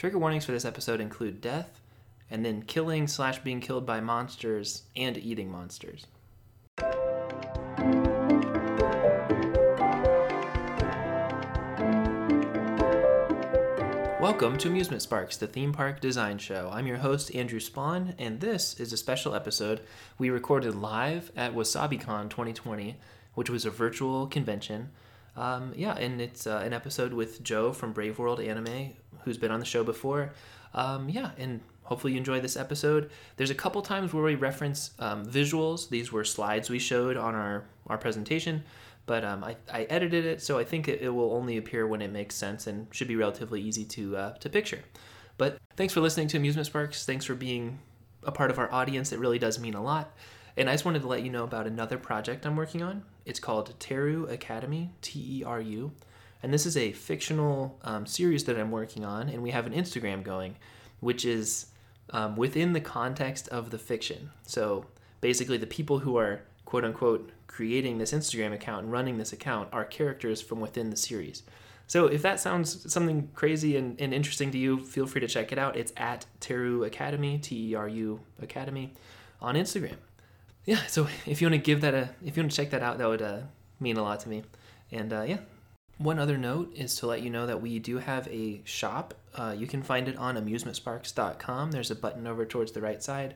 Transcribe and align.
Trigger 0.00 0.18
warnings 0.18 0.46
for 0.46 0.52
this 0.52 0.64
episode 0.64 0.98
include 0.98 1.42
death, 1.42 1.82
and 2.30 2.42
then 2.42 2.62
killing 2.62 3.06
slash 3.06 3.40
being 3.40 3.60
killed 3.60 3.84
by 3.84 4.00
monsters 4.00 4.84
and 4.96 5.18
eating 5.18 5.52
monsters. 5.52 6.06
Welcome 14.18 14.56
to 14.56 14.68
Amusement 14.68 15.02
Sparks, 15.02 15.36
the 15.36 15.46
theme 15.46 15.74
park 15.74 16.00
design 16.00 16.38
show. 16.38 16.70
I'm 16.72 16.86
your 16.86 16.96
host, 16.96 17.34
Andrew 17.34 17.60
Spawn, 17.60 18.14
and 18.18 18.40
this 18.40 18.80
is 18.80 18.94
a 18.94 18.96
special 18.96 19.34
episode 19.34 19.82
we 20.16 20.30
recorded 20.30 20.76
live 20.76 21.30
at 21.36 21.54
WasabiCon 21.54 22.30
2020, 22.30 22.96
which 23.34 23.50
was 23.50 23.66
a 23.66 23.70
virtual 23.70 24.26
convention. 24.26 24.92
Um, 25.40 25.72
yeah, 25.74 25.96
and 25.96 26.20
it's 26.20 26.46
uh, 26.46 26.62
an 26.64 26.72
episode 26.72 27.12
with 27.14 27.42
Joe 27.42 27.72
from 27.72 27.92
Brave 27.92 28.18
World 28.18 28.40
Anime, 28.40 28.92
who's 29.24 29.38
been 29.38 29.50
on 29.50 29.58
the 29.58 29.66
show 29.66 29.82
before. 29.82 30.34
Um, 30.74 31.08
yeah, 31.08 31.30
and 31.38 31.60
hopefully 31.82 32.12
you 32.12 32.18
enjoy 32.18 32.40
this 32.40 32.56
episode. 32.56 33.10
There's 33.36 33.50
a 33.50 33.54
couple 33.54 33.80
times 33.80 34.12
where 34.12 34.22
we 34.22 34.34
reference 34.34 34.90
um, 34.98 35.24
visuals. 35.24 35.88
These 35.88 36.12
were 36.12 36.24
slides 36.24 36.68
we 36.68 36.78
showed 36.78 37.16
on 37.16 37.34
our, 37.34 37.64
our 37.86 37.98
presentation 37.98 38.62
but 39.06 39.24
um, 39.24 39.42
I, 39.42 39.56
I 39.72 39.82
edited 39.84 40.24
it 40.24 40.40
so 40.40 40.56
I 40.56 40.62
think 40.62 40.86
it, 40.86 41.00
it, 41.00 41.08
will 41.08 41.32
only 41.32 41.56
appear 41.56 41.84
when 41.84 42.00
it 42.00 42.12
makes 42.12 42.36
sense 42.36 42.68
and 42.68 42.86
should 42.92 43.08
be 43.08 43.16
relatively 43.16 43.60
easy 43.60 43.84
to 43.86 44.16
uh, 44.16 44.32
to 44.34 44.48
picture. 44.48 44.84
But 45.36 45.58
thanks 45.74 45.92
for 45.92 46.00
listening 46.00 46.28
to 46.28 46.36
Amusement 46.36 46.66
Sparks. 46.66 47.06
Thanks 47.06 47.24
for 47.24 47.34
being 47.34 47.80
a 48.22 48.30
part 48.30 48.50
of 48.50 48.58
our 48.58 48.72
audience. 48.72 49.10
It 49.10 49.18
really 49.18 49.38
does 49.38 49.58
mean 49.58 49.74
a 49.74 49.82
lot. 49.82 50.14
And 50.56 50.68
I 50.68 50.74
just 50.74 50.84
wanted 50.84 51.02
to 51.02 51.08
let 51.08 51.22
you 51.22 51.30
know 51.30 51.44
about 51.44 51.66
another 51.66 51.98
project 51.98 52.44
I'm 52.44 52.56
working 52.56 52.82
on. 52.82 53.04
It's 53.24 53.40
called 53.40 53.78
Teru 53.78 54.26
Academy, 54.26 54.92
T 55.00 55.40
E 55.40 55.44
R 55.44 55.60
U. 55.60 55.92
And 56.42 56.52
this 56.52 56.66
is 56.66 56.76
a 56.76 56.92
fictional 56.92 57.78
um, 57.82 58.06
series 58.06 58.44
that 58.44 58.58
I'm 58.58 58.70
working 58.70 59.04
on, 59.04 59.28
and 59.28 59.42
we 59.42 59.50
have 59.50 59.66
an 59.66 59.74
Instagram 59.74 60.22
going, 60.22 60.56
which 61.00 61.24
is 61.24 61.66
um, 62.10 62.36
within 62.36 62.72
the 62.72 62.80
context 62.80 63.48
of 63.48 63.70
the 63.70 63.78
fiction. 63.78 64.30
So 64.46 64.86
basically, 65.20 65.58
the 65.58 65.66
people 65.66 65.98
who 65.98 66.16
are 66.16 66.42
quote 66.64 66.84
unquote 66.84 67.30
creating 67.46 67.98
this 67.98 68.12
Instagram 68.12 68.54
account 68.54 68.84
and 68.84 68.92
running 68.92 69.18
this 69.18 69.32
account 69.32 69.68
are 69.72 69.84
characters 69.84 70.40
from 70.40 70.60
within 70.60 70.90
the 70.90 70.96
series. 70.96 71.42
So 71.86 72.06
if 72.06 72.22
that 72.22 72.38
sounds 72.38 72.90
something 72.92 73.28
crazy 73.34 73.76
and, 73.76 74.00
and 74.00 74.14
interesting 74.14 74.52
to 74.52 74.58
you, 74.58 74.78
feel 74.78 75.06
free 75.06 75.20
to 75.20 75.26
check 75.26 75.50
it 75.50 75.58
out. 75.58 75.76
It's 75.76 75.92
at 75.96 76.24
Teru 76.38 76.84
Academy, 76.84 77.38
T 77.38 77.70
E 77.70 77.74
R 77.74 77.88
U 77.88 78.20
Academy, 78.40 78.94
on 79.40 79.56
Instagram. 79.56 79.96
Yeah, 80.70 80.86
so 80.86 81.08
if 81.26 81.40
you 81.40 81.48
want 81.48 81.54
to 81.54 81.66
give 81.66 81.80
that 81.80 81.94
a, 81.94 82.10
if 82.24 82.36
you 82.36 82.44
want 82.44 82.52
to 82.52 82.56
check 82.56 82.70
that 82.70 82.80
out, 82.80 82.98
that 82.98 83.08
would 83.08 83.22
uh, 83.22 83.40
mean 83.80 83.96
a 83.96 84.04
lot 84.04 84.20
to 84.20 84.28
me. 84.28 84.44
And 84.92 85.12
uh, 85.12 85.22
yeah, 85.22 85.38
one 85.98 86.20
other 86.20 86.38
note 86.38 86.72
is 86.76 86.94
to 87.00 87.08
let 87.08 87.22
you 87.22 87.28
know 87.28 87.44
that 87.48 87.60
we 87.60 87.80
do 87.80 87.98
have 87.98 88.28
a 88.28 88.60
shop. 88.62 89.14
Uh, 89.34 89.52
you 89.58 89.66
can 89.66 89.82
find 89.82 90.06
it 90.06 90.16
on 90.16 90.36
amusementsparks.com. 90.36 91.72
There's 91.72 91.90
a 91.90 91.96
button 91.96 92.24
over 92.28 92.46
towards 92.46 92.70
the 92.70 92.80
right 92.80 93.02
side 93.02 93.34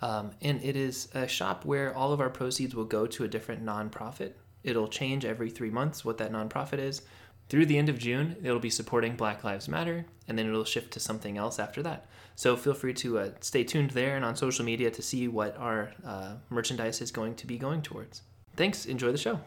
um, 0.00 0.30
and 0.40 0.62
it 0.62 0.76
is 0.76 1.08
a 1.12 1.26
shop 1.26 1.64
where 1.64 1.92
all 1.92 2.12
of 2.12 2.20
our 2.20 2.30
proceeds 2.30 2.74
will 2.74 2.84
go 2.84 3.04
to 3.06 3.24
a 3.24 3.28
different 3.28 3.64
nonprofit. 3.64 4.32
It'll 4.62 4.88
change 4.88 5.24
every 5.24 5.50
three 5.50 5.70
months 5.70 6.04
what 6.04 6.18
that 6.18 6.32
nonprofit 6.32 6.78
is. 6.78 7.02
Through 7.48 7.66
the 7.66 7.78
end 7.78 7.88
of 7.88 7.98
June, 7.98 8.36
it'll 8.42 8.58
be 8.58 8.70
supporting 8.70 9.14
Black 9.14 9.44
Lives 9.44 9.68
Matter, 9.68 10.06
and 10.26 10.36
then 10.36 10.48
it'll 10.48 10.64
shift 10.64 10.92
to 10.94 11.00
something 11.00 11.38
else 11.38 11.58
after 11.58 11.82
that. 11.82 12.06
So 12.34 12.56
feel 12.56 12.74
free 12.74 12.92
to 12.94 13.18
uh, 13.18 13.30
stay 13.40 13.62
tuned 13.64 13.92
there 13.92 14.16
and 14.16 14.24
on 14.24 14.36
social 14.36 14.64
media 14.64 14.90
to 14.90 15.02
see 15.02 15.28
what 15.28 15.56
our 15.56 15.92
uh, 16.04 16.34
merchandise 16.50 17.00
is 17.00 17.10
going 17.10 17.36
to 17.36 17.46
be 17.46 17.56
going 17.56 17.82
towards. 17.82 18.22
Thanks. 18.56 18.86
Enjoy 18.86 19.12
the 19.12 19.18
show. 19.18 19.40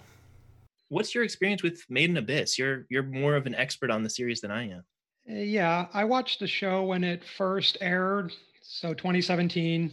What's 0.87 1.13
your 1.13 1.23
experience 1.23 1.61
with 1.61 1.83
Made 1.89 2.09
in 2.09 2.17
Abyss? 2.17 2.57
You're 2.57 2.85
you're 2.89 3.03
more 3.03 3.35
of 3.35 3.45
an 3.45 3.53
expert 3.53 3.91
on 3.91 4.01
the 4.01 4.09
series 4.09 4.41
than 4.41 4.49
I 4.49 4.69
am. 4.69 4.83
Uh, 5.29 5.33
yeah, 5.33 5.87
I 5.93 6.05
watched 6.05 6.39
the 6.39 6.47
show 6.47 6.83
when 6.83 7.03
it 7.03 7.23
first 7.37 7.77
aired, 7.81 8.33
so 8.61 8.93
2017 8.93 9.91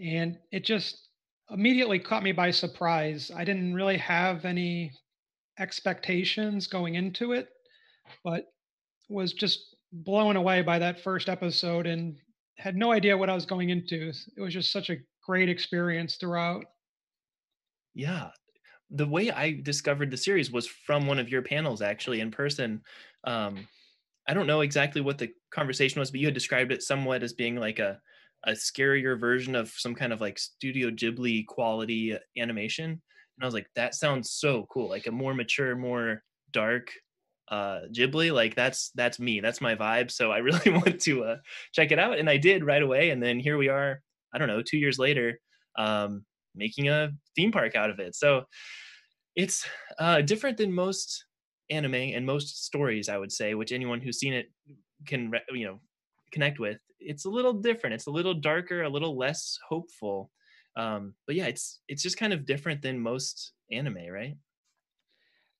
and 0.00 0.38
it 0.52 0.64
just 0.64 1.08
immediately 1.50 1.98
caught 1.98 2.22
me 2.22 2.32
by 2.32 2.50
surprise. 2.50 3.30
I 3.34 3.44
didn't 3.44 3.74
really 3.74 3.96
have 3.96 4.44
any 4.44 4.92
expectations 5.58 6.66
going 6.66 6.94
into 6.94 7.32
it, 7.32 7.48
but 8.24 8.46
was 9.08 9.32
just 9.32 9.76
blown 9.92 10.36
away 10.36 10.62
by 10.62 10.78
that 10.78 11.00
first 11.00 11.28
episode 11.28 11.86
and 11.86 12.16
had 12.58 12.76
no 12.76 12.92
idea 12.92 13.16
what 13.16 13.30
I 13.30 13.34
was 13.34 13.46
going 13.46 13.70
into. 13.70 14.12
It 14.36 14.40
was 14.40 14.52
just 14.52 14.72
such 14.72 14.90
a 14.90 14.98
great 15.24 15.48
experience 15.48 16.16
throughout. 16.16 16.64
Yeah. 17.94 18.30
The 18.90 19.06
way 19.06 19.30
I 19.30 19.60
discovered 19.62 20.10
the 20.10 20.16
series 20.16 20.50
was 20.50 20.66
from 20.66 21.06
one 21.06 21.18
of 21.18 21.28
your 21.28 21.42
panels 21.42 21.82
actually 21.82 22.20
in 22.20 22.30
person. 22.30 22.82
Um, 23.24 23.68
I 24.26 24.34
don't 24.34 24.46
know 24.46 24.60
exactly 24.60 25.00
what 25.00 25.18
the 25.18 25.30
conversation 25.50 26.00
was, 26.00 26.10
but 26.10 26.20
you 26.20 26.26
had 26.26 26.34
described 26.34 26.72
it 26.72 26.82
somewhat 26.82 27.22
as 27.22 27.32
being 27.32 27.56
like 27.56 27.78
a 27.78 28.00
a 28.44 28.52
scarier 28.52 29.18
version 29.18 29.56
of 29.56 29.68
some 29.70 29.94
kind 29.94 30.12
of 30.12 30.20
like 30.20 30.38
Studio 30.38 30.90
Ghibli 30.90 31.46
quality 31.46 32.16
animation. 32.36 33.02
And 33.38 33.44
I 33.44 33.46
was 33.46 33.54
like, 33.54 33.68
that 33.76 33.94
sounds 33.94 34.32
so 34.32 34.66
cool. 34.70 34.88
Like 34.88 35.06
a 35.06 35.12
more 35.12 35.34
mature, 35.34 35.76
more 35.76 36.22
dark 36.52 36.90
uh 37.50 37.80
Ghibli. 37.92 38.32
Like 38.32 38.54
that's 38.54 38.90
that's 38.90 39.18
me. 39.18 39.40
That's 39.40 39.60
my 39.60 39.74
vibe. 39.74 40.10
So 40.10 40.30
I 40.30 40.38
really 40.48 40.70
want 40.70 41.00
to 41.02 41.24
uh 41.24 41.36
check 41.72 41.92
it 41.92 41.98
out. 41.98 42.18
And 42.18 42.28
I 42.28 42.36
did 42.36 42.64
right 42.64 42.82
away. 42.82 43.10
And 43.10 43.22
then 43.22 43.40
here 43.40 43.56
we 43.56 43.68
are, 43.68 44.02
I 44.34 44.38
don't 44.38 44.48
know, 44.48 44.62
two 44.62 44.78
years 44.78 44.98
later, 44.98 45.38
um, 45.76 46.24
making 46.54 46.88
a 46.88 47.12
theme 47.36 47.52
park 47.52 47.74
out 47.76 47.90
of 47.90 48.00
it. 48.00 48.14
So 48.14 48.44
it's 49.36 49.66
uh 49.98 50.20
different 50.22 50.58
than 50.58 50.72
most 50.72 51.24
anime 51.70 51.94
and 51.94 52.26
most 52.26 52.64
stories, 52.64 53.08
I 53.08 53.18
would 53.18 53.32
say, 53.32 53.54
which 53.54 53.72
anyone 53.72 54.00
who's 54.00 54.18
seen 54.18 54.34
it 54.34 54.50
can 55.06 55.32
you 55.52 55.64
know 55.64 55.80
connect 56.32 56.58
with 56.58 56.78
it's 57.00 57.24
a 57.24 57.30
little 57.30 57.52
different. 57.52 57.94
It's 57.94 58.06
a 58.06 58.10
little 58.10 58.34
darker, 58.34 58.82
a 58.82 58.88
little 58.88 59.16
less 59.16 59.58
hopeful. 59.68 60.30
Um, 60.78 61.14
but 61.26 61.34
yeah, 61.34 61.46
it's 61.46 61.80
it's 61.88 62.02
just 62.02 62.16
kind 62.16 62.32
of 62.32 62.46
different 62.46 62.80
than 62.80 63.00
most 63.00 63.52
anime, 63.70 64.06
right? 64.10 64.36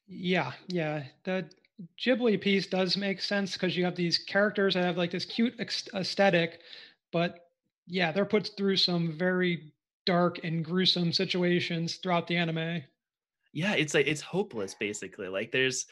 Yeah, 0.07 0.53
yeah. 0.69 1.03
The 1.25 1.51
Ghibli 2.01 2.41
piece 2.41 2.69
does 2.69 2.97
make 2.97 3.21
sense 3.21 3.53
because 3.53 3.77
you 3.77 3.85
have 3.85 3.97
these 3.97 4.17
characters 4.17 4.75
that 4.75 4.85
have 4.85 4.97
like 4.97 5.11
this 5.11 5.25
cute 5.25 5.55
aesthetic, 5.59 6.61
but 7.13 7.41
yeah, 7.87 8.13
they're 8.13 8.25
put 8.25 8.51
through 8.57 8.77
some 8.77 9.19
very 9.19 9.73
dark 10.07 10.39
and 10.45 10.65
gruesome 10.65 11.13
situations 11.13 11.97
throughout 11.97 12.29
the 12.29 12.37
anime. 12.37 12.83
Yeah, 13.53 13.75
it's 13.75 13.95
like 13.95 14.07
it's 14.07 14.21
hopeless 14.21 14.75
basically. 14.75 15.29
Like 15.29 15.51
there's 15.51 15.87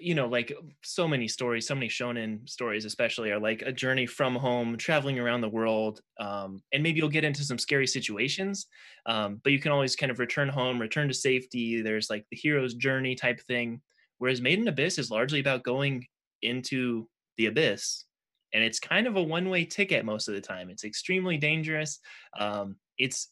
you 0.00 0.14
know 0.14 0.26
like 0.26 0.52
so 0.82 1.06
many 1.06 1.28
stories 1.28 1.66
so 1.66 1.74
many 1.74 1.88
shonen 1.88 2.48
stories 2.48 2.84
especially 2.84 3.30
are 3.30 3.38
like 3.38 3.62
a 3.62 3.72
journey 3.72 4.06
from 4.06 4.34
home 4.34 4.76
traveling 4.76 5.18
around 5.18 5.40
the 5.40 5.48
world 5.48 6.00
um, 6.20 6.62
and 6.72 6.82
maybe 6.82 6.98
you'll 6.98 7.08
get 7.08 7.24
into 7.24 7.44
some 7.44 7.58
scary 7.58 7.86
situations 7.86 8.66
um, 9.06 9.40
but 9.42 9.52
you 9.52 9.60
can 9.60 9.72
always 9.72 9.96
kind 9.96 10.10
of 10.10 10.18
return 10.18 10.48
home 10.48 10.80
return 10.80 11.08
to 11.08 11.14
safety 11.14 11.82
there's 11.82 12.10
like 12.10 12.24
the 12.30 12.36
hero's 12.36 12.74
journey 12.74 13.14
type 13.14 13.40
thing 13.46 13.80
whereas 14.18 14.40
made 14.40 14.58
in 14.58 14.68
abyss 14.68 14.98
is 14.98 15.10
largely 15.10 15.40
about 15.40 15.64
going 15.64 16.04
into 16.42 17.08
the 17.36 17.46
abyss 17.46 18.04
and 18.52 18.62
it's 18.62 18.78
kind 18.78 19.06
of 19.06 19.16
a 19.16 19.22
one-way 19.22 19.64
ticket 19.64 20.04
most 20.04 20.28
of 20.28 20.34
the 20.34 20.40
time 20.40 20.70
it's 20.70 20.84
extremely 20.84 21.36
dangerous 21.36 21.98
um, 22.38 22.76
it's 22.98 23.30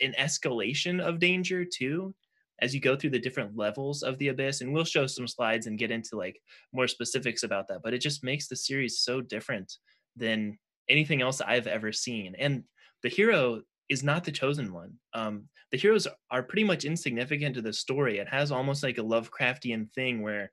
an 0.00 0.14
escalation 0.18 1.00
of 1.00 1.18
danger 1.18 1.64
too 1.64 2.14
as 2.64 2.74
you 2.74 2.80
go 2.80 2.96
through 2.96 3.10
the 3.10 3.18
different 3.18 3.56
levels 3.56 4.02
of 4.02 4.18
the 4.18 4.28
abyss 4.28 4.60
and 4.60 4.72
we'll 4.72 4.84
show 4.84 5.06
some 5.06 5.28
slides 5.28 5.66
and 5.66 5.78
get 5.78 5.90
into 5.90 6.16
like 6.16 6.40
more 6.72 6.88
specifics 6.88 7.42
about 7.42 7.68
that 7.68 7.80
but 7.84 7.94
it 7.94 7.98
just 7.98 8.24
makes 8.24 8.48
the 8.48 8.56
series 8.56 9.00
so 9.00 9.20
different 9.20 9.70
than 10.16 10.58
anything 10.88 11.22
else 11.22 11.40
i've 11.40 11.66
ever 11.66 11.92
seen. 11.92 12.34
And 12.38 12.64
the 13.02 13.08
hero 13.08 13.62
is 13.88 14.02
not 14.02 14.24
the 14.24 14.32
chosen 14.32 14.72
one. 14.72 14.94
Um, 15.12 15.48
the 15.70 15.78
heroes 15.78 16.06
are 16.30 16.42
pretty 16.42 16.64
much 16.64 16.84
insignificant 16.84 17.54
to 17.56 17.62
the 17.62 17.72
story. 17.72 18.18
It 18.18 18.28
has 18.28 18.50
almost 18.50 18.82
like 18.82 18.98
a 18.98 19.02
lovecraftian 19.02 19.92
thing 19.92 20.22
where 20.22 20.50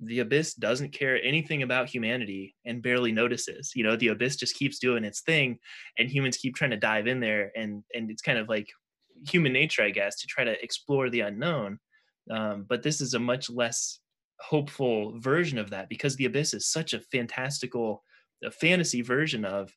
the 0.00 0.18
abyss 0.20 0.54
doesn't 0.54 0.92
care 0.92 1.22
anything 1.22 1.62
about 1.62 1.88
humanity 1.88 2.54
and 2.64 2.82
barely 2.82 3.12
notices. 3.12 3.72
You 3.74 3.84
know 3.84 3.96
the 3.96 4.08
abyss 4.08 4.36
just 4.36 4.56
keeps 4.56 4.78
doing 4.78 5.04
its 5.04 5.22
thing 5.22 5.58
and 5.98 6.08
humans 6.08 6.36
keep 6.36 6.54
trying 6.54 6.72
to 6.72 6.76
dive 6.76 7.06
in 7.06 7.20
there 7.20 7.50
and 7.56 7.82
and 7.94 8.10
it's 8.10 8.22
kind 8.22 8.38
of 8.38 8.48
like 8.48 8.68
human 9.28 9.52
nature, 9.52 9.82
I 9.82 9.90
guess, 9.90 10.20
to 10.20 10.26
try 10.26 10.44
to 10.44 10.62
explore 10.62 11.10
the 11.10 11.20
unknown. 11.20 11.78
Um, 12.30 12.66
but 12.68 12.82
this 12.82 13.00
is 13.00 13.14
a 13.14 13.18
much 13.18 13.48
less 13.50 14.00
hopeful 14.40 15.18
version 15.18 15.58
of 15.58 15.70
that 15.70 15.88
because 15.88 16.16
the 16.16 16.26
abyss 16.26 16.54
is 16.54 16.68
such 16.68 16.92
a 16.92 17.00
fantastical, 17.00 18.02
a 18.44 18.50
fantasy 18.50 19.02
version 19.02 19.44
of 19.44 19.72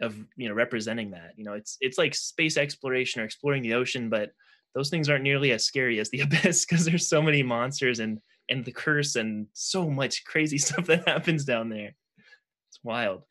of 0.00 0.16
you 0.36 0.48
know 0.48 0.54
representing 0.54 1.10
that. 1.12 1.32
You 1.36 1.44
know, 1.44 1.54
it's 1.54 1.76
it's 1.80 1.98
like 1.98 2.14
space 2.14 2.56
exploration 2.56 3.20
or 3.20 3.24
exploring 3.24 3.62
the 3.62 3.74
ocean, 3.74 4.08
but 4.08 4.30
those 4.74 4.90
things 4.90 5.08
aren't 5.08 5.22
nearly 5.22 5.52
as 5.52 5.64
scary 5.64 6.00
as 6.00 6.10
the 6.10 6.20
abyss 6.22 6.64
because 6.64 6.84
there's 6.84 7.08
so 7.08 7.22
many 7.22 7.42
monsters 7.42 8.00
and 8.00 8.18
and 8.50 8.64
the 8.64 8.72
curse 8.72 9.16
and 9.16 9.46
so 9.52 9.88
much 9.88 10.24
crazy 10.24 10.58
stuff 10.58 10.86
that 10.86 11.08
happens 11.08 11.44
down 11.44 11.68
there. 11.68 11.94
It's 12.68 12.80
wild. 12.82 13.22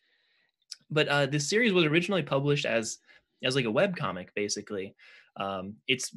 But 0.90 1.08
uh, 1.08 1.26
this 1.26 1.50
series 1.50 1.74
was 1.74 1.86
originally 1.86 2.24
published 2.24 2.66
as 2.66 2.98
as 3.44 3.56
like 3.56 3.66
a 3.66 3.72
web 3.72 3.96
comic, 3.98 4.34
basically 4.36 4.96
um, 5.38 5.76
it's 5.88 6.16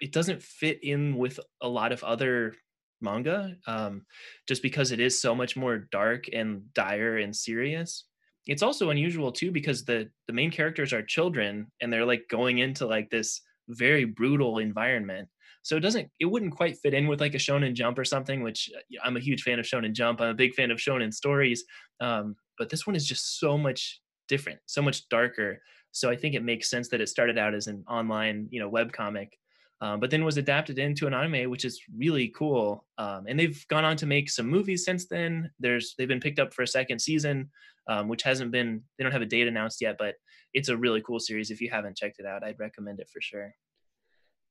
it 0.00 0.12
doesn't 0.12 0.42
fit 0.42 0.82
in 0.82 1.16
with 1.16 1.38
a 1.62 1.68
lot 1.68 1.92
of 1.92 2.02
other 2.04 2.54
manga 3.00 3.54
um, 3.66 4.04
just 4.48 4.62
because 4.62 4.90
it 4.90 5.00
is 5.00 5.20
so 5.20 5.34
much 5.34 5.56
more 5.56 5.86
dark 5.92 6.24
and 6.32 6.62
dire 6.74 7.18
and 7.18 7.34
serious. 7.34 8.06
It's 8.46 8.62
also 8.62 8.90
unusual 8.90 9.32
too 9.32 9.50
because 9.50 9.84
the 9.84 10.10
the 10.26 10.32
main 10.32 10.50
characters 10.50 10.92
are 10.92 11.02
children 11.02 11.68
and 11.80 11.92
they're 11.92 12.04
like 12.04 12.24
going 12.30 12.58
into 12.58 12.86
like 12.86 13.10
this 13.10 13.40
very 13.68 14.04
brutal 14.04 14.58
environment. 14.58 15.28
So 15.62 15.76
it 15.76 15.80
doesn't 15.80 16.10
it 16.20 16.26
wouldn't 16.26 16.56
quite 16.56 16.78
fit 16.78 16.94
in 16.94 17.06
with 17.06 17.20
like 17.20 17.34
a 17.34 17.38
shonen 17.38 17.72
jump 17.74 17.98
or 17.98 18.04
something 18.04 18.42
which 18.42 18.68
i'm 19.02 19.16
a 19.16 19.20
huge 19.20 19.42
fan 19.42 19.58
of 19.58 19.64
shonen 19.64 19.92
jump. 19.92 20.20
I'm 20.20 20.28
a 20.28 20.34
big 20.34 20.54
fan 20.54 20.70
of 20.70 20.78
shonen 20.78 21.12
stories. 21.12 21.64
Um, 22.00 22.36
but 22.58 22.68
this 22.68 22.86
one 22.86 22.96
is 22.96 23.06
just 23.06 23.38
so 23.38 23.56
much 23.56 24.00
different 24.28 24.58
so 24.66 24.82
much 24.82 25.08
darker 25.08 25.60
so 25.94 26.10
i 26.10 26.16
think 26.16 26.34
it 26.34 26.42
makes 26.42 26.68
sense 26.68 26.88
that 26.88 27.00
it 27.00 27.08
started 27.08 27.38
out 27.38 27.54
as 27.54 27.66
an 27.66 27.84
online 27.88 28.46
you 28.50 28.60
know 28.60 28.68
web 28.68 28.92
comic 28.92 29.38
um, 29.80 30.00
but 30.00 30.08
then 30.10 30.24
was 30.24 30.36
adapted 30.36 30.78
into 30.78 31.06
an 31.06 31.14
anime 31.14 31.50
which 31.50 31.64
is 31.64 31.80
really 31.96 32.28
cool 32.28 32.84
um, 32.98 33.26
and 33.28 33.38
they've 33.38 33.66
gone 33.68 33.84
on 33.84 33.96
to 33.96 34.06
make 34.06 34.28
some 34.28 34.46
movies 34.46 34.84
since 34.84 35.06
then 35.06 35.50
there's 35.58 35.94
they've 35.96 36.08
been 36.08 36.20
picked 36.20 36.38
up 36.38 36.52
for 36.52 36.62
a 36.62 36.66
second 36.66 36.98
season 36.98 37.48
um, 37.88 38.08
which 38.08 38.22
hasn't 38.22 38.50
been 38.50 38.82
they 38.98 39.04
don't 39.04 39.12
have 39.12 39.22
a 39.22 39.26
date 39.26 39.48
announced 39.48 39.80
yet 39.80 39.96
but 39.98 40.14
it's 40.52 40.68
a 40.68 40.76
really 40.76 41.02
cool 41.02 41.20
series 41.20 41.50
if 41.50 41.60
you 41.60 41.70
haven't 41.70 41.96
checked 41.96 42.18
it 42.18 42.26
out 42.26 42.44
i'd 42.44 42.58
recommend 42.58 43.00
it 43.00 43.08
for 43.12 43.20
sure 43.20 43.54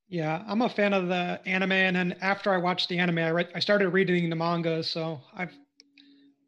yeah, 0.09 0.43
I'm 0.47 0.61
a 0.61 0.69
fan 0.69 0.93
of 0.93 1.07
the 1.07 1.39
anime, 1.45 1.71
and 1.71 1.95
then 1.95 2.15
after 2.21 2.53
I 2.53 2.57
watched 2.57 2.89
the 2.89 2.99
anime, 2.99 3.19
I 3.19 3.31
read, 3.31 3.49
I 3.55 3.59
started 3.59 3.89
reading 3.89 4.29
the 4.29 4.35
manga. 4.35 4.83
So 4.83 5.21
I've 5.33 5.53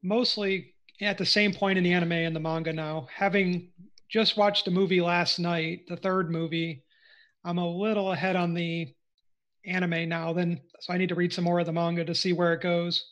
mostly 0.04 0.76
at 1.02 1.18
the 1.18 1.26
same 1.26 1.54
point 1.54 1.78
in 1.78 1.84
the 1.84 1.94
anime 1.94 2.12
and 2.12 2.36
the 2.36 2.40
manga 2.40 2.72
now. 2.72 3.08
Having 3.14 3.70
just 4.10 4.38
watched 4.38 4.68
a 4.68 4.72
movie 4.72 5.02
last 5.02 5.40
night, 5.40 5.81
the 5.88 5.98
third 5.98 6.31
movie, 6.31 6.84
I'm 7.46 7.60
a 7.60 7.69
little 7.69 8.12
ahead 8.12 8.36
on 8.36 8.54
the 8.54 8.94
anime 9.66 10.10
now. 10.10 10.34
Then, 10.34 10.62
so 10.80 10.94
I 10.94 10.98
need 10.98 11.10
to 11.10 11.16
read 11.16 11.31
some 11.31 11.44
more 11.44 11.60
of 11.60 11.66
the 11.66 11.74
manga 11.74 12.04
to 12.04 12.16
see 12.16 12.34
where 12.34 12.54
it 12.54 12.62
goes. 12.62 13.06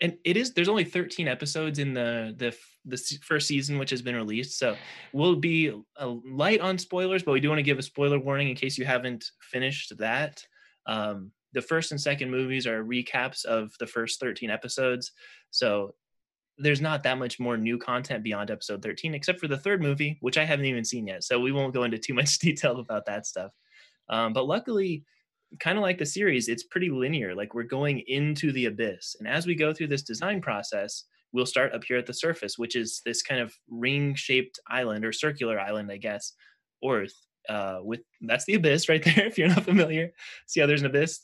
And 0.00 0.18
it 0.24 0.36
is 0.36 0.52
there's 0.52 0.68
only 0.68 0.84
13 0.84 1.28
episodes 1.28 1.78
in 1.78 1.94
the 1.94 2.34
the 2.36 2.56
the 2.84 3.00
first 3.22 3.46
season 3.46 3.78
which 3.78 3.90
has 3.90 4.02
been 4.02 4.16
released. 4.16 4.58
So 4.58 4.76
we'll 5.12 5.36
be 5.36 5.72
light 6.00 6.60
on 6.60 6.76
spoilers, 6.76 7.22
but 7.22 7.30
we 7.30 7.40
do 7.40 7.48
want 7.48 7.60
to 7.60 7.64
give 7.64 7.78
a 7.78 7.82
spoiler 7.82 8.18
warning 8.18 8.48
in 8.48 8.56
case 8.56 8.76
you 8.76 8.84
haven't 8.84 9.24
finished 9.40 9.96
that. 9.98 10.44
Um, 10.86 11.30
the 11.52 11.62
first 11.62 11.92
and 11.92 12.00
second 12.00 12.32
movies 12.32 12.66
are 12.66 12.82
recaps 12.82 13.44
of 13.44 13.72
the 13.78 13.86
first 13.86 14.18
13 14.18 14.50
episodes. 14.50 15.12
So 15.52 15.94
there's 16.58 16.80
not 16.80 17.02
that 17.02 17.18
much 17.18 17.40
more 17.40 17.56
new 17.56 17.78
content 17.78 18.22
beyond 18.22 18.50
episode 18.50 18.82
13, 18.82 19.14
except 19.14 19.40
for 19.40 19.48
the 19.48 19.58
third 19.58 19.82
movie, 19.82 20.18
which 20.20 20.38
I 20.38 20.44
haven't 20.44 20.66
even 20.66 20.84
seen 20.84 21.06
yet. 21.06 21.24
So 21.24 21.40
we 21.40 21.52
won't 21.52 21.74
go 21.74 21.84
into 21.84 21.98
too 21.98 22.14
much 22.14 22.38
detail 22.40 22.78
about 22.78 23.06
that 23.06 23.26
stuff. 23.26 23.52
Um, 24.08 24.32
but 24.32 24.46
luckily, 24.46 25.04
kind 25.60 25.78
of 25.78 25.82
like 25.82 25.98
the 25.98 26.06
series, 26.06 26.48
it's 26.48 26.64
pretty 26.64 26.90
linear. 26.90 27.34
Like 27.34 27.54
we're 27.54 27.62
going 27.62 28.02
into 28.06 28.52
the 28.52 28.66
abyss. 28.66 29.16
And 29.18 29.28
as 29.28 29.46
we 29.46 29.54
go 29.54 29.72
through 29.72 29.88
this 29.88 30.02
design 30.02 30.40
process, 30.40 31.04
we'll 31.32 31.46
start 31.46 31.74
up 31.74 31.82
here 31.84 31.98
at 31.98 32.06
the 32.06 32.14
surface, 32.14 32.58
which 32.58 32.76
is 32.76 33.00
this 33.04 33.22
kind 33.22 33.40
of 33.40 33.54
ring 33.68 34.14
shaped 34.14 34.60
island 34.68 35.04
or 35.04 35.12
circular 35.12 35.58
island, 35.58 35.90
I 35.90 35.96
guess, 35.96 36.32
Orth. 36.82 37.14
Uh, 37.48 37.78
with 37.82 38.00
that's 38.20 38.44
the 38.44 38.54
abyss 38.54 38.88
right 38.88 39.02
there. 39.02 39.26
If 39.26 39.36
you're 39.38 39.48
not 39.48 39.64
familiar, 39.64 40.12
see 40.46 40.60
how 40.60 40.66
there's 40.66 40.82
an 40.82 40.86
abyss? 40.86 41.20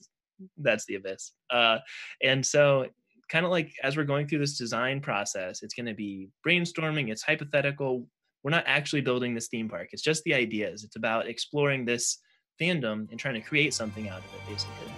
That's 0.57 0.85
the 0.87 0.97
abyss. 0.97 1.33
Uh, 1.51 1.79
and 2.23 2.45
so, 2.45 2.87
kind 3.29 3.45
of 3.45 3.51
like 3.51 3.73
as 3.83 3.97
we're 3.97 4.05
going 4.05 4.27
through 4.27 4.39
this 4.39 4.57
design 4.57 5.01
process, 5.01 5.63
it's 5.63 5.75
going 5.75 5.87
to 5.87 5.95
be 5.95 6.29
brainstorming. 6.47 7.11
It's 7.11 7.23
hypothetical. 7.23 8.07
We're 8.43 8.51
not 8.51 8.65
actually 8.67 9.03
building 9.03 9.35
this 9.35 9.49
theme 9.49 9.69
park. 9.69 9.89
It's 9.93 10.03
just 10.03 10.25
the 10.25 10.35
ideas. 10.35 10.85
It's 10.85 10.97
about 10.97 11.29
exploring 11.29 11.85
this 11.85 12.19
fandom 12.61 13.11
and 13.11 13.19
trying 13.19 13.35
to 13.35 13.41
create 13.41 13.75
something 13.75 14.09
out 14.09 14.19
of 14.19 14.25
it, 14.35 14.41
basically. 14.49 14.93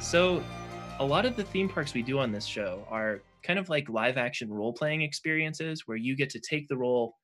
So, 0.00 0.42
a 1.00 1.04
lot 1.04 1.24
of 1.24 1.34
the 1.34 1.44
theme 1.44 1.68
parks 1.68 1.94
we 1.94 2.02
do 2.02 2.18
on 2.18 2.30
this 2.30 2.44
show 2.44 2.86
are 2.90 3.22
kind 3.42 3.58
of 3.58 3.70
like 3.70 3.88
live 3.88 4.18
action 4.18 4.52
role 4.52 4.74
playing 4.74 5.00
experiences 5.00 5.84
where 5.86 5.96
you 5.96 6.14
get 6.14 6.28
to 6.28 6.38
take 6.38 6.68
the 6.68 6.76
role 6.76 7.14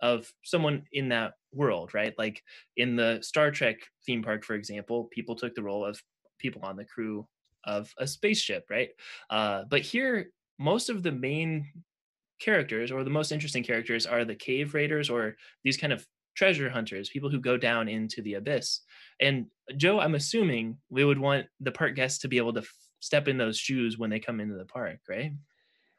of 0.00 0.26
someone 0.42 0.82
in 0.92 1.10
that 1.10 1.34
world, 1.52 1.92
right? 1.92 2.14
Like 2.16 2.42
in 2.78 2.96
the 2.96 3.18
Star 3.20 3.50
Trek 3.50 3.76
theme 4.06 4.22
park, 4.22 4.42
for 4.42 4.54
example, 4.54 5.08
people 5.12 5.36
took 5.36 5.54
the 5.54 5.62
role 5.62 5.84
of 5.84 6.00
people 6.38 6.62
on 6.64 6.76
the 6.76 6.86
crew 6.86 7.26
of 7.64 7.92
a 7.98 8.06
spaceship, 8.06 8.64
right? 8.70 8.88
Uh, 9.28 9.64
but 9.68 9.82
here, 9.82 10.30
most 10.58 10.88
of 10.88 11.02
the 11.02 11.12
main 11.12 11.70
characters 12.40 12.90
or 12.90 13.04
the 13.04 13.10
most 13.10 13.32
interesting 13.32 13.62
characters 13.62 14.06
are 14.06 14.24
the 14.24 14.34
cave 14.34 14.72
raiders 14.72 15.10
or 15.10 15.36
these 15.62 15.76
kind 15.76 15.92
of 15.92 16.06
treasure 16.36 16.70
hunters, 16.70 17.10
people 17.10 17.30
who 17.30 17.40
go 17.40 17.58
down 17.58 17.86
into 17.86 18.22
the 18.22 18.34
abyss. 18.34 18.80
And 19.20 19.46
Joe, 19.76 20.00
I'm 20.00 20.14
assuming 20.14 20.78
we 20.88 21.04
would 21.04 21.18
want 21.18 21.46
the 21.60 21.72
park 21.72 21.96
guests 21.96 22.20
to 22.20 22.28
be 22.28 22.38
able 22.38 22.54
to 22.54 22.62
step 23.00 23.28
in 23.28 23.38
those 23.38 23.58
shoes 23.58 23.98
when 23.98 24.10
they 24.10 24.20
come 24.20 24.40
into 24.40 24.56
the 24.56 24.64
park, 24.64 24.98
right? 25.08 25.32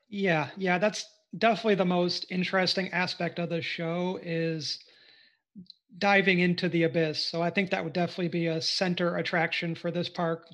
Yeah, 0.09 0.49
yeah, 0.57 0.77
that's 0.77 1.05
definitely 1.37 1.75
the 1.75 1.85
most 1.85 2.25
interesting 2.29 2.89
aspect 2.91 3.39
of 3.39 3.49
the 3.49 3.61
show 3.61 4.19
is 4.21 4.79
diving 5.97 6.39
into 6.39 6.69
the 6.69 6.83
abyss. 6.83 7.23
So 7.23 7.41
I 7.41 7.49
think 7.49 7.71
that 7.71 7.83
would 7.83 7.93
definitely 7.93 8.29
be 8.29 8.47
a 8.47 8.61
center 8.61 9.17
attraction 9.17 9.75
for 9.75 9.91
this 9.91 10.09
park. 10.09 10.47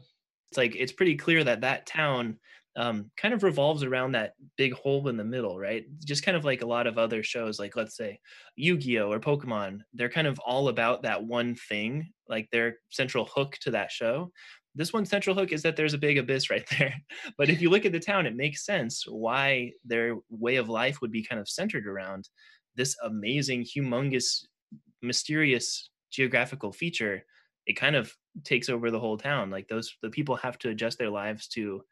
It's 0.50 0.58
like 0.58 0.76
it's 0.76 0.92
pretty 0.92 1.16
clear 1.16 1.44
that 1.44 1.62
that 1.62 1.86
town 1.86 2.40
um, 2.76 3.12
kind 3.18 3.34
of 3.34 3.44
revolves 3.44 3.84
around 3.84 4.14
that 4.14 4.34
big 4.58 4.74
hole 4.74 5.08
in 5.08 5.18
the 5.18 5.24
middle, 5.24 5.60
right? 5.60 5.86
Just 6.04 6.24
kind 6.24 6.36
of 6.36 6.46
like 6.46 6.62
a 6.62 6.68
lot 6.68 6.88
of 6.88 6.98
other 6.98 7.22
shows, 7.24 7.60
like 7.60 7.76
let's 7.76 7.96
say 7.96 8.20
Yu-Gi-Oh 8.56 9.12
or 9.12 9.20
Pokemon, 9.20 9.80
they're 9.94 10.10
kind 10.10 10.28
of 10.28 10.40
all 10.40 10.70
about 10.70 11.04
that 11.04 11.24
one 11.24 11.56
thing, 11.56 12.12
like 12.28 12.50
their 12.50 12.78
central 12.90 13.26
hook 13.26 13.58
to 13.62 13.72
that 13.72 13.92
show. 13.92 14.32
This 14.76 14.94
one 14.94 15.06
central 15.06 15.36
hook 15.36 15.52
is 15.52 15.62
that 15.64 15.76
there's 15.76 15.94
a 15.94 16.00
big 16.00 16.18
abyss 16.18 16.50
right 16.50 16.68
there. 16.80 16.96
But 17.38 17.50
if 17.50 17.62
you 17.62 17.70
look 17.70 17.86
at 17.86 17.92
the 17.92 18.00
town, 18.00 18.26
it 18.26 18.36
makes 18.36 18.66
sense 18.66 19.06
why 19.08 19.72
their 19.86 20.16
way 20.30 20.56
of 20.56 20.70
life 20.70 21.02
would 21.02 21.12
be 21.12 21.24
kind 21.24 21.40
of 21.40 21.50
centered 21.50 21.88
around 21.88 22.30
this 22.76 22.96
amazing, 23.04 23.64
humongous, 23.64 24.46
mysterious 25.02 25.90
geographical 26.12 26.72
feature. 26.72 27.24
It 27.66 27.74
kind 27.74 27.96
of 27.96 28.14
takes 28.44 28.70
over 28.70 28.90
the 28.90 29.00
whole 29.00 29.18
town. 29.18 29.50
Like 29.50 29.68
those, 29.68 29.96
the 30.02 30.10
people 30.10 30.36
have 30.38 30.58
to 30.60 30.70
adjust 30.70 30.98
their 30.98 31.10
lives 31.10 31.48
to 31.50 31.84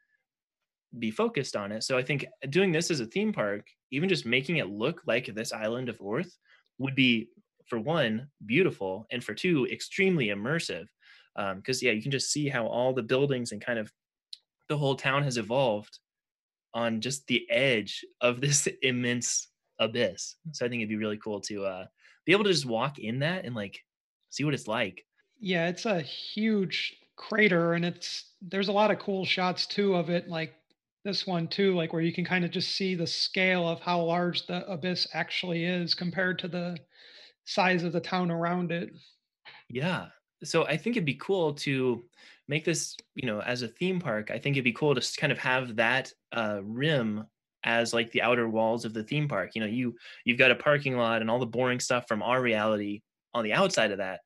be 0.98 1.10
focused 1.10 1.56
on 1.56 1.72
it. 1.72 1.82
So 1.84 1.96
I 1.96 2.02
think 2.02 2.26
doing 2.50 2.72
this 2.72 2.90
as 2.90 3.00
a 3.00 3.06
theme 3.06 3.32
park, 3.32 3.66
even 3.90 4.08
just 4.08 4.26
making 4.26 4.56
it 4.56 4.68
look 4.68 5.02
like 5.06 5.26
this 5.26 5.52
island 5.52 5.88
of 5.88 5.98
Orth, 6.00 6.36
would 6.78 6.94
be 6.94 7.28
for 7.66 7.78
one 7.78 8.28
beautiful, 8.44 9.06
and 9.10 9.22
for 9.22 9.34
two 9.34 9.66
extremely 9.72 10.26
immersive. 10.26 10.86
Because 11.34 11.82
um, 11.82 11.86
yeah, 11.86 11.92
you 11.92 12.02
can 12.02 12.10
just 12.10 12.30
see 12.30 12.48
how 12.48 12.66
all 12.66 12.92
the 12.92 13.02
buildings 13.02 13.52
and 13.52 13.64
kind 13.64 13.78
of 13.78 13.92
the 14.68 14.76
whole 14.76 14.96
town 14.96 15.22
has 15.22 15.36
evolved 15.36 15.98
on 16.74 17.00
just 17.00 17.26
the 17.26 17.48
edge 17.50 18.04
of 18.20 18.40
this 18.40 18.68
immense 18.82 19.48
abyss. 19.78 20.36
So 20.52 20.64
I 20.64 20.68
think 20.68 20.80
it'd 20.80 20.88
be 20.88 20.96
really 20.96 21.18
cool 21.18 21.40
to 21.42 21.64
uh, 21.64 21.86
be 22.24 22.32
able 22.32 22.44
to 22.44 22.52
just 22.52 22.66
walk 22.66 22.98
in 22.98 23.20
that 23.20 23.44
and 23.44 23.54
like 23.54 23.80
see 24.30 24.44
what 24.44 24.54
it's 24.54 24.68
like. 24.68 25.04
Yeah, 25.40 25.68
it's 25.68 25.86
a 25.86 26.00
huge 26.00 26.96
crater 27.16 27.74
and 27.74 27.84
it's 27.84 28.32
there's 28.40 28.68
a 28.68 28.72
lot 28.72 28.90
of 28.90 28.98
cool 28.98 29.24
shots 29.24 29.66
too 29.66 29.94
of 29.94 30.08
it 30.08 30.28
like 30.28 30.54
this 31.04 31.26
one 31.26 31.48
too, 31.48 31.74
like 31.74 31.92
where 31.92 32.02
you 32.02 32.12
can 32.12 32.24
kind 32.24 32.44
of 32.44 32.50
just 32.50 32.76
see 32.76 32.94
the 32.94 33.06
scale 33.06 33.68
of 33.68 33.80
how 33.80 34.00
large 34.00 34.46
the 34.46 34.66
abyss 34.70 35.06
actually 35.12 35.64
is 35.64 35.94
compared 35.94 36.38
to 36.38 36.48
the 36.48 36.78
size 37.44 37.82
of 37.82 37.92
the 37.92 38.00
town 38.00 38.30
around 38.30 38.70
it. 38.70 38.90
Yeah. 39.68 40.06
So 40.44 40.66
I 40.66 40.76
think 40.76 40.96
it'd 40.96 41.04
be 41.04 41.14
cool 41.14 41.54
to 41.54 42.04
make 42.48 42.64
this, 42.64 42.96
you 43.14 43.26
know, 43.26 43.40
as 43.40 43.62
a 43.62 43.68
theme 43.68 44.00
park. 44.00 44.30
I 44.30 44.38
think 44.38 44.56
it'd 44.56 44.64
be 44.64 44.72
cool 44.72 44.94
to 44.94 45.20
kind 45.20 45.32
of 45.32 45.38
have 45.38 45.76
that 45.76 46.12
uh, 46.32 46.60
rim 46.62 47.26
as 47.64 47.94
like 47.94 48.10
the 48.10 48.22
outer 48.22 48.48
walls 48.48 48.84
of 48.84 48.92
the 48.92 49.04
theme 49.04 49.28
park. 49.28 49.50
You 49.54 49.60
know, 49.60 49.68
you 49.68 49.94
you've 50.24 50.38
got 50.38 50.50
a 50.50 50.56
parking 50.56 50.96
lot 50.96 51.20
and 51.20 51.30
all 51.30 51.38
the 51.38 51.46
boring 51.46 51.80
stuff 51.80 52.04
from 52.08 52.22
our 52.22 52.42
reality 52.42 53.02
on 53.34 53.44
the 53.44 53.52
outside 53.52 53.92
of 53.92 53.98
that. 53.98 54.20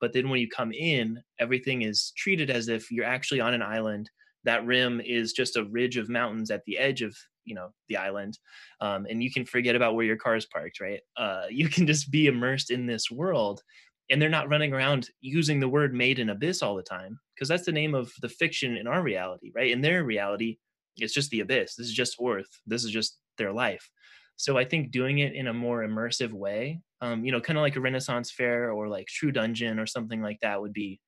But 0.00 0.12
then 0.12 0.28
when 0.28 0.40
you 0.40 0.48
come 0.48 0.72
in, 0.72 1.22
everything 1.38 1.82
is 1.82 2.12
treated 2.16 2.50
as 2.50 2.68
if 2.68 2.90
you're 2.90 3.04
actually 3.06 3.40
on 3.40 3.54
an 3.54 3.62
island 3.62 4.10
that 4.44 4.66
rim 4.66 5.00
is 5.00 5.32
just 5.32 5.56
a 5.56 5.64
ridge 5.64 5.96
of 5.96 6.08
mountains 6.08 6.50
at 6.50 6.64
the 6.64 6.78
edge 6.78 7.02
of 7.02 7.16
you 7.44 7.54
know 7.54 7.70
the 7.88 7.96
island 7.96 8.38
um, 8.80 9.06
and 9.08 9.22
you 9.22 9.30
can 9.30 9.44
forget 9.44 9.74
about 9.74 9.94
where 9.94 10.04
your 10.04 10.16
car 10.16 10.36
is 10.36 10.46
parked 10.46 10.80
right 10.80 11.00
uh, 11.16 11.44
you 11.50 11.68
can 11.68 11.86
just 11.86 12.10
be 12.10 12.26
immersed 12.26 12.70
in 12.70 12.86
this 12.86 13.10
world 13.10 13.62
and 14.10 14.20
they're 14.20 14.28
not 14.28 14.48
running 14.48 14.72
around 14.72 15.08
using 15.20 15.60
the 15.60 15.68
word 15.68 15.94
made 15.94 16.18
in 16.18 16.30
abyss 16.30 16.62
all 16.62 16.74
the 16.74 16.82
time 16.82 17.18
because 17.34 17.48
that's 17.48 17.64
the 17.64 17.72
name 17.72 17.94
of 17.94 18.12
the 18.20 18.28
fiction 18.28 18.76
in 18.76 18.86
our 18.86 19.02
reality 19.02 19.50
right? 19.54 19.70
In 19.70 19.80
their 19.80 20.04
reality 20.04 20.58
it's 20.96 21.14
just 21.14 21.30
the 21.30 21.40
abyss. 21.40 21.74
This 21.74 21.86
is 21.86 21.94
just 21.94 22.16
Orth. 22.18 22.60
This 22.66 22.84
is 22.84 22.90
just 22.90 23.18
their 23.38 23.52
life. 23.52 23.88
So 24.36 24.58
i 24.58 24.64
think 24.64 24.90
doing 24.90 25.18
it 25.18 25.34
in 25.34 25.46
a 25.46 25.54
more 25.54 25.86
immersive 25.86 26.32
way 26.32 26.80
um, 27.00 27.24
you 27.24 27.32
know 27.32 27.40
kind 27.40 27.58
of 27.58 27.62
like 27.62 27.76
a 27.76 27.80
renaissance 27.80 28.30
fair 28.30 28.72
or 28.72 28.88
like 28.88 29.06
true 29.06 29.32
dungeon 29.32 29.78
or 29.78 29.86
something 29.86 30.22
like 30.22 30.38
that 30.40 30.60
would 30.60 30.72
be 30.72 31.00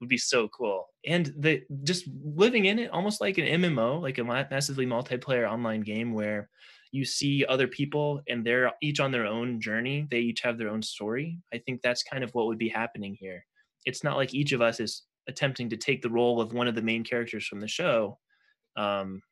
would 0.00 0.08
be 0.08 0.18
so 0.18 0.48
cool. 0.48 0.86
And 1.06 1.32
the 1.36 1.62
just 1.82 2.08
living 2.22 2.66
in 2.66 2.78
it 2.78 2.90
almost 2.90 3.20
like 3.20 3.38
an 3.38 3.62
MMO, 3.62 4.00
like 4.00 4.18
a 4.18 4.24
massively 4.24 4.86
multiplayer 4.86 5.50
online 5.50 5.80
game 5.80 6.12
where 6.12 6.48
you 6.90 7.04
see 7.04 7.44
other 7.48 7.66
people 7.66 8.20
and 8.28 8.44
they're 8.44 8.72
each 8.82 9.00
on 9.00 9.12
their 9.12 9.26
own 9.26 9.60
journey. 9.60 10.06
They 10.10 10.20
each 10.20 10.40
have 10.40 10.58
their 10.58 10.70
own 10.70 10.82
story. 10.82 11.38
I 11.52 11.58
think 11.58 11.82
that's 11.82 12.02
kind 12.02 12.24
of 12.24 12.34
what 12.34 12.46
would 12.46 12.58
be 12.58 12.68
happening 12.68 13.16
here. 13.18 13.44
It's 13.84 14.04
not 14.04 14.16
like 14.16 14.34
each 14.34 14.52
of 14.52 14.60
us 14.60 14.80
is 14.80 15.02
attempting 15.28 15.70
to 15.70 15.76
take 15.76 16.02
the 16.02 16.10
role 16.10 16.40
of 16.40 16.52
one 16.52 16.68
of 16.68 16.74
the 16.74 16.82
main 16.82 17.04
characters 17.04 17.46
from 17.46 17.60
the 17.60 17.68
show. 17.68 18.18
Um, 18.76 19.22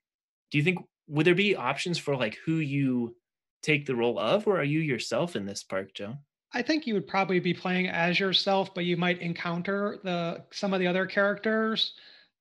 do 0.50 0.58
you 0.58 0.64
think 0.64 0.78
would 1.08 1.26
there 1.26 1.34
be 1.34 1.56
options 1.56 1.98
for 1.98 2.16
like 2.16 2.36
who 2.44 2.56
you 2.56 3.16
take 3.62 3.86
the 3.86 3.96
role 3.96 4.18
of, 4.18 4.46
or 4.46 4.58
are 4.60 4.64
you 4.64 4.80
yourself 4.80 5.36
in 5.36 5.46
this 5.46 5.62
park, 5.62 5.94
Joe? 5.94 6.14
I 6.52 6.62
think 6.62 6.86
you 6.86 6.94
would 6.94 7.06
probably 7.06 7.40
be 7.40 7.54
playing 7.54 7.88
as 7.88 8.18
yourself, 8.18 8.75
but 8.75 8.84
you 8.84 8.96
might 8.96 9.20
encounter 9.20 9.98
the 10.04 10.44
some 10.52 10.72
of 10.72 10.80
the 10.80 10.86
other 10.86 11.06
characters. 11.06 11.94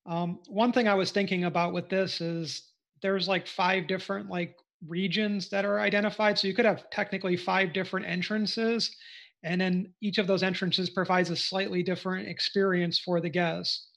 Um, 0.05 0.39
one 0.48 0.72
thing 0.72 0.88
I 0.88 0.93
was 0.93 1.12
thinking 1.12 1.45
about 1.45 1.74
with 1.74 1.89
this 1.89 2.22
is 2.22 2.69
there's 3.01 3.27
like 3.27 3.48
five 3.48 3.88
different 3.88 4.29
like 4.29 4.55
regions 4.88 5.50
that 5.50 5.65
are 5.65 5.80
identified, 5.80 6.38
so 6.38 6.48
you 6.48 6.54
could 6.54 6.65
have 6.65 6.89
technically 6.89 7.38
five 7.38 7.74
different 7.74 8.06
entrances, 8.06 8.96
and 9.44 9.60
then 9.60 9.94
each 10.01 10.18
of 10.18 10.27
those 10.27 10.44
entrances 10.44 10.89
provides 10.89 11.30
a 11.30 11.36
slightly 11.36 11.84
different 11.84 12.27
experience 12.27 13.00
for 13.00 13.22
the 13.22 13.30
guest. 13.30 13.89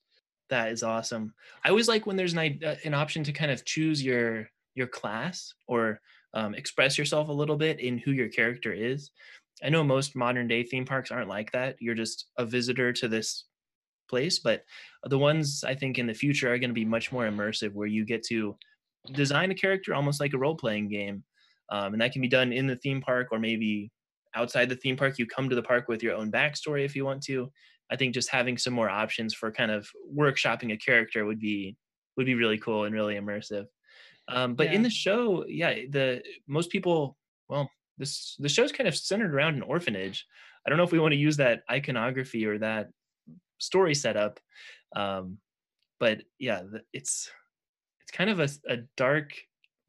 That 0.50 0.70
is 0.72 0.82
awesome. 0.82 1.34
I 1.64 1.68
always 1.68 1.88
like 1.88 2.06
when 2.06 2.16
there's 2.16 2.34
an 2.34 2.60
uh, 2.64 2.76
an 2.84 2.94
option 2.94 3.22
to 3.24 3.32
kind 3.32 3.50
of 3.50 3.64
choose 3.64 4.02
your 4.02 4.48
your 4.74 4.86
class 4.86 5.54
or 5.66 6.00
um, 6.34 6.54
express 6.54 6.96
yourself 6.96 7.28
a 7.28 7.32
little 7.32 7.56
bit 7.56 7.80
in 7.80 7.98
who 7.98 8.12
your 8.12 8.28
character 8.28 8.72
is. 8.72 9.10
I 9.62 9.70
know 9.70 9.82
most 9.82 10.14
modern 10.14 10.46
day 10.48 10.62
theme 10.62 10.84
parks 10.84 11.10
aren't 11.10 11.28
like 11.28 11.50
that. 11.52 11.76
You're 11.80 11.94
just 11.94 12.26
a 12.38 12.46
visitor 12.46 12.92
to 12.94 13.08
this 13.08 13.44
place, 14.08 14.38
but 14.38 14.64
the 15.04 15.18
ones 15.18 15.64
I 15.66 15.74
think 15.74 15.98
in 15.98 16.06
the 16.06 16.14
future 16.14 16.52
are 16.52 16.58
going 16.58 16.70
to 16.70 16.74
be 16.74 16.84
much 16.84 17.12
more 17.12 17.28
immersive 17.28 17.74
where 17.74 17.86
you 17.86 18.04
get 18.04 18.22
to 18.24 18.56
design 19.12 19.50
a 19.50 19.54
character 19.54 19.94
almost 19.94 20.20
like 20.20 20.34
a 20.34 20.38
role 20.38 20.56
playing 20.56 20.88
game. 20.88 21.24
Um, 21.70 21.92
and 21.92 22.00
that 22.00 22.12
can 22.12 22.22
be 22.22 22.28
done 22.28 22.52
in 22.52 22.66
the 22.66 22.76
theme 22.76 23.00
park 23.00 23.28
or 23.30 23.38
maybe 23.38 23.90
outside 24.34 24.68
the 24.68 24.76
theme 24.76 24.96
park. 24.96 25.18
You 25.18 25.26
come 25.26 25.48
to 25.48 25.54
the 25.54 25.62
park 25.62 25.88
with 25.88 26.02
your 26.02 26.14
own 26.14 26.30
backstory 26.30 26.84
if 26.84 26.96
you 26.96 27.04
want 27.04 27.22
to. 27.24 27.50
I 27.90 27.96
think 27.96 28.14
just 28.14 28.30
having 28.30 28.58
some 28.58 28.74
more 28.74 28.88
options 28.88 29.34
for 29.34 29.50
kind 29.50 29.70
of 29.70 29.88
workshopping 30.14 30.72
a 30.72 30.76
character 30.76 31.24
would 31.24 31.40
be 31.40 31.76
would 32.16 32.26
be 32.26 32.34
really 32.34 32.58
cool 32.58 32.84
and 32.84 32.94
really 32.94 33.14
immersive. 33.14 33.66
Um, 34.28 34.54
but 34.54 34.68
yeah. 34.68 34.74
in 34.74 34.82
the 34.82 34.90
show, 34.90 35.46
yeah, 35.48 35.72
the 35.88 36.22
most 36.46 36.70
people, 36.70 37.16
well, 37.48 37.70
this 37.96 38.36
the 38.38 38.48
show's 38.48 38.72
kind 38.72 38.88
of 38.88 38.96
centered 38.96 39.34
around 39.34 39.54
an 39.54 39.62
orphanage. 39.62 40.26
I 40.66 40.68
don't 40.68 40.76
know 40.76 40.84
if 40.84 40.92
we 40.92 40.98
want 40.98 41.12
to 41.12 41.18
use 41.18 41.36
that 41.38 41.62
iconography 41.70 42.44
or 42.44 42.58
that 42.58 42.88
story 43.58 43.94
setup, 43.94 44.38
um, 44.94 45.38
but 45.98 46.22
yeah, 46.38 46.62
it's 46.92 47.30
it's 48.08 48.16
kind 48.16 48.30
of 48.30 48.40
a, 48.40 48.48
a 48.72 48.76
dark 48.96 49.32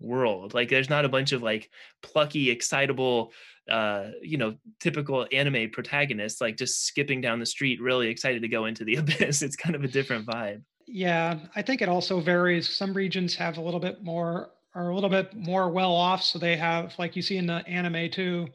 world. 0.01 0.53
Like 0.53 0.69
there's 0.69 0.89
not 0.89 1.05
a 1.05 1.09
bunch 1.09 1.31
of 1.31 1.41
like 1.41 1.69
plucky, 2.01 2.49
excitable, 2.49 3.31
uh, 3.69 4.07
you 4.21 4.38
know, 4.38 4.55
typical 4.81 5.25
anime 5.31 5.69
protagonists 5.71 6.41
like 6.41 6.57
just 6.57 6.85
skipping 6.85 7.21
down 7.21 7.39
the 7.39 7.45
street, 7.45 7.81
really 7.81 8.09
excited 8.09 8.41
to 8.41 8.49
go 8.49 8.65
into 8.65 8.83
the 8.83 8.95
abyss. 8.97 9.41
It's 9.41 9.55
kind 9.55 9.75
of 9.75 9.83
a 9.83 9.88
different 9.88 10.25
vibe. 10.25 10.61
Yeah, 10.85 11.39
I 11.55 11.61
think 11.61 11.81
it 11.81 11.88
also 11.88 12.19
varies. 12.19 12.67
Some 12.67 12.93
regions 12.93 13.35
have 13.35 13.57
a 13.57 13.61
little 13.61 13.79
bit 13.79 14.03
more 14.03 14.51
are 14.75 14.89
a 14.89 14.95
little 14.95 15.09
bit 15.09 15.33
more 15.35 15.69
well 15.69 15.93
off, 15.93 16.21
so 16.21 16.38
they 16.38 16.55
have 16.55 16.93
like 16.99 17.15
you 17.15 17.21
see 17.21 17.38
in 17.38 17.47
the 17.47 17.65
anime 17.67 18.11
too, 18.11 18.47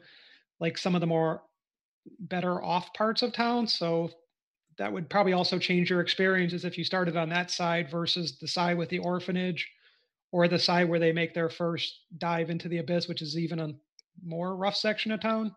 like 0.59 0.77
some 0.77 0.95
of 0.95 1.01
the 1.01 1.07
more 1.07 1.41
better 2.19 2.63
off 2.63 2.93
parts 2.93 3.21
of 3.21 3.33
town. 3.33 3.67
So 3.67 4.11
that 4.77 4.91
would 4.91 5.09
probably 5.09 5.33
also 5.33 5.57
change 5.57 5.89
your 5.89 6.01
experiences 6.01 6.65
if 6.65 6.77
you 6.77 6.83
started 6.83 7.15
on 7.15 7.29
that 7.29 7.51
side 7.51 7.89
versus 7.89 8.37
the 8.39 8.47
side 8.47 8.77
with 8.77 8.89
the 8.89 8.99
orphanage 8.99 9.69
or 10.31 10.47
the 10.47 10.59
side 10.59 10.89
where 10.89 10.99
they 10.99 11.13
make 11.13 11.33
their 11.33 11.49
first 11.49 12.01
dive 12.17 12.49
into 12.49 12.67
the 12.67 12.79
abyss, 12.79 13.07
which 13.07 13.21
is 13.21 13.37
even 13.37 13.59
a 13.59 13.73
more 14.23 14.55
rough 14.55 14.75
section 14.75 15.11
of 15.11 15.21
town. 15.21 15.55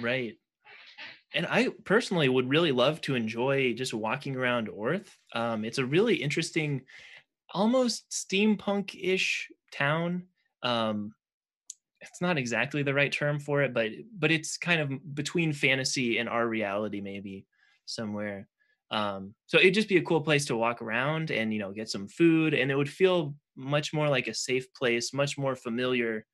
Right 0.00 0.36
and 1.32 1.46
I 1.46 1.68
personally 1.84 2.28
would 2.28 2.48
really 2.48 2.72
love 2.72 3.00
to 3.02 3.14
enjoy 3.14 3.74
just 3.74 3.94
walking 3.94 4.36
around 4.36 4.68
Orth. 4.68 5.16
Um, 5.32 5.64
it's 5.64 5.78
a 5.78 5.86
really 5.86 6.16
interesting, 6.16 6.82
almost 7.52 8.10
steampunk-ish 8.10 9.48
town. 9.70 10.26
Um, 10.62 11.14
it's 12.00 12.20
not 12.20 12.38
exactly 12.38 12.82
the 12.82 12.94
right 12.94 13.12
term 13.12 13.38
for 13.38 13.62
it, 13.62 13.74
but 13.74 13.90
but 14.18 14.32
it's 14.32 14.56
kind 14.56 14.80
of 14.80 15.14
between 15.14 15.52
fantasy 15.52 16.18
and 16.18 16.28
our 16.28 16.48
reality, 16.48 17.00
maybe 17.00 17.46
somewhere. 17.90 18.48
Um, 18.90 19.34
so 19.46 19.58
it'd 19.58 19.74
just 19.74 19.88
be 19.88 19.98
a 19.98 20.02
cool 20.02 20.20
place 20.20 20.46
to 20.46 20.56
walk 20.56 20.82
around 20.82 21.30
and 21.30 21.52
you 21.52 21.60
know 21.60 21.72
get 21.72 21.88
some 21.88 22.08
food, 22.08 22.54
and 22.54 22.70
it 22.70 22.76
would 22.76 22.90
feel 22.90 23.34
much 23.56 23.92
more 23.92 24.08
like 24.08 24.26
a 24.26 24.34
safe 24.34 24.72
place, 24.74 25.12
much 25.12 25.38
more 25.38 25.54
familiar 25.54 26.26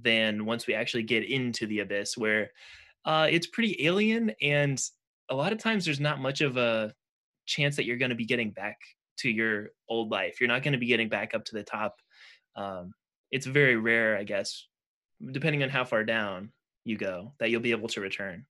than 0.00 0.44
once 0.44 0.66
we 0.66 0.74
actually 0.74 1.02
get 1.02 1.24
into 1.24 1.66
the 1.66 1.80
abyss, 1.80 2.16
where 2.16 2.50
uh, 3.04 3.26
it's 3.30 3.46
pretty 3.46 3.84
alien, 3.86 4.32
and 4.40 4.80
a 5.30 5.34
lot 5.34 5.52
of 5.52 5.58
times 5.58 5.84
there's 5.84 6.00
not 6.00 6.20
much 6.20 6.40
of 6.40 6.56
a 6.56 6.92
chance 7.46 7.76
that 7.76 7.84
you're 7.84 7.96
going 7.96 8.10
to 8.10 8.14
be 8.14 8.26
getting 8.26 8.50
back 8.50 8.76
to 9.18 9.28
your 9.30 9.70
old 9.88 10.10
life. 10.10 10.40
You're 10.40 10.48
not 10.48 10.62
going 10.62 10.72
to 10.72 10.78
be 10.78 10.86
getting 10.86 11.08
back 11.08 11.34
up 11.34 11.44
to 11.46 11.54
the 11.54 11.62
top. 11.62 11.96
Um, 12.56 12.92
it's 13.30 13.46
very 13.46 13.76
rare, 13.76 14.16
I 14.16 14.24
guess, 14.24 14.66
depending 15.32 15.62
on 15.62 15.68
how 15.68 15.84
far 15.84 16.04
down 16.04 16.52
you 16.84 16.96
go, 16.96 17.32
that 17.38 17.50
you'll 17.50 17.60
be 17.60 17.72
able 17.72 17.88
to 17.88 18.00
return. 18.00 18.46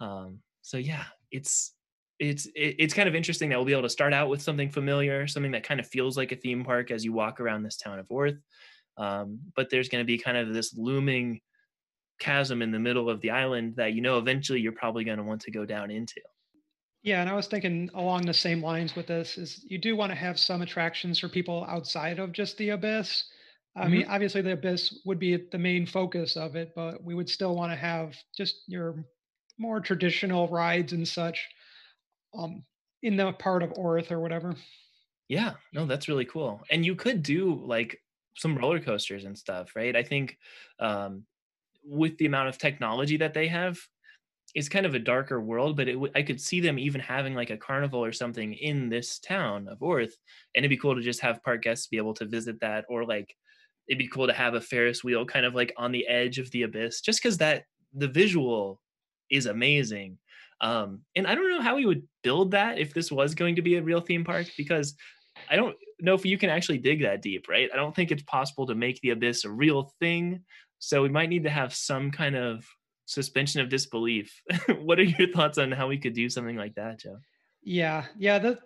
Um, 0.00 0.40
so 0.62 0.78
yeah, 0.78 1.04
it's 1.30 1.72
it's 2.18 2.48
it's 2.54 2.94
kind 2.94 3.08
of 3.08 3.14
interesting 3.14 3.50
that 3.50 3.56
we'll 3.56 3.66
be 3.66 3.72
able 3.72 3.82
to 3.82 3.88
start 3.88 4.12
out 4.12 4.28
with 4.28 4.40
something 4.40 4.70
familiar, 4.70 5.26
something 5.26 5.52
that 5.52 5.64
kind 5.64 5.80
of 5.80 5.86
feels 5.86 6.16
like 6.16 6.32
a 6.32 6.36
theme 6.36 6.64
park 6.64 6.90
as 6.90 7.04
you 7.04 7.12
walk 7.12 7.40
around 7.40 7.62
this 7.62 7.76
town 7.76 7.98
of 7.98 8.10
Orth. 8.10 8.38
Um, 8.96 9.40
but 9.54 9.68
there's 9.70 9.88
going 9.88 10.02
to 10.02 10.06
be 10.06 10.18
kind 10.18 10.36
of 10.36 10.54
this 10.54 10.74
looming 10.76 11.40
chasm 12.18 12.62
in 12.62 12.72
the 12.72 12.78
middle 12.78 13.10
of 13.10 13.20
the 13.20 13.30
island 13.30 13.74
that 13.76 13.92
you 13.92 14.00
know 14.00 14.18
eventually 14.18 14.60
you're 14.60 14.72
probably 14.72 15.04
going 15.04 15.18
to 15.18 15.24
want 15.24 15.42
to 15.42 15.50
go 15.50 15.66
down 15.66 15.90
into. 15.90 16.20
Yeah, 17.02 17.20
and 17.20 17.30
I 17.30 17.34
was 17.34 17.46
thinking 17.46 17.90
along 17.94 18.26
the 18.26 18.34
same 18.34 18.62
lines 18.62 18.96
with 18.96 19.06
this 19.06 19.36
is 19.36 19.64
you 19.68 19.78
do 19.78 19.94
want 19.94 20.10
to 20.10 20.16
have 20.16 20.38
some 20.38 20.62
attractions 20.62 21.20
for 21.20 21.28
people 21.28 21.66
outside 21.68 22.18
of 22.18 22.32
just 22.32 22.56
the 22.56 22.70
abyss. 22.70 23.24
I 23.76 23.82
mm-hmm. 23.82 23.92
mean, 23.92 24.06
obviously 24.08 24.40
the 24.40 24.52
abyss 24.52 25.00
would 25.04 25.18
be 25.18 25.36
the 25.36 25.58
main 25.58 25.86
focus 25.86 26.36
of 26.36 26.56
it, 26.56 26.72
but 26.74 27.04
we 27.04 27.14
would 27.14 27.28
still 27.28 27.54
want 27.54 27.70
to 27.72 27.76
have 27.76 28.16
just 28.36 28.62
your 28.66 29.04
more 29.58 29.80
traditional 29.80 30.48
rides 30.48 30.94
and 30.94 31.06
such 31.06 31.46
um, 32.36 32.64
in 33.02 33.16
the 33.16 33.32
part 33.32 33.62
of 33.62 33.72
Orth 33.76 34.10
or 34.10 34.20
whatever. 34.20 34.54
Yeah, 35.28 35.54
no, 35.72 35.86
that's 35.86 36.08
really 36.08 36.24
cool. 36.24 36.62
And 36.70 36.84
you 36.86 36.94
could 36.94 37.22
do 37.22 37.54
like 37.54 38.02
some 38.36 38.56
roller 38.56 38.80
coasters 38.80 39.24
and 39.24 39.36
stuff, 39.36 39.74
right? 39.74 39.96
I 39.96 40.02
think 40.02 40.38
um, 40.78 41.26
with 41.84 42.18
the 42.18 42.26
amount 42.26 42.48
of 42.50 42.58
technology 42.58 43.18
that 43.18 43.34
they 43.34 43.48
have 43.48 43.78
it's 44.54 44.68
kind 44.68 44.86
of 44.86 44.94
a 44.94 45.00
darker 45.00 45.40
world 45.40 45.76
but 45.76 45.88
it 45.88 45.94
w- 45.94 46.12
I 46.16 46.22
could 46.22 46.40
see 46.40 46.60
them 46.60 46.78
even 46.78 47.00
having 47.00 47.34
like 47.34 47.50
a 47.50 47.58
carnival 47.58 48.04
or 48.04 48.12
something 48.12 48.54
in 48.54 48.88
this 48.90 49.18
town 49.18 49.68
of 49.68 49.80
Orth 49.82 50.14
and 50.54 50.64
it'd 50.64 50.70
be 50.70 50.78
cool 50.78 50.94
to 50.96 51.02
just 51.02 51.20
have 51.20 51.42
park 51.42 51.62
guests 51.62 51.88
be 51.88 51.98
able 51.98 52.14
to 52.14 52.26
visit 52.26 52.60
that 52.60 52.86
or 52.88 53.06
like 53.06 53.36
it'd 53.88 53.98
be 53.98 54.08
cool 54.08 54.26
to 54.26 54.32
have 54.32 54.54
a 54.54 54.60
ferris 54.60 55.04
wheel 55.04 55.26
kind 55.26 55.46
of 55.46 55.54
like 55.54 55.72
on 55.76 55.92
the 55.92 56.06
edge 56.06 56.38
of 56.38 56.50
the 56.52 56.62
abyss 56.62 57.00
just 57.00 57.20
because 57.20 57.38
that 57.38 57.66
the 57.92 58.08
visual 58.08 58.82
is 59.30 59.46
amazing 59.46 60.18
um 60.60 61.00
and 61.14 61.26
i 61.26 61.34
don't 61.34 61.50
know 61.50 61.60
how 61.60 61.76
we 61.76 61.86
would 61.86 62.02
build 62.22 62.50
that 62.52 62.78
if 62.78 62.94
this 62.94 63.12
was 63.12 63.34
going 63.34 63.56
to 63.56 63.62
be 63.62 63.76
a 63.76 63.82
real 63.82 64.00
theme 64.00 64.24
park 64.24 64.46
because 64.56 64.94
i 65.50 65.56
don't 65.56 65.76
know 66.00 66.14
if 66.14 66.24
you 66.24 66.38
can 66.38 66.50
actually 66.50 66.78
dig 66.78 67.02
that 67.02 67.22
deep 67.22 67.48
right 67.48 67.70
i 67.72 67.76
don't 67.76 67.94
think 67.94 68.10
it's 68.10 68.22
possible 68.22 68.66
to 68.66 68.74
make 68.74 69.00
the 69.00 69.10
abyss 69.10 69.44
a 69.44 69.50
real 69.50 69.92
thing 70.00 70.42
so 70.78 71.02
we 71.02 71.08
might 71.08 71.28
need 71.28 71.44
to 71.44 71.50
have 71.50 71.74
some 71.74 72.10
kind 72.10 72.36
of 72.36 72.64
suspension 73.06 73.60
of 73.60 73.68
disbelief. 73.68 74.42
what 74.80 74.98
are 74.98 75.04
your 75.04 75.28
thoughts 75.28 75.58
on 75.58 75.72
how 75.72 75.88
we 75.88 75.98
could 75.98 76.12
do 76.12 76.28
something 76.28 76.56
like 76.56 76.74
that, 76.74 77.00
Joe? 77.00 77.18
Yeah, 77.62 78.04
yeah. 78.18 78.38
The 78.38 78.58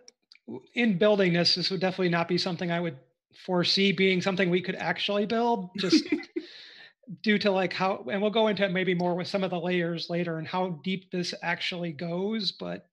in 0.74 0.98
building 0.98 1.32
this, 1.32 1.54
this 1.54 1.70
would 1.70 1.80
definitely 1.80 2.08
not 2.08 2.26
be 2.26 2.36
something 2.36 2.72
I 2.72 2.80
would 2.80 2.96
foresee 3.46 3.92
being 3.92 4.20
something 4.20 4.50
we 4.50 4.62
could 4.62 4.74
actually 4.74 5.26
build. 5.26 5.70
Just 5.78 6.04
due 7.22 7.38
to 7.38 7.50
like 7.50 7.72
how, 7.72 8.04
and 8.10 8.20
we'll 8.20 8.30
go 8.30 8.48
into 8.48 8.64
it 8.64 8.72
maybe 8.72 8.94
more 8.94 9.14
with 9.14 9.26
some 9.26 9.44
of 9.44 9.50
the 9.50 9.60
layers 9.60 10.10
later 10.10 10.38
and 10.38 10.46
how 10.46 10.80
deep 10.84 11.10
this 11.10 11.34
actually 11.42 11.92
goes. 11.92 12.52
But 12.52 12.86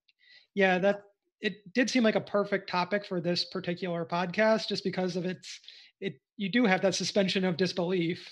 yeah, 0.53 0.77
that 0.79 1.03
it 1.41 1.73
did 1.73 1.89
seem 1.89 2.03
like 2.03 2.15
a 2.15 2.21
perfect 2.21 2.69
topic 2.69 3.05
for 3.05 3.21
this 3.21 3.45
particular 3.45 4.05
podcast, 4.05 4.67
just 4.67 4.83
because 4.83 5.15
of 5.15 5.25
its 5.25 5.59
it. 6.01 6.19
You 6.35 6.49
do 6.49 6.65
have 6.65 6.81
that 6.83 6.95
suspension 6.95 7.43
of 7.45 7.57
disbelief 7.57 8.27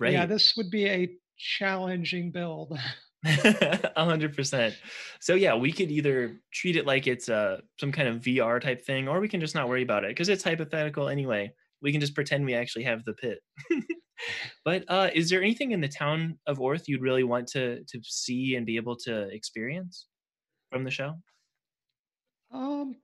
Right. 0.00 0.14
Yeah, 0.14 0.26
this 0.26 0.54
would 0.56 0.70
be 0.70 0.86
a 0.86 1.10
challenging 1.36 2.32
build. 2.32 2.76
A 3.26 4.04
hundred 4.04 4.34
percent. 4.34 4.74
So 5.20 5.34
yeah, 5.34 5.54
we 5.54 5.72
could 5.72 5.90
either 5.90 6.40
treat 6.54 6.76
it 6.76 6.86
like 6.86 7.06
it's 7.06 7.28
a 7.28 7.34
uh, 7.34 7.56
some 7.78 7.92
kind 7.92 8.08
of 8.08 8.22
VR 8.22 8.62
type 8.62 8.82
thing, 8.82 9.08
or 9.08 9.20
we 9.20 9.28
can 9.28 9.40
just 9.40 9.54
not 9.54 9.68
worry 9.68 9.82
about 9.82 10.04
it 10.04 10.10
because 10.10 10.30
it's 10.30 10.42
hypothetical 10.42 11.06
anyway. 11.10 11.52
We 11.82 11.92
can 11.92 12.00
just 12.00 12.14
pretend 12.14 12.46
we 12.46 12.54
actually 12.54 12.84
have 12.84 13.04
the 13.04 13.12
pit. 13.12 13.40
but 14.64 14.84
uh, 14.88 15.10
is 15.14 15.30
there 15.30 15.42
anything 15.42 15.72
in 15.72 15.80
the 15.80 15.88
town 15.88 16.38
of 16.46 16.60
Orth 16.60 16.88
you'd 16.88 17.02
really 17.02 17.24
want 17.24 17.48
to 17.48 17.84
to 17.84 18.00
see 18.02 18.56
and 18.56 18.66
be 18.66 18.76
able 18.76 18.96
to 18.96 19.28
experience 19.28 20.06
from 20.70 20.84
the 20.84 20.90
show? 20.90 21.16
Um, 22.50 22.96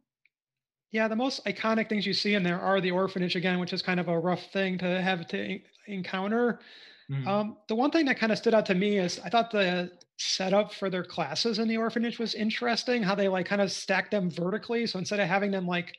Yeah, 0.92 1.08
the 1.08 1.16
most 1.16 1.44
iconic 1.44 1.88
things 1.88 2.06
you 2.06 2.14
see 2.14 2.34
in 2.34 2.42
there 2.42 2.60
are 2.60 2.80
the 2.80 2.90
orphanage 2.92 3.36
again, 3.36 3.58
which 3.58 3.72
is 3.72 3.82
kind 3.82 4.00
of 4.00 4.08
a 4.08 4.18
rough 4.18 4.52
thing 4.52 4.78
to 4.78 5.02
have 5.02 5.26
to 5.28 5.60
encounter. 5.86 6.60
Mhm. 7.08 7.36
Um, 7.40 7.58
the 7.68 7.74
one 7.74 7.90
thing 7.90 8.06
that 8.06 8.18
kind 8.18 8.32
of 8.32 8.38
stood 8.38 8.54
out 8.54 8.66
to 8.66 8.74
me 8.74 8.98
is 8.98 9.18
I 9.20 9.28
thought 9.30 9.50
the 9.50 9.90
setup 10.18 10.72
for 10.72 10.88
their 10.88 11.04
classes 11.04 11.58
in 11.58 11.68
the 11.68 11.76
orphanage 11.76 12.18
was 12.18 12.34
interesting. 12.34 13.02
How 13.02 13.14
they 13.14 13.28
like 13.28 13.46
kind 13.46 13.60
of 13.60 13.72
stack 13.72 14.10
them 14.10 14.30
vertically. 14.30 14.86
So 14.86 14.98
instead 14.98 15.20
of 15.20 15.28
having 15.28 15.50
them 15.50 15.66
like, 15.66 15.92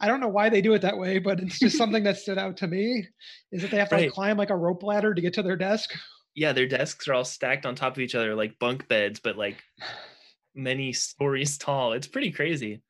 I 0.00 0.08
don't 0.08 0.20
know 0.20 0.28
why 0.28 0.50
they 0.50 0.60
do 0.60 0.74
it 0.74 0.82
that 0.82 0.98
way, 0.98 1.18
but 1.18 1.40
it's 1.40 1.60
just 1.60 1.76
something 1.78 2.04
that 2.04 2.18
stood 2.18 2.38
out 2.38 2.56
to 2.58 2.66
me. 2.68 3.08
Is 3.52 3.62
that 3.62 3.70
they 3.70 3.78
have 3.78 3.90
to 3.90 3.96
like 3.96 4.08
climb 4.08 4.36
like 4.36 4.50
a 4.50 4.56
rope 4.56 4.82
ladder 4.82 5.14
to 5.14 5.22
get 5.22 5.34
to 5.34 5.42
their 5.42 5.56
desk? 5.56 5.92
Yeah, 6.34 6.52
their 6.52 6.66
desks 6.68 7.08
are 7.08 7.14
all 7.14 7.24
stacked 7.24 7.64
on 7.64 7.74
top 7.74 7.94
of 7.94 7.98
each 8.00 8.14
other 8.14 8.34
like 8.34 8.58
bunk 8.58 8.88
beds, 8.88 9.20
but 9.20 9.36
like 9.36 9.62
many 10.54 10.92
stories 10.92 11.58
tall. 11.60 11.92
It's 11.92 12.08
pretty 12.08 12.32
crazy. 12.32 12.82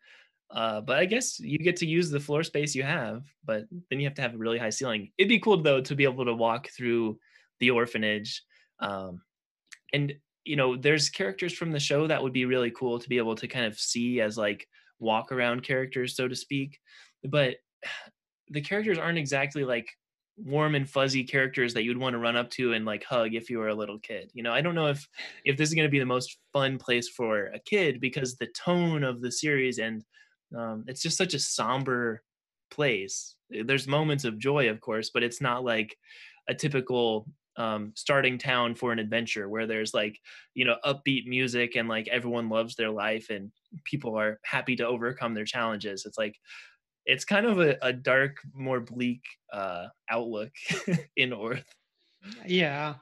Uh, 0.51 0.81
but 0.83 0.99
I 0.99 1.07
guess 1.07 1.41
you 1.41 1.59
get 1.59 1.77
to 1.79 1.87
use 1.87 2.11
the 2.11 2.21
floor 2.21 2.43
space 2.45 2.75
you 2.75 2.85
have, 2.85 3.25
but 3.45 3.67
then 3.91 4.01
you 4.01 4.07
have 4.07 4.15
to 4.17 4.23
have 4.23 4.35
a 4.35 4.39
really 4.39 4.59
high 4.59 4.71
ceiling. 4.71 5.13
It'd 5.19 5.29
be 5.29 5.41
cool 5.41 5.63
though 5.63 5.81
to 5.83 5.97
be 5.97 6.05
able 6.05 6.27
to 6.27 6.35
walk 6.35 6.69
through 6.71 7.21
the 7.61 7.71
orphanage. 7.71 8.43
Um, 8.81 9.23
and 9.93 10.15
you 10.45 10.57
know, 10.57 10.77
there's 10.77 11.11
characters 11.11 11.53
from 11.53 11.73
the 11.73 11.81
show 11.81 12.07
that 12.07 12.23
would 12.23 12.33
be 12.33 12.45
really 12.45 12.71
cool 12.71 12.99
to 12.99 13.09
be 13.09 13.19
able 13.19 13.35
to 13.35 13.49
kind 13.49 13.67
of 13.67 13.79
see 13.79 14.21
as 14.21 14.39
like 14.39 14.67
walk 15.01 15.33
around 15.33 15.65
characters, 15.65 16.15
so 16.15 16.29
to 16.29 16.37
speak. 16.37 16.79
But 17.25 17.57
the 18.49 18.61
characters 18.61 18.99
aren't 18.99 19.19
exactly 19.19 19.65
like 19.65 19.89
warm 20.37 20.75
and 20.75 20.89
fuzzy 20.89 21.25
characters 21.25 21.73
that 21.75 21.83
you'd 21.83 21.97
want 21.97 22.13
to 22.13 22.19
run 22.19 22.37
up 22.37 22.51
to 22.51 22.75
and 22.75 22.85
like 22.85 23.03
hug 23.03 23.35
if 23.35 23.49
you 23.51 23.59
were 23.59 23.69
a 23.69 23.75
little 23.75 23.99
kid. 23.99 24.31
You 24.35 24.43
know, 24.43 24.53
I 24.53 24.61
don't 24.61 24.75
know 24.75 24.87
if 24.87 25.07
if 25.45 25.57
this 25.57 25.69
is 25.69 25.75
going 25.75 25.87
to 25.87 25.91
be 25.91 25.99
the 25.99 26.07
most 26.07 26.39
fun 26.53 26.79
place 26.79 27.09
for 27.09 27.47
a 27.47 27.59
kid 27.61 28.01
because 28.01 28.37
the 28.37 28.49
tone 28.49 29.03
of 29.03 29.21
the 29.21 29.33
series 29.33 29.79
and 29.79 30.05
um, 30.57 30.85
it's 30.87 31.03
just 31.03 31.17
such 31.17 31.35
a 31.35 31.39
somber 31.39 32.23
place. 32.71 33.35
There's 33.51 33.89
moments 33.89 34.25
of 34.25 34.39
joy, 34.39 34.69
of 34.69 34.81
course, 34.81 35.11
but 35.13 35.23
it's 35.23 35.41
not 35.41 35.65
like 35.65 35.97
a 36.49 36.55
typical 36.55 37.27
um, 37.57 37.93
starting 37.97 38.39
town 38.39 38.75
for 38.75 38.93
an 38.93 38.99
adventure 38.99 39.49
where 39.49 39.67
there's 39.67 39.95
like 39.95 40.19
you 40.55 40.65
know 40.65 40.77
upbeat 40.85 41.27
music 41.27 41.77
and 41.77 41.89
like 41.89 42.09
everyone 42.09 42.49
loves 42.49 42.77
their 42.77 42.91
life 42.91 43.31
and 43.31 43.51
people 43.85 44.19
are 44.19 44.39
happy 44.45 44.77
to 44.77 44.87
overcome 44.87 45.35
their 45.35 45.45
challenges. 45.45 46.05
It's 46.07 46.19
like 46.19 46.37
it's 47.07 47.25
kind 47.25 47.47
of 47.47 47.61
a, 47.61 47.77
a 47.83 47.93
dark, 47.93 48.39
more 48.53 48.81
bleak 48.81 49.23
uh, 49.53 49.87
outlook 50.11 50.51
in 51.17 51.33
Orth. 51.33 51.65
Yeah. 52.45 52.95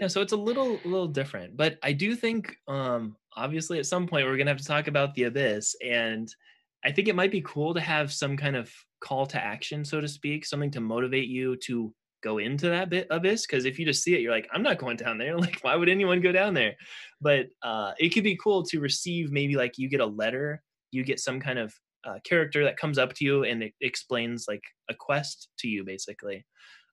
Yeah, 0.00 0.08
so 0.08 0.22
it's 0.22 0.32
a 0.32 0.36
little 0.36 0.80
little 0.84 1.08
different, 1.08 1.56
but 1.56 1.78
I 1.82 1.92
do 1.92 2.14
think 2.14 2.56
um 2.66 3.16
obviously 3.36 3.78
at 3.78 3.86
some 3.86 4.06
point 4.06 4.24
we're 4.24 4.36
going 4.36 4.46
to 4.46 4.52
have 4.52 4.60
to 4.60 4.64
talk 4.64 4.88
about 4.88 5.14
the 5.14 5.24
abyss 5.24 5.76
and 5.84 6.34
I 6.82 6.92
think 6.92 7.08
it 7.08 7.14
might 7.14 7.30
be 7.30 7.42
cool 7.42 7.74
to 7.74 7.80
have 7.80 8.10
some 8.10 8.36
kind 8.36 8.56
of 8.56 8.72
call 9.00 9.26
to 9.26 9.42
action 9.42 9.84
so 9.84 10.00
to 10.00 10.08
speak, 10.08 10.46
something 10.46 10.70
to 10.70 10.80
motivate 10.80 11.28
you 11.28 11.56
to 11.64 11.92
go 12.26 12.38
into 12.38 12.68
that 12.68 12.90
bit 12.90 13.06
of 13.10 13.18
abyss 13.18 13.46
because 13.46 13.64
if 13.64 13.78
you 13.78 13.86
just 13.86 14.02
see 14.02 14.14
it 14.14 14.20
you're 14.20 14.32
like 14.32 14.48
I'm 14.52 14.62
not 14.62 14.78
going 14.78 14.96
down 14.96 15.18
there. 15.18 15.36
Like 15.46 15.58
why 15.62 15.76
would 15.76 15.88
anyone 15.88 16.20
go 16.20 16.32
down 16.32 16.54
there? 16.54 16.74
But 17.20 17.46
uh 17.62 17.92
it 17.98 18.10
could 18.10 18.24
be 18.24 18.38
cool 18.42 18.62
to 18.64 18.80
receive 18.80 19.30
maybe 19.30 19.56
like 19.56 19.78
you 19.78 19.88
get 19.88 20.00
a 20.00 20.06
letter 20.22 20.62
you 20.92 21.04
get 21.04 21.20
some 21.20 21.40
kind 21.40 21.58
of 21.58 21.74
uh, 22.06 22.18
character 22.24 22.62
that 22.64 22.76
comes 22.76 22.98
up 22.98 23.12
to 23.14 23.24
you 23.24 23.44
and 23.44 23.62
it 23.62 23.72
explains 23.80 24.46
like 24.48 24.62
a 24.88 24.94
quest 24.94 25.48
to 25.58 25.68
you 25.68 25.84
basically. 25.84 26.44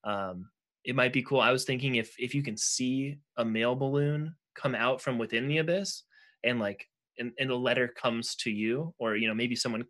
Um 0.03 0.49
it 0.83 0.95
might 0.95 1.13
be 1.13 1.23
cool. 1.23 1.39
I 1.39 1.51
was 1.51 1.65
thinking 1.65 1.95
if 1.95 2.13
if 2.17 2.35
you 2.35 2.43
can 2.43 2.57
see 2.57 3.17
a 3.37 3.45
mail 3.45 3.75
balloon 3.75 4.35
come 4.55 4.75
out 4.75 5.01
from 5.01 5.17
within 5.17 5.47
the 5.47 5.59
abyss 5.59 6.03
and 6.43 6.59
like 6.59 6.87
and, 7.19 7.31
and 7.39 7.49
the 7.49 7.55
letter 7.55 7.87
comes 7.87 8.35
to 8.37 8.51
you, 8.51 8.93
or 8.97 9.15
you 9.15 9.27
know, 9.27 9.33
maybe 9.33 9.55
someone 9.55 9.85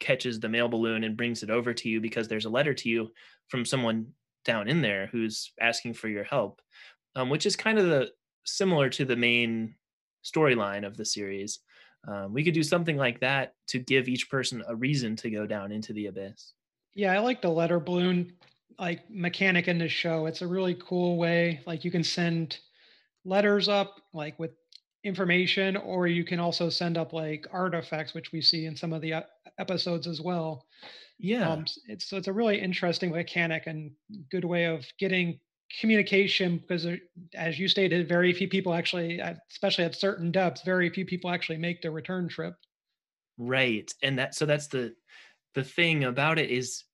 catches 0.00 0.40
the 0.40 0.48
mail 0.48 0.68
balloon 0.68 1.04
and 1.04 1.16
brings 1.16 1.42
it 1.42 1.50
over 1.50 1.72
to 1.72 1.88
you 1.88 2.00
because 2.00 2.28
there's 2.28 2.44
a 2.44 2.50
letter 2.50 2.74
to 2.74 2.88
you 2.88 3.08
from 3.48 3.64
someone 3.64 4.06
down 4.44 4.68
in 4.68 4.82
there 4.82 5.08
who's 5.12 5.52
asking 5.60 5.94
for 5.94 6.08
your 6.08 6.24
help. 6.24 6.60
Um, 7.14 7.28
which 7.28 7.44
is 7.44 7.56
kind 7.56 7.78
of 7.78 7.86
the 7.86 8.10
similar 8.44 8.88
to 8.90 9.04
the 9.04 9.16
main 9.16 9.74
storyline 10.24 10.86
of 10.86 10.96
the 10.96 11.04
series. 11.04 11.60
Um, 12.08 12.32
we 12.32 12.42
could 12.42 12.54
do 12.54 12.62
something 12.62 12.96
like 12.96 13.20
that 13.20 13.54
to 13.68 13.78
give 13.78 14.08
each 14.08 14.30
person 14.30 14.62
a 14.66 14.74
reason 14.74 15.14
to 15.16 15.30
go 15.30 15.46
down 15.46 15.72
into 15.72 15.92
the 15.92 16.06
abyss. 16.06 16.54
Yeah, 16.94 17.12
I 17.12 17.18
like 17.18 17.42
the 17.42 17.50
letter 17.50 17.78
balloon 17.78 18.32
like 18.78 19.08
mechanic 19.10 19.68
in 19.68 19.78
this 19.78 19.92
show. 19.92 20.26
It's 20.26 20.42
a 20.42 20.46
really 20.46 20.74
cool 20.74 21.16
way. 21.16 21.60
Like 21.66 21.84
you 21.84 21.90
can 21.90 22.02
send 22.02 22.58
letters 23.24 23.68
up 23.68 24.00
like 24.12 24.38
with 24.38 24.52
information 25.04 25.76
or 25.76 26.06
you 26.06 26.24
can 26.24 26.38
also 26.38 26.70
send 26.70 26.96
up 26.96 27.12
like 27.12 27.46
artifacts 27.52 28.14
which 28.14 28.32
we 28.32 28.40
see 28.40 28.66
in 28.66 28.76
some 28.76 28.92
of 28.92 29.02
the 29.02 29.14
episodes 29.58 30.06
as 30.06 30.20
well. 30.20 30.66
Yeah, 31.18 31.48
Um 31.48 31.66
it's 31.86 32.06
so 32.06 32.16
it's 32.16 32.28
a 32.28 32.32
really 32.32 32.60
interesting 32.60 33.10
mechanic 33.10 33.66
and 33.66 33.92
good 34.30 34.44
way 34.44 34.66
of 34.66 34.86
getting 34.98 35.40
communication 35.80 36.58
because 36.58 36.84
there- 36.84 37.00
as 37.34 37.58
you 37.58 37.68
stated 37.68 38.08
very 38.08 38.32
few 38.32 38.48
people 38.48 38.74
actually 38.74 39.20
especially 39.50 39.84
at 39.84 39.94
certain 39.94 40.30
depths 40.32 40.62
very 40.62 40.90
few 40.90 41.06
people 41.06 41.30
actually 41.30 41.58
make 41.58 41.82
the 41.82 41.90
return 41.90 42.28
trip. 42.28 42.54
right. 43.38 43.92
And 44.02 44.18
that 44.18 44.34
so 44.34 44.46
that's 44.46 44.68
the 44.68 44.94
the 45.54 45.64
thing 45.64 46.04
about 46.04 46.38
it 46.38 46.50
is 46.50 46.84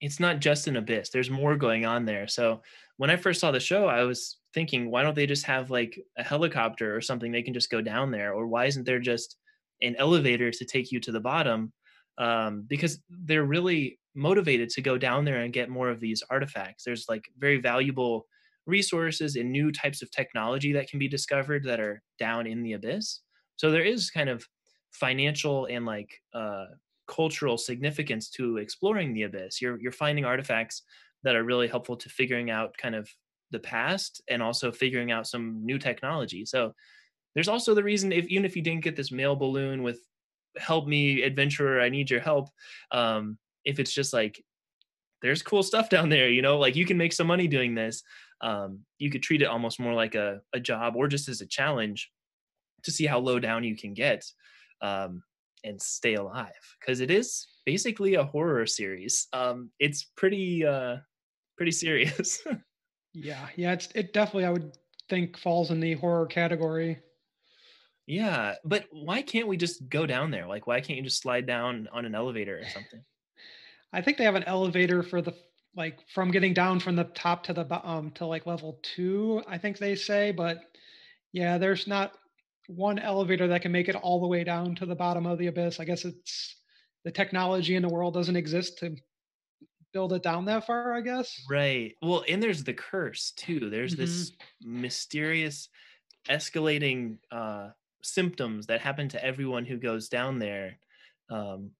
it's 0.00 0.20
not 0.20 0.40
just 0.40 0.68
an 0.68 0.76
abyss 0.76 1.10
there's 1.10 1.30
more 1.30 1.56
going 1.56 1.86
on 1.86 2.04
there 2.06 2.28
so 2.28 2.62
when 2.98 3.10
i 3.10 3.16
first 3.16 3.40
saw 3.40 3.50
the 3.52 3.60
show 3.60 3.88
i 3.88 4.04
was 4.04 4.38
thinking 4.54 4.90
why 4.90 5.02
don't 5.02 5.14
they 5.16 5.26
just 5.26 5.46
have 5.46 5.70
like 5.70 5.98
a 6.18 6.22
helicopter 6.22 6.94
or 6.94 7.00
something 7.00 7.32
they 7.32 7.42
can 7.42 7.54
just 7.54 7.70
go 7.70 7.80
down 7.80 8.10
there? 8.10 8.32
Or 8.34 8.46
why 8.46 8.66
isn't 8.66 8.84
there 8.84 9.00
just 9.00 9.36
an 9.80 9.96
elevator 9.98 10.50
to 10.50 10.64
take 10.64 10.92
you 10.92 11.00
to 11.00 11.12
the 11.12 11.20
bottom? 11.20 11.72
Um, 12.18 12.64
because 12.68 13.00
they're 13.08 13.44
really 13.44 13.98
motivated 14.14 14.68
to 14.70 14.82
go 14.82 14.98
down 14.98 15.24
there 15.24 15.40
and 15.42 15.52
get 15.52 15.70
more 15.70 15.88
of 15.88 16.00
these 16.00 16.22
artifacts. 16.30 16.84
There's 16.84 17.06
like 17.08 17.24
very 17.38 17.58
valuable 17.58 18.26
resources 18.66 19.36
and 19.36 19.50
new 19.50 19.72
types 19.72 20.02
of 20.02 20.10
technology 20.10 20.72
that 20.72 20.88
can 20.88 20.98
be 20.98 21.08
discovered 21.08 21.64
that 21.64 21.80
are 21.80 22.02
down 22.18 22.46
in 22.46 22.62
the 22.62 22.74
abyss. 22.74 23.20
So 23.56 23.70
there 23.70 23.82
is 23.82 24.10
kind 24.10 24.28
of 24.28 24.46
financial 24.92 25.66
and 25.66 25.86
like 25.86 26.10
uh, 26.34 26.66
cultural 27.08 27.58
significance 27.58 28.30
to 28.30 28.58
exploring 28.58 29.14
the 29.14 29.22
abyss. 29.22 29.60
You're 29.60 29.80
you're 29.80 29.92
finding 29.92 30.24
artifacts 30.24 30.82
that 31.24 31.36
are 31.36 31.44
really 31.44 31.68
helpful 31.68 31.96
to 31.96 32.08
figuring 32.08 32.50
out 32.50 32.76
kind 32.76 32.94
of 32.94 33.08
the 33.52 33.58
past 33.58 34.22
and 34.28 34.42
also 34.42 34.72
figuring 34.72 35.12
out 35.12 35.26
some 35.26 35.64
new 35.64 35.78
technology. 35.78 36.44
So 36.44 36.74
there's 37.34 37.48
also 37.48 37.74
the 37.74 37.82
reason 37.82 38.12
if 38.12 38.26
even 38.26 38.44
if 38.44 38.56
you 38.56 38.62
didn't 38.62 38.84
get 38.84 38.96
this 38.96 39.12
mail 39.12 39.36
balloon 39.36 39.82
with 39.82 40.00
help 40.58 40.86
me 40.86 41.22
adventurer 41.22 41.80
i 41.80 41.88
need 41.88 42.10
your 42.10 42.20
help 42.20 42.50
um 42.90 43.38
if 43.64 43.78
it's 43.78 43.90
just 43.90 44.12
like 44.12 44.44
there's 45.22 45.40
cool 45.40 45.62
stuff 45.62 45.88
down 45.88 46.10
there 46.10 46.28
you 46.28 46.42
know 46.42 46.58
like 46.58 46.76
you 46.76 46.84
can 46.84 46.98
make 46.98 47.10
some 47.14 47.26
money 47.26 47.48
doing 47.48 47.74
this 47.74 48.02
um 48.42 48.80
you 48.98 49.08
could 49.08 49.22
treat 49.22 49.40
it 49.40 49.46
almost 49.46 49.80
more 49.80 49.94
like 49.94 50.14
a, 50.14 50.42
a 50.52 50.60
job 50.60 50.94
or 50.94 51.08
just 51.08 51.26
as 51.26 51.40
a 51.40 51.46
challenge 51.46 52.10
to 52.82 52.90
see 52.90 53.06
how 53.06 53.18
low 53.18 53.38
down 53.38 53.64
you 53.64 53.76
can 53.76 53.94
get 53.94 54.24
um, 54.80 55.22
and 55.64 55.80
stay 55.80 56.14
alive 56.14 56.52
because 56.80 57.00
it 57.00 57.10
is 57.10 57.46
basically 57.64 58.14
a 58.14 58.24
horror 58.24 58.66
series. 58.66 59.28
Um, 59.32 59.70
it's 59.78 60.04
pretty 60.16 60.66
uh, 60.66 60.96
pretty 61.56 61.72
serious. 61.72 62.42
Yeah, 63.14 63.48
yeah, 63.56 63.72
it's 63.72 63.88
it 63.94 64.12
definitely 64.12 64.44
I 64.44 64.50
would 64.50 64.76
think 65.08 65.38
falls 65.38 65.70
in 65.70 65.80
the 65.80 65.94
horror 65.94 66.26
category. 66.26 67.00
yeah, 68.06 68.56
but 68.64 68.86
why 68.90 69.22
can't 69.22 69.48
we 69.48 69.56
just 69.56 69.88
go 69.88 70.06
down 70.06 70.30
there? 70.30 70.46
Like, 70.46 70.66
why 70.66 70.80
can't 70.80 70.96
you 70.98 71.04
just 71.04 71.22
slide 71.22 71.46
down 71.46 71.88
on 71.92 72.04
an 72.04 72.14
elevator 72.14 72.58
or 72.60 72.66
something? 72.68 73.04
I 73.92 74.00
think 74.02 74.16
they 74.18 74.24
have 74.24 74.34
an 74.34 74.44
elevator 74.44 75.02
for 75.02 75.22
the 75.22 75.34
like 75.74 76.06
from 76.08 76.30
getting 76.30 76.52
down 76.52 76.80
from 76.80 76.96
the 76.96 77.04
top 77.04 77.44
to 77.44 77.52
the 77.54 77.88
um 77.88 78.10
to 78.12 78.26
like 78.26 78.46
level 78.46 78.78
2, 78.82 79.42
I 79.46 79.58
think 79.58 79.78
they 79.78 79.94
say, 79.94 80.30
but 80.32 80.58
yeah, 81.32 81.58
there's 81.58 81.86
not 81.86 82.12
one 82.68 82.98
elevator 82.98 83.48
that 83.48 83.62
can 83.62 83.72
make 83.72 83.88
it 83.88 83.96
all 83.96 84.20
the 84.20 84.28
way 84.28 84.44
down 84.44 84.74
to 84.76 84.86
the 84.86 84.94
bottom 84.96 85.26
of 85.26 85.38
the 85.38 85.48
abyss. 85.48 85.80
I 85.80 85.84
guess 85.84 86.04
it's 86.04 86.56
the 87.04 87.10
technology 87.12 87.76
in 87.76 87.82
the 87.82 87.88
world 87.88 88.14
doesn't 88.14 88.36
exist 88.36 88.78
to 88.78 88.96
build 89.92 90.12
it 90.12 90.22
down 90.22 90.44
that 90.46 90.66
far, 90.66 90.92
I 90.94 91.00
guess. 91.00 91.36
Right. 91.48 91.94
Well, 92.02 92.24
and 92.28 92.42
there's 92.42 92.64
the 92.64 92.74
curse 92.74 93.32
too. 93.32 93.68
There's 93.70 93.96
hmm 93.96 93.96
this 93.96 94.32
mysterious 94.60 95.68
escalating 96.28 97.18
uh, 97.30 97.70
symptoms 98.02 98.66
that 98.66 98.80
happen 98.80 99.08
to 99.10 99.24
everyone 99.24 99.66
who 99.66 99.78
goes 99.78 100.08
down 100.08 100.38
there, 100.38 100.78
um, 101.30 101.72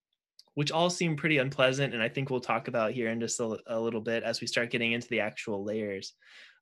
which 0.55 0.73
all 0.73 0.91
seem 0.91 1.17
pretty 1.17 1.39
unpleasant. 1.39 1.95
And 1.95 2.03
I 2.03 2.09
think 2.11 2.31
we'll 2.31 2.41
talk 2.41 2.69
about 2.69 2.93
here 2.93 3.09
in 3.09 3.21
just 3.21 3.41
a, 3.41 3.59
a 3.67 3.81
little 3.81 4.03
bit 4.03 4.25
as 4.25 4.41
we 4.41 4.49
start 4.49 4.71
getting 4.71 4.93
into 4.93 5.09
the 5.09 5.21
actual 5.21 5.65
layers. 5.65 6.15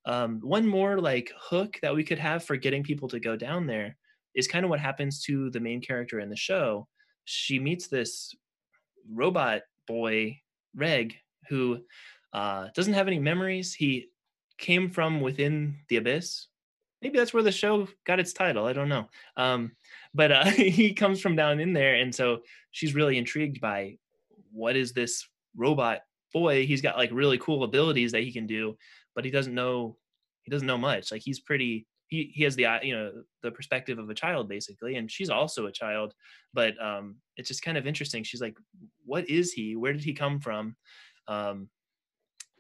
Um, 0.07 0.41
one 0.41 0.67
more 0.67 1.01
like 1.01 1.33
hook 1.39 1.79
that 1.83 1.95
we 1.95 2.05
could 2.05 2.19
have 2.21 2.45
for 2.45 2.57
getting 2.57 2.85
people 2.85 3.09
to 3.11 3.21
go 3.21 3.37
down 3.37 3.67
there 3.67 3.97
is 4.35 4.49
kind 4.49 4.65
of 4.65 4.71
what 4.71 4.81
happens 4.81 5.23
to 5.25 5.51
the 5.51 5.61
main 5.61 5.81
character 5.83 6.21
in 6.21 6.31
the 6.31 6.37
show. 6.37 6.89
She 7.25 7.59
meets 7.59 7.89
this 7.89 8.35
robot 9.09 9.63
boy, 9.87 10.41
Reg, 10.75 11.17
who 11.51 11.81
uh, 12.33 12.69
doesn't 12.75 12.95
have 12.95 13.09
any 13.09 13.19
memories. 13.19 13.75
He 13.75 14.09
came 14.57 14.89
from 14.89 15.21
within 15.21 15.77
the 15.89 15.97
abyss. 15.97 16.47
Maybe 17.03 17.19
that's 17.19 17.35
where 17.35 17.43
the 17.43 17.53
show 17.53 17.89
got 18.07 18.21
its 18.21 18.33
title. 18.33 18.67
I 18.67 18.73
don't 18.73 18.89
know. 18.89 19.09
Um, 19.37 19.73
but 20.15 20.33
uh, 20.33 20.45
he 20.51 20.95
comes 20.95 21.21
from 21.21 21.37
down 21.37 21.61
in 21.61 21.73
there, 21.73 21.97
and 21.97 22.15
so 22.15 22.41
she's 22.71 22.95
really 22.95 23.19
intrigued 23.19 23.61
by 23.61 23.99
what 24.53 24.77
is 24.77 24.93
this 24.93 25.27
robot 25.57 26.01
boy? 26.33 26.67
He's 26.67 26.83
got 26.83 26.97
like 26.97 27.11
really 27.13 27.39
cool 27.39 27.65
abilities 27.65 28.13
that 28.13 28.23
he 28.23 28.33
can 28.33 28.47
do, 28.47 28.77
but 29.15 29.25
he 29.25 29.31
doesn't 29.31 29.55
know 29.55 29.97
he 30.43 30.51
doesn't 30.51 30.67
know 30.67 30.79
much. 30.79 31.13
Like 31.13 31.23
he's 31.23 31.41
pretty 31.41 31.87
he 32.11 32.31
he 32.35 32.43
has 32.45 32.57
the 32.57 32.67
you 32.83 32.95
know 32.95 33.13
the 33.43 33.51
perspective 33.51 33.99
of 33.99 34.11
a 34.11 34.15
child 34.15 34.49
basically 34.49 34.97
and 34.97 35.11
she's 35.11 35.31
also 35.31 35.67
a 35.67 35.73
child 35.73 36.13
but 36.53 36.75
um 36.85 37.17
it's 37.37 37.49
just 37.49 37.63
kind 37.63 37.79
of 37.79 37.87
interesting 37.87 38.23
she's 38.23 38.41
like 38.41 38.57
what 39.07 39.29
is 39.31 39.53
he 39.53 39.77
where 39.77 39.93
did 39.93 40.03
he 40.03 40.13
come 40.13 40.41
from 40.41 40.77
um 41.31 41.69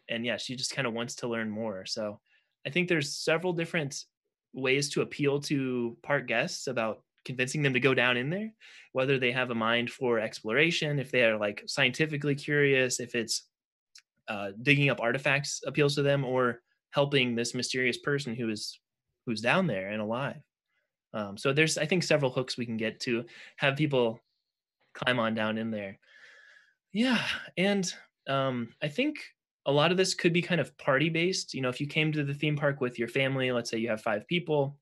and 0.09 0.24
yeah 0.24 0.37
she 0.37 0.56
just 0.56 0.74
kind 0.74 0.87
of 0.87 0.94
wants 0.94 1.14
to 1.14 1.28
learn 1.28 1.50
more 1.50 1.85
so 1.85 2.18
i 2.66 2.70
think 2.70 2.88
there's 2.88 3.14
several 3.14 3.52
different 3.52 4.04
ways 4.54 4.88
to 4.88 5.02
appeal 5.02 5.40
to 5.40 5.96
park 6.02 6.26
guests 6.26 6.66
about 6.66 7.02
convincing 7.24 7.61
them 7.62 7.74
to 7.74 7.80
go 7.80 7.92
down 7.92 8.16
in 8.16 8.30
there 8.30 8.50
whether 8.92 9.18
they 9.18 9.30
have 9.30 9.50
a 9.50 9.54
mind 9.54 9.90
for 9.90 10.18
exploration 10.18 10.98
if 10.98 11.11
they 11.11 11.24
are 11.24 11.37
like 11.37 11.62
scientifically 11.66 12.35
curious 12.35 12.98
if 12.98 13.14
it's 13.14 13.50
uh, 14.28 14.52
digging 14.62 14.90
up 14.90 15.00
artifacts 15.00 15.61
appeals 15.66 15.96
to 15.96 16.02
them 16.02 16.24
or 16.24 16.62
helping 16.90 17.35
this 17.35 17.54
mysterious 17.54 17.98
person 17.98 18.35
who 18.35 18.48
is 18.48 18.78
who's 19.26 19.40
down 19.40 19.66
there 19.66 19.88
and 19.88 20.00
alive. 20.00 20.40
Um, 21.12 21.37
so 21.37 21.52
there's 21.52 21.76
I 21.76 21.87
think 21.87 22.04
several 22.04 22.30
hooks 22.30 22.56
we 22.56 22.66
can 22.66 22.76
get 22.76 23.00
to 23.00 23.24
have 23.56 23.76
people 23.76 24.20
climb 24.94 25.18
on 25.18 25.35
down 25.35 25.59
in 25.59 25.70
there. 25.70 25.98
Yeah, 26.92 27.22
and 27.56 27.92
um, 28.30 28.68
I 28.82 28.88
think 28.88 29.18
a 29.66 29.72
lot 29.72 29.90
of 29.90 29.96
this 29.96 30.14
could 30.14 30.32
be 30.32 30.40
kind 30.40 30.60
of 30.60 30.76
party 30.78 31.08
based. 31.08 31.52
You 31.52 31.60
know, 31.60 31.68
if 31.68 31.80
you 31.80 31.86
came 31.86 32.12
to 32.12 32.24
the 32.24 32.34
theme 32.34 32.56
park 32.56 32.80
with 32.80 32.98
your 32.98 33.08
family, 33.08 33.52
let's 33.52 33.70
say 33.70 33.78
you 33.78 33.88
have 33.88 34.02
five 34.02 34.26
people, 34.26 34.78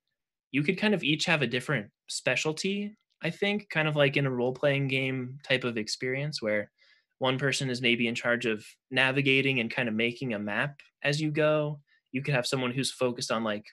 you 0.53 0.63
could 0.63 0.79
kind 0.79 0.95
of 0.95 1.03
each 1.03 1.25
have 1.25 1.43
a 1.43 1.47
different 1.47 1.89
specialty. 2.09 2.95
I 3.21 3.31
think, 3.31 3.69
kind 3.71 3.89
of 3.89 3.97
like 3.97 4.17
in 4.17 4.27
a 4.27 4.31
role 4.31 4.53
playing 4.53 4.87
game 4.87 5.39
type 5.43 5.65
of 5.65 5.77
experience 5.77 6.41
where 6.41 6.71
one 7.19 7.37
person 7.37 7.69
is 7.69 7.83
maybe 7.83 8.07
in 8.07 8.15
charge 8.15 8.47
of 8.47 8.65
navigating 8.93 9.59
and 9.59 9.71
kind 9.71 9.89
of 9.89 9.95
making 9.95 10.35
a 10.35 10.39
map 10.39 10.79
as 11.03 11.21
you 11.21 11.33
go. 11.33 11.81
You 12.13 12.23
could 12.23 12.35
have 12.35 12.47
someone 12.47 12.71
who's 12.71 12.93
focused 12.93 13.33
on 13.33 13.43
like 13.43 13.65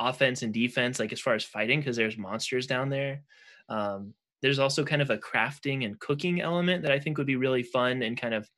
offense 0.00 0.42
and 0.42 0.52
defense, 0.52 0.98
like 0.98 1.12
as 1.12 1.20
far 1.20 1.34
as 1.34 1.44
fighting, 1.44 1.78
because 1.78 1.96
there's 1.96 2.18
monsters 2.18 2.66
down 2.66 2.88
there. 2.88 3.22
Um, 3.68 4.14
there's 4.42 4.58
also 4.58 4.84
kind 4.84 5.02
of 5.02 5.10
a 5.10 5.18
crafting 5.18 5.84
and 5.84 5.98
cooking 6.00 6.40
element 6.40 6.82
that 6.82 6.92
I 6.92 6.98
think 6.98 7.18
would 7.18 7.26
be 7.26 7.36
really 7.36 7.62
fun 7.62 8.02
and 8.02 8.20
kind 8.20 8.34
of 8.34 8.48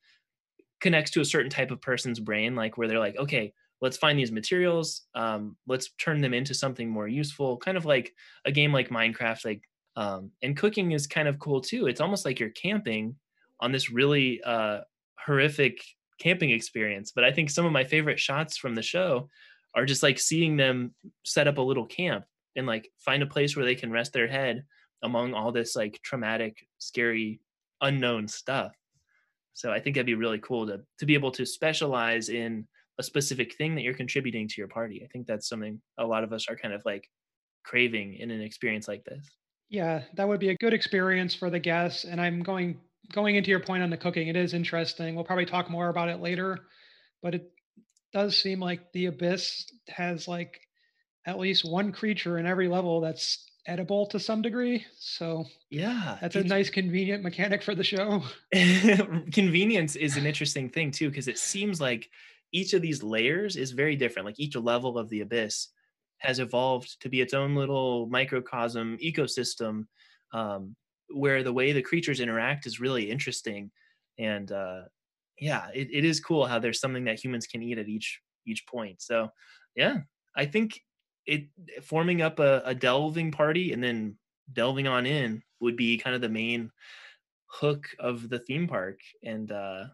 connects 0.81 1.11
to 1.11 1.21
a 1.21 1.25
certain 1.25 1.49
type 1.49 1.71
of 1.71 1.81
person's 1.81 2.19
brain, 2.19 2.55
like 2.55 2.77
where 2.77 2.87
they're 2.87 2.99
like, 2.99 3.17
okay, 3.17 3.53
let's 3.81 3.97
find 3.97 4.17
these 4.17 4.31
materials, 4.31 5.03
um, 5.15 5.55
let's 5.67 5.91
turn 5.93 6.21
them 6.21 6.33
into 6.33 6.53
something 6.53 6.89
more 6.89 7.07
useful, 7.07 7.57
kind 7.57 7.77
of 7.77 7.85
like 7.85 8.13
a 8.45 8.51
game 8.51 8.71
like 8.71 8.89
Minecraft. 8.89 9.43
Like, 9.45 9.61
um, 9.95 10.31
and 10.41 10.55
cooking 10.55 10.91
is 10.91 11.07
kind 11.07 11.27
of 11.27 11.39
cool 11.39 11.61
too. 11.61 11.87
It's 11.87 12.01
almost 12.01 12.25
like 12.25 12.39
you're 12.39 12.49
camping 12.49 13.15
on 13.59 13.71
this 13.71 13.91
really 13.91 14.41
uh, 14.43 14.81
horrific 15.23 15.81
camping 16.19 16.51
experience. 16.51 17.11
But 17.11 17.23
I 17.23 17.31
think 17.31 17.49
some 17.49 17.65
of 17.65 17.71
my 17.71 17.83
favorite 17.83 18.19
shots 18.19 18.57
from 18.57 18.75
the 18.75 18.83
show 18.83 19.29
are 19.73 19.85
just 19.85 20.03
like 20.03 20.19
seeing 20.19 20.57
them 20.57 20.93
set 21.23 21.47
up 21.47 21.57
a 21.57 21.61
little 21.61 21.85
camp 21.85 22.25
and 22.55 22.67
like 22.67 22.89
find 22.97 23.23
a 23.23 23.27
place 23.27 23.55
where 23.55 23.65
they 23.65 23.75
can 23.75 23.91
rest 23.91 24.13
their 24.13 24.27
head 24.27 24.63
among 25.03 25.33
all 25.33 25.51
this 25.51 25.75
like 25.75 25.99
traumatic, 26.03 26.67
scary, 26.77 27.39
unknown 27.81 28.27
stuff. 28.27 28.73
So 29.53 29.71
I 29.71 29.79
think 29.79 29.95
that'd 29.95 30.05
be 30.05 30.15
really 30.15 30.39
cool 30.39 30.67
to 30.67 30.81
to 30.99 31.05
be 31.05 31.13
able 31.13 31.31
to 31.31 31.45
specialize 31.45 32.29
in 32.29 32.67
a 32.99 33.03
specific 33.03 33.55
thing 33.55 33.75
that 33.75 33.81
you're 33.81 33.93
contributing 33.93 34.47
to 34.47 34.55
your 34.57 34.67
party. 34.67 35.01
I 35.03 35.07
think 35.07 35.27
that's 35.27 35.47
something 35.47 35.81
a 35.97 36.05
lot 36.05 36.23
of 36.23 36.33
us 36.33 36.47
are 36.49 36.55
kind 36.55 36.73
of 36.73 36.81
like 36.85 37.09
craving 37.63 38.15
in 38.15 38.31
an 38.31 38.41
experience 38.41 38.87
like 38.87 39.03
this. 39.03 39.27
Yeah, 39.69 40.03
that 40.15 40.27
would 40.27 40.39
be 40.39 40.49
a 40.49 40.57
good 40.57 40.73
experience 40.73 41.33
for 41.33 41.49
the 41.49 41.59
guests. 41.59 42.03
And 42.03 42.19
I'm 42.19 42.43
going 42.43 42.79
going 43.13 43.35
into 43.35 43.49
your 43.49 43.59
point 43.59 43.83
on 43.83 43.89
the 43.89 43.97
cooking. 43.97 44.27
It 44.27 44.35
is 44.35 44.53
interesting. 44.53 45.15
We'll 45.15 45.23
probably 45.23 45.45
talk 45.45 45.69
more 45.69 45.89
about 45.89 46.09
it 46.09 46.19
later, 46.19 46.59
but 47.21 47.35
it 47.35 47.51
does 48.13 48.37
seem 48.37 48.59
like 48.59 48.91
the 48.93 49.07
abyss 49.07 49.65
has 49.87 50.27
like 50.27 50.59
at 51.25 51.39
least 51.39 51.69
one 51.69 51.91
creature 51.91 52.37
in 52.37 52.45
every 52.45 52.67
level 52.67 53.01
that's 53.01 53.45
edible 53.67 54.05
to 54.07 54.19
some 54.19 54.41
degree. 54.41 54.85
So 54.97 55.45
yeah, 55.69 56.17
that's 56.21 56.35
a 56.35 56.43
nice 56.43 56.69
convenient 56.69 57.23
mechanic 57.23 57.61
for 57.61 57.75
the 57.75 57.83
show. 57.83 58.23
Convenience 59.31 59.95
is 59.95 60.17
an 60.17 60.25
interesting 60.25 60.69
thing 60.69 60.91
too, 60.91 61.09
because 61.09 61.27
it 61.27 61.37
seems 61.37 61.79
like 61.79 62.09
each 62.51 62.73
of 62.73 62.81
these 62.81 63.03
layers 63.03 63.55
is 63.55 63.71
very 63.71 63.95
different. 63.95 64.25
Like 64.25 64.39
each 64.39 64.55
level 64.55 64.97
of 64.97 65.09
the 65.09 65.21
abyss 65.21 65.69
has 66.19 66.39
evolved 66.39 67.01
to 67.01 67.09
be 67.09 67.21
its 67.21 67.33
own 67.33 67.55
little 67.55 68.07
microcosm 68.07 68.97
ecosystem, 68.97 69.85
um, 70.33 70.75
where 71.09 71.43
the 71.43 71.53
way 71.53 71.71
the 71.71 71.81
creatures 71.81 72.19
interact 72.19 72.65
is 72.65 72.79
really 72.79 73.09
interesting. 73.09 73.71
And 74.19 74.51
uh, 74.51 74.81
yeah, 75.39 75.67
it, 75.73 75.87
it 75.91 76.05
is 76.05 76.19
cool 76.19 76.45
how 76.45 76.59
there's 76.59 76.79
something 76.79 77.05
that 77.05 77.23
humans 77.23 77.47
can 77.47 77.63
eat 77.63 77.77
at 77.77 77.87
each 77.87 78.19
each 78.45 78.65
point. 78.67 79.01
So 79.01 79.29
yeah, 79.75 79.97
I 80.35 80.45
think 80.45 80.81
it 81.25 81.47
forming 81.83 82.21
up 82.21 82.39
a, 82.39 82.61
a 82.65 82.75
delving 82.75 83.31
party 83.31 83.73
and 83.73 83.83
then 83.83 84.17
delving 84.53 84.87
on 84.87 85.05
in 85.05 85.41
would 85.59 85.75
be 85.75 85.97
kind 85.97 86.15
of 86.15 86.21
the 86.21 86.29
main 86.29 86.71
hook 87.47 87.87
of 87.99 88.29
the 88.29 88.39
theme 88.39 88.67
park. 88.67 88.99
And 89.23 89.51
uh, 89.51 89.85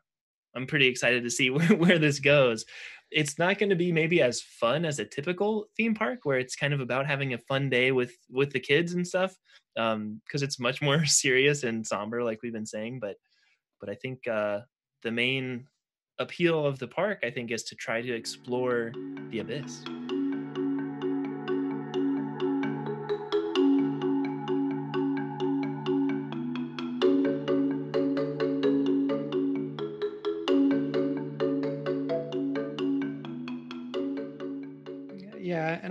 I'm 0.56 0.68
pretty 0.68 0.88
excited 0.88 1.24
to 1.24 1.30
see 1.30 1.50
where, 1.52 1.76
where 1.76 2.00
this 2.00 2.20
goes. 2.20 2.66
It's 3.10 3.40
not 3.40 3.58
going 3.58 3.70
to 3.70 3.76
be 3.76 3.92
maybe 3.92 4.22
as 4.22 4.42
fun 4.42 4.84
as 4.84 5.00
a 5.00 5.06
typical 5.06 5.68
theme 5.78 5.96
park 5.96 6.20
where 6.24 6.40
it's 6.40 6.56
kind 6.56 6.74
of 6.74 6.82
about 6.82 7.08
having 7.08 7.34
a 7.34 7.38
fun 7.38 7.70
day 7.70 7.94
with 7.94 8.12
with 8.30 8.52
the 8.52 8.60
kids 8.60 8.94
and 8.94 9.08
stuff 9.08 9.34
because 9.76 9.94
um, 9.94 10.22
it's 10.34 10.60
much 10.60 10.82
more 10.88 11.06
serious 11.06 11.64
and 11.64 11.88
somber 11.88 12.22
like 12.22 12.42
we've 12.44 12.52
been 12.52 12.66
saying 12.66 13.00
but 13.00 13.16
but 13.80 13.90
I 13.90 13.96
think 13.96 14.28
uh, 14.28 14.62
the 15.04 15.12
main 15.12 15.68
appeal 16.20 16.66
of 16.66 16.80
the 16.80 16.88
park, 16.88 17.20
I 17.24 17.30
think, 17.30 17.52
is 17.52 17.64
to 17.66 17.76
try 17.76 18.02
to 18.02 18.14
explore 18.14 18.92
the 19.30 19.40
abyss. 19.40 19.84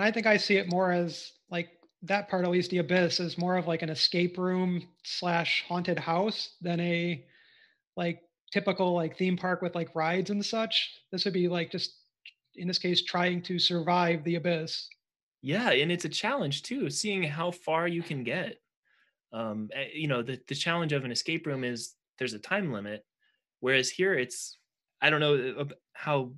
I 0.06 0.12
think 0.12 0.26
I 0.26 0.36
see 0.36 0.56
it 0.56 0.70
more 0.70 0.92
as 0.92 1.32
like 1.50 1.68
that 2.02 2.28
part, 2.28 2.44
at 2.44 2.50
least 2.50 2.70
the 2.70 2.78
abyss, 2.78 3.18
is 3.18 3.36
more 3.36 3.56
of 3.56 3.66
like 3.66 3.82
an 3.82 3.90
escape 3.90 4.38
room 4.38 4.86
slash 5.02 5.64
haunted 5.66 5.98
house 5.98 6.54
than 6.60 6.78
a 6.78 7.24
like 7.96 8.20
typical 8.52 8.94
like 8.94 9.18
theme 9.18 9.36
park 9.36 9.62
with 9.62 9.74
like 9.74 9.96
rides 9.96 10.30
and 10.30 10.44
such. 10.44 10.92
This 11.10 11.24
would 11.24 11.34
be 11.34 11.48
like 11.48 11.72
just 11.72 11.90
in 12.54 12.68
this 12.68 12.78
case 12.78 13.02
trying 13.02 13.42
to 13.42 13.58
survive 13.58 14.22
the 14.22 14.36
abyss. 14.36 14.88
Yeah, 15.42 15.70
and 15.70 15.90
it's 15.90 16.04
a 16.04 16.08
challenge 16.08 16.62
too, 16.62 16.88
seeing 16.88 17.24
how 17.24 17.50
far 17.50 17.88
you 17.88 18.02
can 18.02 18.22
get. 18.22 18.60
Um, 19.32 19.70
eh, 19.74 19.88
you 19.92 20.06
know, 20.06 20.22
the 20.22 20.40
the 20.46 20.54
challenge 20.54 20.92
of 20.92 21.04
an 21.04 21.10
escape 21.10 21.46
room 21.46 21.64
is 21.64 21.94
there's 22.20 22.34
a 22.34 22.38
time 22.38 22.72
limit, 22.72 23.04
whereas 23.58 23.90
here 23.90 24.14
it's 24.14 24.56
I 25.02 25.10
don't 25.10 25.20
know 25.20 25.54
uh, 25.58 25.64
how 25.94 26.32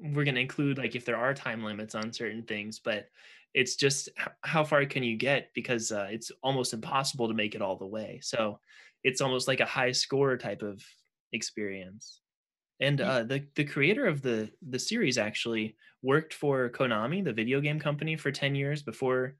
we're 0.00 0.24
going 0.24 0.34
to 0.34 0.40
include 0.40 0.78
like 0.78 0.94
if 0.94 1.04
there 1.04 1.16
are 1.16 1.34
time 1.34 1.62
limits 1.62 1.94
on 1.94 2.12
certain 2.12 2.42
things, 2.42 2.78
but 2.78 3.06
it's 3.54 3.76
just 3.76 4.08
how 4.42 4.64
far 4.64 4.84
can 4.86 5.02
you 5.02 5.16
get 5.16 5.50
because 5.54 5.92
uh, 5.92 6.08
it's 6.10 6.30
almost 6.42 6.72
impossible 6.72 7.28
to 7.28 7.34
make 7.34 7.54
it 7.54 7.62
all 7.62 7.76
the 7.76 7.86
way. 7.86 8.20
So 8.22 8.58
it's 9.04 9.20
almost 9.20 9.48
like 9.48 9.60
a 9.60 9.66
high 9.66 9.92
score 9.92 10.36
type 10.36 10.62
of 10.62 10.82
experience. 11.32 12.20
And 12.80 13.00
uh, 13.00 13.24
the 13.24 13.44
the 13.56 13.64
creator 13.64 14.06
of 14.06 14.22
the 14.22 14.50
the 14.66 14.78
series 14.78 15.18
actually 15.18 15.76
worked 16.02 16.32
for 16.32 16.70
Konami, 16.70 17.22
the 17.22 17.32
video 17.32 17.60
game 17.60 17.78
company, 17.78 18.16
for 18.16 18.32
ten 18.32 18.54
years 18.54 18.82
before 18.82 19.36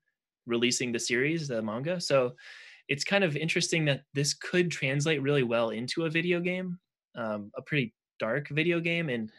releasing 0.46 0.92
the 0.92 0.98
series, 0.98 1.48
the 1.48 1.62
manga. 1.62 2.00
So 2.00 2.34
it's 2.88 3.04
kind 3.04 3.24
of 3.24 3.36
interesting 3.36 3.86
that 3.86 4.02
this 4.12 4.34
could 4.34 4.70
translate 4.70 5.22
really 5.22 5.44
well 5.44 5.70
into 5.70 6.04
a 6.04 6.10
video 6.10 6.40
game, 6.40 6.78
um, 7.14 7.50
a 7.56 7.62
pretty 7.62 7.94
dark 8.18 8.48
video 8.48 8.80
game, 8.80 9.08
and 9.08 9.30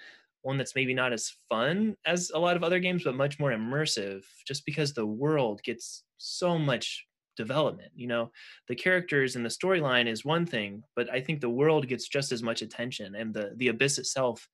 one 0.43 0.57
that's 0.57 0.75
maybe 0.75 0.93
not 0.93 1.13
as 1.13 1.33
fun 1.49 1.95
as 2.05 2.31
a 2.33 2.39
lot 2.39 2.55
of 2.55 2.63
other 2.63 2.79
games, 2.79 3.03
but 3.03 3.15
much 3.15 3.39
more 3.39 3.51
immersive, 3.51 4.23
just 4.47 4.65
because 4.65 4.93
the 4.93 5.05
world 5.05 5.61
gets 5.63 6.03
so 6.17 6.57
much 6.57 7.05
development 7.37 7.91
you 7.95 8.07
know? 8.07 8.29
The 8.67 8.75
characters 8.75 9.35
and 9.35 9.45
the 9.45 9.49
storyline 9.49 10.07
is 10.07 10.25
one 10.25 10.45
thing 10.45 10.83
but 10.95 11.09
i 11.11 11.21
think 11.21 11.39
the 11.39 11.49
world 11.49 11.87
gets 11.87 12.07
just 12.07 12.31
as 12.31 12.43
much 12.43 12.61
attention 12.61 13.15
and 13.15 13.33
the 13.33 13.53
the 13.55 13.69
abyss 13.69 13.97
itself 13.97 14.47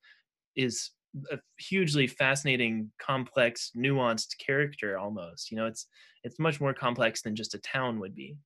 is 0.56 0.92
a 1.32 1.40
hugely 1.58 2.06
fascinating 2.06 2.92
complex 3.00 3.72
nuanced 3.76 4.38
character 4.38 4.98
almost 4.98 5.50
you 5.52 5.58
know? 5.58 5.66
It's 5.66 5.88
it's 6.24 6.40
much 6.40 6.62
more 6.62 6.74
complex 6.74 7.22
than 7.24 7.36
just 7.36 7.56
a 7.56 7.60
town 7.60 8.00
would 8.00 8.14
be. 8.16 8.38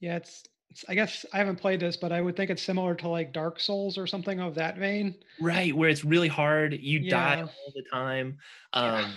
Yeah 0.00 0.16
it's, 0.16 0.44
i 0.88 0.94
guess 0.94 1.24
i 1.32 1.38
haven't 1.38 1.56
played 1.56 1.80
this 1.80 1.96
but 1.96 2.12
i 2.12 2.20
would 2.20 2.36
think 2.36 2.50
it's 2.50 2.62
similar 2.62 2.94
to 2.94 3.08
like 3.08 3.32
dark 3.32 3.58
souls 3.58 3.96
or 3.96 4.06
something 4.06 4.40
of 4.40 4.54
that 4.54 4.76
vein 4.76 5.14
right 5.40 5.74
where 5.74 5.88
it's 5.88 6.04
really 6.04 6.28
hard 6.28 6.72
you 6.74 7.00
yeah. 7.00 7.36
die 7.36 7.42
all 7.42 7.72
the 7.74 7.84
time 7.90 8.36
um 8.74 9.12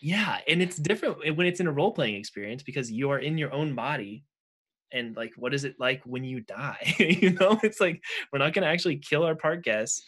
Yeah, 0.00 0.38
and 0.48 0.62
it's 0.62 0.76
different 0.76 1.36
when 1.36 1.46
it's 1.46 1.60
in 1.60 1.66
a 1.66 1.72
role 1.72 1.92
playing 1.92 2.14
experience 2.14 2.62
because 2.62 2.90
you 2.90 3.10
are 3.10 3.18
in 3.18 3.36
your 3.36 3.52
own 3.52 3.74
body. 3.74 4.24
And 4.92 5.14
like, 5.14 5.32
what 5.36 5.54
is 5.54 5.64
it 5.64 5.76
like 5.78 6.02
when 6.04 6.24
you 6.24 6.40
die? 6.40 6.94
you 6.98 7.30
know, 7.34 7.60
it's 7.62 7.80
like 7.80 8.02
we're 8.32 8.38
not 8.38 8.54
going 8.54 8.62
to 8.62 8.68
actually 8.68 8.96
kill 8.96 9.22
our 9.24 9.36
park 9.36 9.62
guests. 9.62 10.02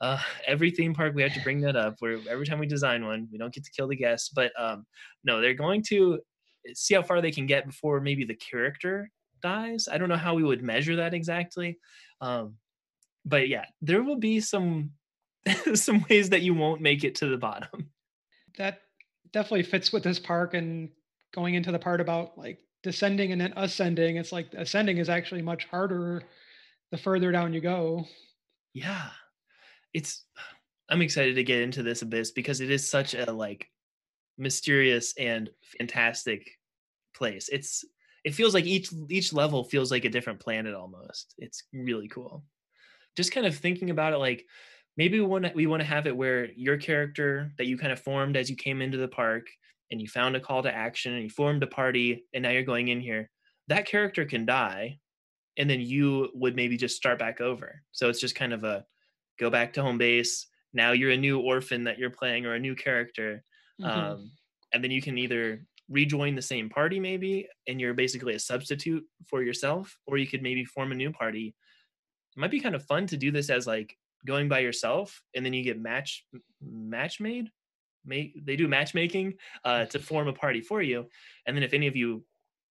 Uh, 0.00 0.20
every 0.46 0.70
theme 0.70 0.94
park 0.94 1.12
we 1.14 1.22
have 1.22 1.34
to 1.34 1.40
bring 1.40 1.60
that 1.62 1.76
up. 1.76 1.96
Where 1.98 2.18
every 2.28 2.46
time 2.46 2.58
we 2.58 2.66
design 2.66 3.04
one, 3.04 3.26
we 3.32 3.38
don't 3.38 3.52
get 3.52 3.64
to 3.64 3.70
kill 3.70 3.88
the 3.88 3.96
guests. 3.96 4.28
But 4.28 4.52
um, 4.58 4.84
no, 5.24 5.40
they're 5.40 5.54
going 5.54 5.82
to 5.88 6.20
see 6.74 6.94
how 6.94 7.02
far 7.02 7.20
they 7.20 7.32
can 7.32 7.46
get 7.46 7.66
before 7.66 8.00
maybe 8.00 8.24
the 8.24 8.36
character 8.36 9.10
dies. 9.40 9.88
I 9.90 9.98
don't 9.98 10.08
know 10.08 10.16
how 10.16 10.34
we 10.34 10.42
would 10.42 10.62
measure 10.62 10.96
that 10.96 11.14
exactly. 11.14 11.78
Um, 12.20 12.54
but 13.24 13.48
yeah, 13.48 13.66
there 13.82 14.02
will 14.02 14.16
be 14.16 14.40
some 14.40 14.92
some 15.74 16.04
ways 16.08 16.30
that 16.30 16.42
you 16.42 16.54
won't 16.54 16.80
make 16.80 17.04
it 17.04 17.16
to 17.16 17.26
the 17.26 17.38
bottom. 17.38 17.90
That 18.56 18.80
definitely 19.32 19.62
fits 19.62 19.92
with 19.92 20.02
this 20.02 20.18
park 20.18 20.54
and 20.54 20.90
going 21.32 21.54
into 21.54 21.70
the 21.70 21.78
part 21.78 22.00
about 22.00 22.36
like 22.36 22.58
descending 22.82 23.32
and 23.32 23.40
then 23.40 23.52
ascending. 23.56 24.16
It's 24.16 24.32
like 24.32 24.52
ascending 24.54 24.98
is 24.98 25.08
actually 25.08 25.42
much 25.42 25.64
harder 25.66 26.24
the 26.90 26.98
further 26.98 27.30
down 27.32 27.52
you 27.52 27.60
go. 27.60 28.06
Yeah. 28.72 29.10
It's 29.94 30.24
I'm 30.88 31.02
excited 31.02 31.34
to 31.36 31.44
get 31.44 31.62
into 31.62 31.82
this 31.82 32.02
abyss 32.02 32.30
because 32.30 32.60
it 32.60 32.70
is 32.70 32.88
such 32.88 33.14
a 33.14 33.30
like 33.30 33.68
mysterious 34.38 35.14
and 35.18 35.50
fantastic 35.78 36.50
place. 37.14 37.48
It's 37.50 37.84
it 38.24 38.34
feels 38.34 38.54
like 38.54 38.66
each 38.66 38.90
each 39.08 39.32
level 39.32 39.64
feels 39.64 39.90
like 39.90 40.04
a 40.04 40.10
different 40.10 40.40
planet 40.40 40.74
almost. 40.74 41.34
It's 41.38 41.64
really 41.72 42.08
cool. 42.08 42.44
Just 43.16 43.32
kind 43.32 43.46
of 43.46 43.56
thinking 43.56 43.90
about 43.90 44.12
it 44.12 44.18
like 44.18 44.44
maybe 44.98 45.20
we 45.20 45.26
want 45.26 45.46
to 45.46 45.52
we 45.54 45.66
want 45.66 45.80
to 45.80 45.88
have 45.88 46.06
it 46.06 46.14
where 46.14 46.50
your 46.52 46.76
character 46.76 47.50
that 47.56 47.66
you 47.66 47.78
kind 47.78 47.92
of 47.92 48.00
formed 48.00 48.36
as 48.36 48.50
you 48.50 48.56
came 48.56 48.82
into 48.82 48.98
the 48.98 49.08
park 49.08 49.46
and 49.90 50.02
you 50.02 50.08
found 50.08 50.36
a 50.36 50.40
call 50.40 50.62
to 50.62 50.74
action 50.74 51.14
and 51.14 51.22
you 51.22 51.30
formed 51.30 51.62
a 51.62 51.66
party 51.66 52.24
and 52.34 52.42
now 52.42 52.50
you're 52.50 52.62
going 52.62 52.88
in 52.88 53.00
here 53.00 53.30
that 53.68 53.86
character 53.86 54.26
can 54.26 54.44
die 54.44 54.98
and 55.56 55.70
then 55.70 55.80
you 55.80 56.28
would 56.34 56.54
maybe 56.54 56.76
just 56.76 56.96
start 56.96 57.18
back 57.18 57.40
over 57.40 57.80
so 57.92 58.10
it's 58.10 58.20
just 58.20 58.34
kind 58.34 58.52
of 58.52 58.64
a 58.64 58.84
go 59.38 59.48
back 59.48 59.72
to 59.72 59.80
home 59.80 59.96
base 59.96 60.48
now 60.74 60.92
you're 60.92 61.12
a 61.12 61.16
new 61.16 61.40
orphan 61.40 61.84
that 61.84 61.98
you're 61.98 62.10
playing 62.10 62.44
or 62.44 62.54
a 62.54 62.60
new 62.60 62.74
character 62.74 63.42
mm-hmm. 63.80 63.90
um, 63.90 64.30
and 64.74 64.84
then 64.84 64.90
you 64.90 65.00
can 65.00 65.16
either 65.16 65.64
rejoin 65.88 66.34
the 66.34 66.42
same 66.42 66.68
party 66.68 67.00
maybe 67.00 67.48
and 67.66 67.80
you're 67.80 67.94
basically 67.94 68.34
a 68.34 68.38
substitute 68.38 69.04
for 69.26 69.42
yourself 69.42 69.98
or 70.06 70.18
you 70.18 70.26
could 70.26 70.42
maybe 70.42 70.64
form 70.64 70.92
a 70.92 70.94
new 70.94 71.10
party. 71.10 71.54
It 72.36 72.40
might 72.40 72.50
be 72.50 72.60
kind 72.60 72.74
of 72.74 72.84
fun 72.84 73.06
to 73.06 73.16
do 73.16 73.30
this 73.30 73.50
as 73.50 73.66
like 73.66 73.96
going 74.26 74.48
by 74.48 74.58
yourself 74.60 75.22
and 75.34 75.44
then 75.44 75.52
you 75.52 75.62
get 75.62 75.80
match 75.80 76.24
match 76.60 77.20
made? 77.20 77.50
Make 78.04 78.44
they 78.44 78.56
do 78.56 78.68
matchmaking 78.68 79.34
uh, 79.64 79.86
to 79.86 79.98
form 79.98 80.28
a 80.28 80.32
party 80.32 80.60
for 80.60 80.82
you 80.82 81.06
and 81.46 81.56
then 81.56 81.62
if 81.62 81.72
any 81.72 81.86
of 81.86 81.96
you 81.96 82.24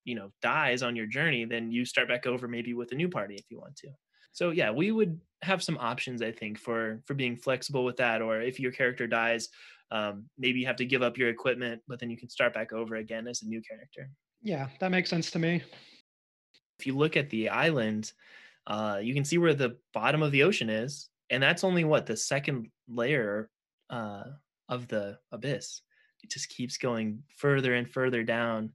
you 0.05 0.15
know 0.15 0.31
dies 0.41 0.83
on 0.83 0.95
your 0.95 1.05
journey 1.05 1.43
then 1.45 1.71
you 1.71 1.85
start 1.85 2.07
back 2.07 2.25
over 2.25 2.47
maybe 2.47 2.73
with 2.73 2.91
a 2.91 2.95
new 2.95 3.09
party 3.09 3.35
if 3.35 3.45
you 3.49 3.59
want 3.59 3.75
to. 3.77 3.89
So 4.31 4.51
yeah 4.51 4.71
we 4.71 4.91
would 4.91 5.19
have 5.43 5.61
some 5.61 5.77
options 5.79 6.21
i 6.21 6.31
think 6.31 6.57
for 6.57 6.99
for 7.05 7.13
being 7.13 7.35
flexible 7.35 7.85
with 7.85 7.97
that 7.97 8.21
or 8.21 8.41
if 8.41 8.59
your 8.59 8.71
character 8.71 9.05
dies 9.05 9.49
um, 9.91 10.25
maybe 10.37 10.59
you 10.59 10.65
have 10.65 10.75
to 10.77 10.85
give 10.85 11.01
up 11.01 11.17
your 11.17 11.29
equipment 11.29 11.81
but 11.87 11.99
then 11.99 12.09
you 12.09 12.17
can 12.17 12.29
start 12.29 12.53
back 12.53 12.73
over 12.73 12.95
again 12.95 13.27
as 13.27 13.41
a 13.41 13.47
new 13.47 13.61
character. 13.61 14.09
Yeah 14.41 14.67
that 14.79 14.91
makes 14.91 15.09
sense 15.09 15.31
to 15.31 15.39
me. 15.39 15.63
If 16.79 16.85
you 16.85 16.95
look 16.95 17.17
at 17.17 17.29
the 17.29 17.49
island 17.49 18.11
uh, 18.67 18.99
you 19.01 19.13
can 19.13 19.25
see 19.25 19.37
where 19.37 19.53
the 19.53 19.77
bottom 19.93 20.21
of 20.21 20.31
the 20.31 20.43
ocean 20.43 20.69
is 20.69 21.09
and 21.29 21.41
that's 21.41 21.63
only 21.63 21.83
what 21.83 22.05
the 22.05 22.17
second 22.17 22.69
layer 22.87 23.49
uh, 23.89 24.23
of 24.69 24.87
the 24.87 25.17
abyss. 25.31 25.81
It 26.23 26.31
just 26.31 26.49
keeps 26.49 26.77
going 26.77 27.23
further 27.37 27.75
and 27.75 27.89
further 27.89 28.23
down. 28.23 28.71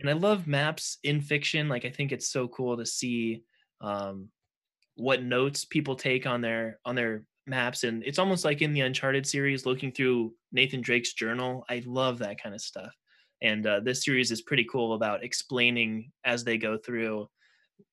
And 0.00 0.10
i 0.10 0.12
love 0.12 0.48
maps 0.48 0.98
in 1.04 1.20
fiction 1.20 1.68
like 1.68 1.84
i 1.84 1.88
think 1.90 2.10
it's 2.10 2.28
so 2.28 2.48
cool 2.48 2.76
to 2.76 2.84
see 2.84 3.44
um, 3.80 4.28
what 4.96 5.22
notes 5.22 5.64
people 5.64 5.96
take 5.96 6.26
on 6.26 6.40
their 6.40 6.78
on 6.84 6.94
their 6.94 7.24
maps 7.46 7.84
and 7.84 8.02
it's 8.04 8.18
almost 8.18 8.44
like 8.44 8.62
in 8.62 8.72
the 8.72 8.80
uncharted 8.80 9.26
series 9.26 9.66
looking 9.66 9.92
through 9.92 10.32
nathan 10.52 10.80
drake's 10.80 11.12
journal 11.12 11.64
i 11.68 11.82
love 11.86 12.18
that 12.18 12.42
kind 12.42 12.54
of 12.54 12.60
stuff. 12.60 12.94
And 13.42 13.66
uh, 13.66 13.80
this 13.80 14.04
series 14.04 14.30
is 14.30 14.40
pretty 14.42 14.64
cool 14.70 14.94
about 14.94 15.22
explaining 15.22 16.10
as 16.24 16.44
they 16.44 16.56
go 16.56 16.78
through 16.78 17.28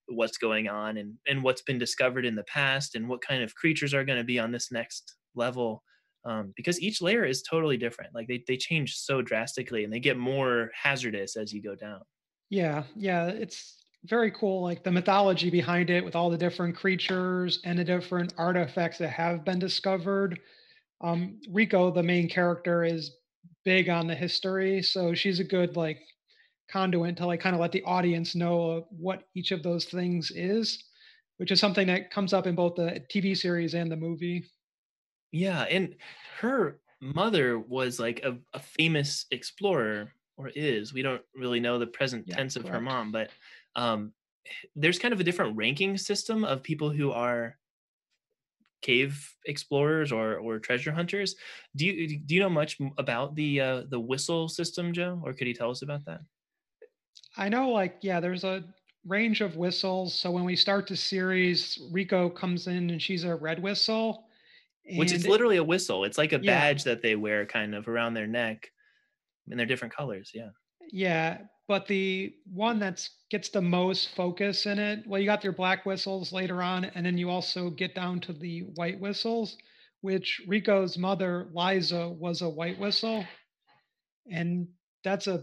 what's 0.08 0.38
going 0.38 0.68
on 0.70 0.98
and 0.98 1.16
and 1.28 1.44
what's 1.44 1.62
been 1.62 1.78
discovered 1.78 2.26
in 2.26 2.36
the 2.36 2.44
past 2.44 2.96
and 2.96 3.08
what 3.08 3.22
kind 3.22 3.44
of 3.44 3.56
creatures 3.56 3.94
are 3.94 4.06
going 4.06 4.18
to 4.18 4.24
be 4.24 4.40
on 4.40 4.52
this 4.52 4.72
next 4.72 5.16
level 5.36 5.84
um, 6.24 6.54
because 6.56 6.80
each 6.80 7.02
layer 7.02 7.26
is 7.26 7.42
totally 7.42 7.78
different. 7.78 8.14
Like 8.14 8.28
they, 8.28 8.44
they 8.48 8.56
change 8.56 8.96
so 8.96 9.22
drastically 9.22 9.84
and 9.84 9.92
they 9.92 10.00
get 10.00 10.18
more 10.18 10.70
hazardous 10.74 11.36
as 11.36 11.52
you 11.52 11.62
go 11.62 11.76
down. 11.76 12.02
Yeah 12.50 12.84
yeah 12.96 13.28
it's 13.28 13.81
very 14.06 14.32
cool 14.32 14.62
like 14.64 14.84
the 14.84 14.92
mythology 14.92 15.50
behind 15.50 15.90
it 15.90 16.04
with 16.04 16.16
all 16.16 16.30
the 16.30 16.38
different 16.38 16.76
creatures 16.76 17.60
and 17.66 17.78
the 17.78 17.84
different 17.84 18.34
artifacts 18.38 18.98
that 18.98 19.10
have 19.10 19.46
been 19.46 19.60
discovered 19.60 20.40
um, 21.02 21.40
Riko 21.52 21.94
the 21.94 22.04
main 22.04 22.28
character 22.28 22.84
is 22.84 23.18
big 23.64 23.90
on 23.90 24.08
the 24.08 24.16
history 24.16 24.82
so 24.82 25.14
she's 25.14 25.40
a 25.40 25.44
good 25.44 25.76
like 25.76 26.00
conduit 26.72 27.18
to 27.18 27.26
like 27.26 27.40
kind 27.40 27.54
of 27.56 27.60
let 27.60 27.72
the 27.72 27.84
audience 27.84 28.36
know 28.36 28.88
what 28.90 29.24
each 29.36 29.52
of 29.52 29.62
those 29.62 29.86
things 29.86 30.32
is, 30.32 30.84
which 31.38 31.52
is 31.52 31.60
something 31.60 31.88
that 31.88 32.12
comes 32.12 32.34
up 32.34 32.48
in 32.48 32.56
both 32.56 32.76
the 32.76 33.04
TV 33.14 33.36
series 33.38 33.74
and 33.74 33.92
the 33.92 33.96
movie. 33.96 34.46
Yeah, 35.32 35.64
and 35.64 35.96
her 36.40 36.80
mother 37.02 37.60
was 37.60 38.00
like 38.00 38.22
a, 38.24 38.38
a 38.54 38.60
famous 38.60 39.26
explorer, 39.32 40.12
or 40.38 40.50
is. 40.56 40.94
We 40.94 41.02
don't 41.02 41.22
really 41.36 41.60
know 41.60 41.78
the 41.78 41.88
present 41.88 42.26
yeah, 42.28 42.36
tense 42.36 42.56
of 42.56 42.64
correct. 42.64 42.76
her 42.76 42.82
mom, 42.82 43.12
but 43.12 43.30
um, 43.76 44.14
there's 44.76 45.00
kind 45.00 45.14
of 45.14 45.20
a 45.20 45.24
different 45.24 45.56
ranking 45.56 45.98
system 45.98 46.44
of 46.44 46.64
people 46.64 46.90
who 46.90 47.12
are 47.12 47.58
cave 48.82 49.36
explorers 49.46 50.12
or 50.12 50.38
or 50.38 50.60
treasure 50.60 50.92
hunters. 50.92 51.36
Do 51.76 51.86
you 51.86 52.20
do 52.20 52.36
you 52.36 52.42
know 52.42 52.50
much 52.50 52.78
about 52.98 53.36
the 53.36 53.62
uh, 53.62 53.84
the 53.90 54.00
whistle 54.00 54.50
system, 54.50 54.94
Joe? 54.94 55.22
Or 55.24 55.34
could 55.34 55.48
you 55.48 55.54
tell 55.54 55.72
us 55.72 55.82
about 55.82 56.06
that? 56.06 56.22
I 57.38 57.50
know, 57.50 57.70
like, 57.70 57.98
yeah, 58.02 58.20
there's 58.20 58.44
a 58.44 58.64
range 59.06 59.42
of 59.42 59.56
whistles. 59.56 60.14
So 60.14 60.32
when 60.32 60.44
we 60.44 60.56
start 60.56 60.88
the 60.88 60.96
series, 60.96 61.80
Riko 61.94 62.34
comes 62.36 62.68
in 62.68 62.90
and 62.90 63.02
she's 63.02 63.24
a 63.24 63.36
red 63.36 63.62
whistle. 63.62 64.26
Which 64.96 65.14
is 65.14 65.28
literally 65.28 65.58
a 65.58 65.64
whistle. 65.64 66.04
It's 66.04 66.18
like 66.18 66.34
a 66.34 66.40
yeah. 66.42 66.60
badge 66.60 66.84
that 66.84 67.02
they 67.02 67.16
wear 67.16 67.46
kind 67.46 67.76
of 67.76 67.88
around 67.88 68.14
their 68.14 68.28
neck. 68.28 68.70
And 69.50 69.58
they're 69.58 69.66
different 69.66 69.96
colors. 69.96 70.32
Yeah. 70.34 70.50
Yeah. 70.92 71.38
But 71.72 71.88
the 71.88 72.36
one 72.54 72.80
that 72.80 73.08
gets 73.30 73.48
the 73.48 73.62
most 73.62 74.10
focus 74.14 74.66
in 74.66 74.78
it, 74.78 75.08
well, 75.08 75.22
you 75.22 75.26
got 75.26 75.42
your 75.42 75.54
black 75.54 75.86
whistles 75.86 76.34
later 76.34 76.62
on, 76.62 76.84
and 76.84 77.06
then 77.06 77.18
you 77.18 77.30
also 77.30 77.70
get 77.70 77.96
down 77.96 78.20
to 78.22 78.34
the 78.34 78.64
white 78.76 79.00
whistles, 79.00 79.56
which 80.02 80.42
Riko's 80.50 80.98
mother, 80.98 81.48
Lyza, 81.56 82.14
was 82.14 82.42
a 82.42 82.50
white 82.50 82.78
whistle. 82.78 83.24
And 84.30 84.68
that's 85.06 85.28
a 85.28 85.42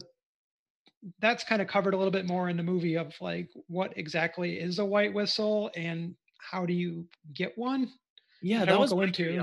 that's 1.19 1.45
kind 1.45 1.63
of 1.63 1.69
covered 1.69 1.95
a 1.95 1.97
little 1.97 2.13
bit 2.13 2.27
more 2.27 2.51
in 2.51 2.59
the 2.59 2.63
movie 2.63 2.99
of 2.99 3.15
like 3.23 3.49
what 3.69 3.97
exactly 3.97 4.61
is 4.61 4.81
a 4.81 4.85
white 4.85 5.15
whistle 5.15 5.71
and 5.77 6.15
how 6.51 6.67
do 6.67 6.75
you 6.75 7.07
get 7.33 7.57
one? 7.57 7.91
Yeah 8.43 8.67
that 8.67 8.79
was 8.79 8.93
go 8.93 9.01
into. 9.01 9.43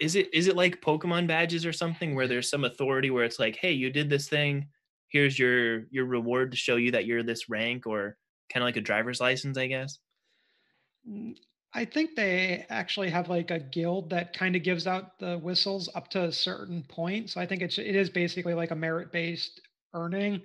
is 0.00 0.16
it 0.16 0.32
is 0.32 0.46
it 0.46 0.56
like 0.56 0.80
pokemon 0.80 1.26
badges 1.26 1.66
or 1.66 1.72
something 1.74 2.14
where 2.14 2.26
there's 2.26 2.48
some 2.48 2.64
authority 2.64 3.10
where 3.10 3.24
it's 3.24 3.38
like 3.38 3.56
hey 3.56 3.72
you 3.72 3.90
did 3.90 4.08
this 4.08 4.26
thing 4.26 4.68
here's 5.14 5.38
your 5.38 5.86
your 5.90 6.04
reward 6.04 6.50
to 6.50 6.56
show 6.58 6.76
you 6.76 6.90
that 6.90 7.06
you're 7.06 7.22
this 7.22 7.48
rank 7.48 7.86
or 7.86 8.18
kind 8.52 8.62
of 8.62 8.66
like 8.66 8.76
a 8.76 8.82
driver's 8.82 9.20
license 9.20 9.56
i 9.56 9.66
guess 9.66 9.98
mm, 11.08 11.34
i 11.72 11.86
think 11.86 12.14
they 12.14 12.66
actually 12.68 13.08
have 13.08 13.30
like 13.30 13.50
a 13.50 13.58
guild 13.58 14.10
that 14.10 14.36
kind 14.36 14.54
of 14.54 14.62
gives 14.62 14.86
out 14.86 15.18
the 15.18 15.38
whistles 15.38 15.88
up 15.94 16.08
to 16.08 16.24
a 16.24 16.32
certain 16.32 16.84
point 16.90 17.30
so 17.30 17.40
i 17.40 17.46
think 17.46 17.62
it's 17.62 17.78
it 17.78 17.96
is 17.96 18.10
basically 18.10 18.52
like 18.52 18.70
a 18.70 18.76
merit 18.76 19.10
based 19.10 19.62
earning 19.94 20.42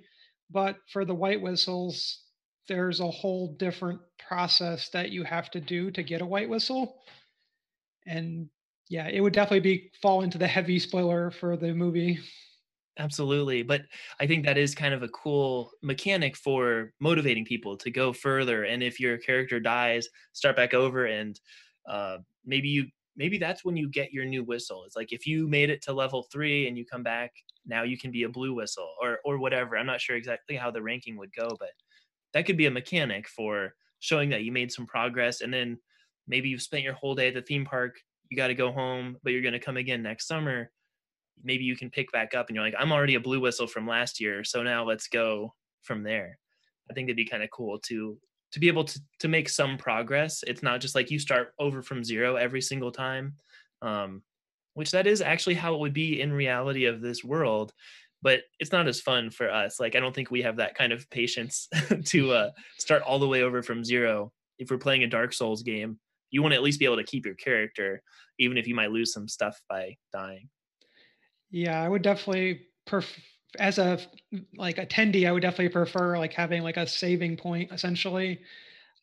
but 0.50 0.78
for 0.92 1.04
the 1.04 1.14
white 1.14 1.40
whistles, 1.40 2.24
there's 2.68 3.00
a 3.00 3.10
whole 3.10 3.54
different 3.54 4.00
process 4.28 4.88
that 4.90 5.10
you 5.10 5.24
have 5.24 5.50
to 5.52 5.60
do 5.60 5.90
to 5.92 6.02
get 6.02 6.22
a 6.22 6.26
white 6.26 6.48
whistle. 6.48 7.02
And 8.06 8.48
yeah, 8.88 9.08
it 9.08 9.20
would 9.20 9.32
definitely 9.32 9.60
be 9.60 9.92
fall 10.02 10.22
into 10.22 10.38
the 10.38 10.48
heavy 10.48 10.78
spoiler 10.78 11.30
for 11.30 11.56
the 11.56 11.72
movie. 11.72 12.18
Absolutely. 13.00 13.62
But 13.62 13.82
I 14.20 14.26
think 14.26 14.44
that 14.44 14.58
is 14.58 14.74
kind 14.74 14.92
of 14.94 15.02
a 15.02 15.08
cool 15.08 15.72
mechanic 15.82 16.36
for 16.36 16.92
motivating 17.00 17.46
people 17.46 17.76
to 17.78 17.90
go 17.90 18.12
further. 18.12 18.64
And 18.64 18.82
if 18.82 19.00
your 19.00 19.16
character 19.18 19.58
dies, 19.58 20.08
start 20.34 20.54
back 20.56 20.74
over 20.74 21.06
and 21.06 21.40
uh, 21.88 22.18
maybe 22.44 22.68
you 22.68 22.88
maybe 23.16 23.38
that's 23.38 23.64
when 23.64 23.76
you 23.76 23.88
get 23.88 24.12
your 24.12 24.26
new 24.26 24.44
whistle. 24.44 24.84
It's 24.84 24.96
like 24.96 25.12
if 25.12 25.26
you 25.26 25.48
made 25.48 25.70
it 25.70 25.82
to 25.82 25.92
level 25.94 26.24
three 26.24 26.68
and 26.68 26.76
you 26.76 26.84
come 26.86 27.02
back 27.02 27.32
now 27.66 27.82
you 27.82 27.98
can 27.98 28.10
be 28.10 28.22
a 28.24 28.28
blue 28.28 28.54
whistle 28.54 28.94
or 29.02 29.20
or 29.24 29.38
whatever. 29.38 29.78
I'm 29.78 29.86
not 29.86 30.00
sure 30.00 30.16
exactly 30.16 30.56
how 30.56 30.70
the 30.70 30.82
ranking 30.82 31.16
would 31.18 31.32
go, 31.34 31.56
but 31.58 31.70
that 32.34 32.46
could 32.46 32.56
be 32.58 32.66
a 32.66 32.72
mechanic 32.72 33.28
for 33.28 33.74
showing 34.00 34.30
that 34.30 34.44
you 34.44 34.52
made 34.52 34.72
some 34.72 34.86
progress 34.86 35.40
and 35.42 35.52
then 35.54 35.78
maybe 36.28 36.48
you've 36.50 36.62
spent 36.62 36.84
your 36.84 36.94
whole 36.94 37.14
day 37.16 37.28
at 37.28 37.34
the 37.34 37.42
theme 37.42 37.64
park, 37.66 37.96
you 38.30 38.36
got 38.38 38.48
to 38.48 38.54
go 38.54 38.72
home, 38.72 39.18
but 39.24 39.32
you're 39.32 39.42
going 39.42 39.52
to 39.54 39.60
come 39.60 39.76
again 39.78 40.02
next 40.02 40.26
summer. 40.28 40.70
Maybe 41.42 41.64
you 41.64 41.76
can 41.76 41.90
pick 41.90 42.10
back 42.12 42.34
up 42.34 42.48
and 42.48 42.56
you're 42.56 42.64
like, 42.64 42.74
I'm 42.78 42.92
already 42.92 43.14
a 43.14 43.20
blue 43.20 43.40
whistle 43.40 43.66
from 43.66 43.86
last 43.86 44.20
year, 44.20 44.44
so 44.44 44.62
now 44.62 44.84
let's 44.84 45.08
go 45.08 45.54
from 45.82 46.02
there. 46.02 46.38
I 46.90 46.94
think 46.94 47.06
it'd 47.06 47.16
be 47.16 47.24
kind 47.24 47.42
of 47.42 47.50
cool 47.50 47.78
to 47.80 48.18
to 48.52 48.60
be 48.60 48.68
able 48.68 48.84
to 48.84 49.00
to 49.20 49.28
make 49.28 49.48
some 49.48 49.78
progress. 49.78 50.42
It's 50.46 50.62
not 50.62 50.80
just 50.80 50.94
like 50.94 51.10
you 51.10 51.18
start 51.18 51.54
over 51.58 51.82
from 51.82 52.04
zero 52.04 52.36
every 52.36 52.60
single 52.60 52.90
time, 52.90 53.34
um, 53.82 54.22
which 54.74 54.90
that 54.90 55.06
is 55.06 55.22
actually 55.22 55.54
how 55.54 55.74
it 55.74 55.80
would 55.80 55.94
be 55.94 56.20
in 56.20 56.32
reality 56.32 56.86
of 56.86 57.00
this 57.00 57.24
world. 57.24 57.72
But 58.22 58.42
it's 58.58 58.72
not 58.72 58.86
as 58.86 59.00
fun 59.00 59.30
for 59.30 59.50
us. 59.50 59.80
Like 59.80 59.96
I 59.96 60.00
don't 60.00 60.14
think 60.14 60.30
we 60.30 60.42
have 60.42 60.56
that 60.56 60.74
kind 60.74 60.92
of 60.92 61.08
patience 61.10 61.68
to 62.06 62.32
uh, 62.32 62.50
start 62.78 63.02
all 63.02 63.18
the 63.18 63.28
way 63.28 63.42
over 63.42 63.62
from 63.62 63.84
zero. 63.84 64.32
If 64.58 64.70
we're 64.70 64.78
playing 64.78 65.04
a 65.04 65.08
Dark 65.08 65.32
Souls 65.32 65.62
game, 65.62 65.98
you 66.30 66.42
want 66.42 66.52
to 66.52 66.56
at 66.56 66.62
least 66.62 66.78
be 66.78 66.84
able 66.84 66.96
to 66.96 67.04
keep 67.04 67.24
your 67.24 67.34
character, 67.34 68.02
even 68.38 68.58
if 68.58 68.66
you 68.66 68.74
might 68.74 68.90
lose 68.90 69.12
some 69.12 69.26
stuff 69.26 69.58
by 69.68 69.96
dying. 70.12 70.48
Yeah, 71.50 71.82
I 71.82 71.88
would 71.88 72.02
definitely 72.02 72.66
as 73.58 73.78
a 73.78 73.98
like 74.56 74.76
attendee, 74.76 75.26
I 75.28 75.32
would 75.32 75.42
definitely 75.42 75.70
prefer 75.70 76.16
like 76.18 76.32
having 76.32 76.62
like 76.62 76.76
a 76.76 76.86
saving 76.86 77.36
point 77.36 77.72
essentially. 77.72 78.40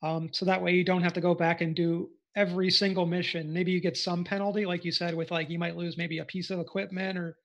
Um, 0.02 0.32
so 0.32 0.46
that 0.46 0.62
way 0.62 0.74
you 0.74 0.84
don't 0.84 1.02
have 1.02 1.14
to 1.14 1.22
go 1.22 1.34
back 1.34 1.62
and 1.62 1.76
do 1.76 2.10
every 2.36 2.70
single 2.70 3.06
mission. 3.06 3.52
Maybe 3.52 3.72
you 3.72 3.82
get 3.82 3.98
some 3.98 4.24
penalty, 4.24 4.66
like 4.66 4.86
you 4.86 4.92
said, 4.92 5.16
with 5.16 5.32
like 5.32 5.50
you 5.50 5.60
might 5.60 5.76
lose 5.76 5.98
maybe 5.98 6.20
a 6.20 6.26
piece 6.26 6.50
of 6.50 6.60
equipment 6.60 7.18
or 7.18 7.38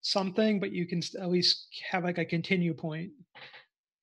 something, 0.00 0.58
but 0.58 0.72
you 0.72 0.86
can 0.86 1.00
at 1.20 1.30
least 1.30 1.68
have 1.90 2.04
like 2.04 2.18
a 2.18 2.24
continue 2.24 2.74
point. 2.74 3.12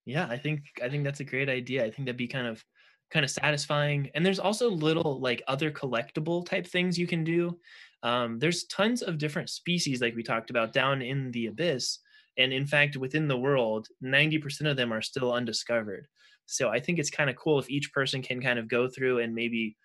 Yeah, 0.05 0.27
I 0.29 0.37
think 0.37 0.61
I 0.81 0.89
think 0.89 1.03
that's 1.03 1.19
a 1.19 1.25
great 1.25 1.49
idea. 1.49 1.83
I 1.83 1.91
think 1.91 2.05
that'd 2.05 2.17
be 2.17 2.27
kind 2.27 2.47
of 2.47 2.63
kind 3.11 3.23
of 3.23 3.31
satisfying. 3.31 4.09
And 4.13 4.25
there's 4.25 4.39
also 4.39 4.69
little 4.69 5.19
like 5.19 5.41
other 5.47 5.71
collectible 5.71 6.45
type 6.45 6.65
things 6.65 6.97
you 6.97 7.07
can 7.07 7.23
do. 7.23 7.59
Um, 8.03 8.39
there's 8.39 8.63
tons 8.65 9.01
of 9.01 9.17
different 9.17 9.49
species, 9.49 10.01
like 10.01 10.15
we 10.15 10.23
talked 10.23 10.49
about, 10.49 10.73
down 10.73 11.01
in 11.01 11.31
the 11.31 11.47
abyss. 11.47 11.99
And 12.37 12.53
in 12.53 12.65
fact, 12.65 12.95
within 12.95 13.27
the 13.27 13.37
world, 13.37 13.87
90% 14.03 14.69
of 14.69 14.77
them 14.77 14.93
are 14.93 15.01
still 15.01 15.33
undiscovered. 15.33 16.07
So 16.45 16.69
I 16.69 16.79
think 16.79 16.97
it's 16.97 17.09
kind 17.09 17.29
of 17.29 17.35
cool 17.35 17.59
if 17.59 17.69
each 17.69 17.91
person 17.93 18.21
can 18.21 18.41
kind 18.41 18.57
of 18.57 18.69
go 18.69 18.87
through 18.87 19.19
and 19.19 19.35
maybe 19.35 19.75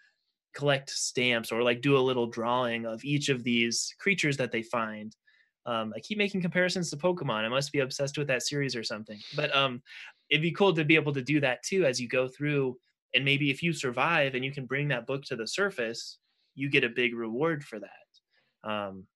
collect 0.55 0.89
stamps 0.91 1.51
or 1.51 1.63
like 1.63 1.83
do 1.83 1.97
a 1.97 1.99
little 1.99 2.29
drawing 2.29 2.87
of 2.87 3.05
each 3.05 3.29
of 3.29 3.43
these 3.43 3.93
creatures 3.99 4.37
that 4.37 4.53
they 4.53 4.63
find. 4.63 5.15
Um, 5.67 5.93
I 5.97 6.01
keep 6.01 6.19
making 6.19 6.43
comparisons 6.43 6.91
to 6.91 6.97
Pokemon. 6.97 7.45
I 7.45 7.49
must 7.49 7.73
be 7.73 7.81
obsessed 7.81 8.17
with 8.17 8.29
that 8.29 8.43
series 8.43 8.77
or 8.77 8.85
something. 8.85 9.19
But 9.35 9.55
um, 9.55 9.83
it'd 10.31 10.43
be 10.43 10.53
cool 10.53 10.73
to 10.75 10.85
be 10.85 10.95
able 10.95 11.13
to 11.13 11.23
do 11.23 11.41
that 11.41 11.63
too 11.65 11.85
as 11.85 12.01
you 12.01 12.09
go 12.09 12.29
through 12.29 12.77
and 13.15 13.25
maybe 13.25 13.51
if 13.51 13.63
you 13.63 13.73
survive 13.73 14.35
and 14.35 14.45
you 14.45 14.53
can 14.53 14.67
bring 14.67 14.89
that 14.89 15.07
book 15.07 15.25
to 15.25 15.37
the 15.37 15.47
surface 15.47 16.19
you 16.55 16.69
get 16.69 16.85
a 16.85 16.89
big 16.89 17.15
reward 17.15 17.65
for 17.65 17.79
that 17.79 18.04
um, 18.65 19.07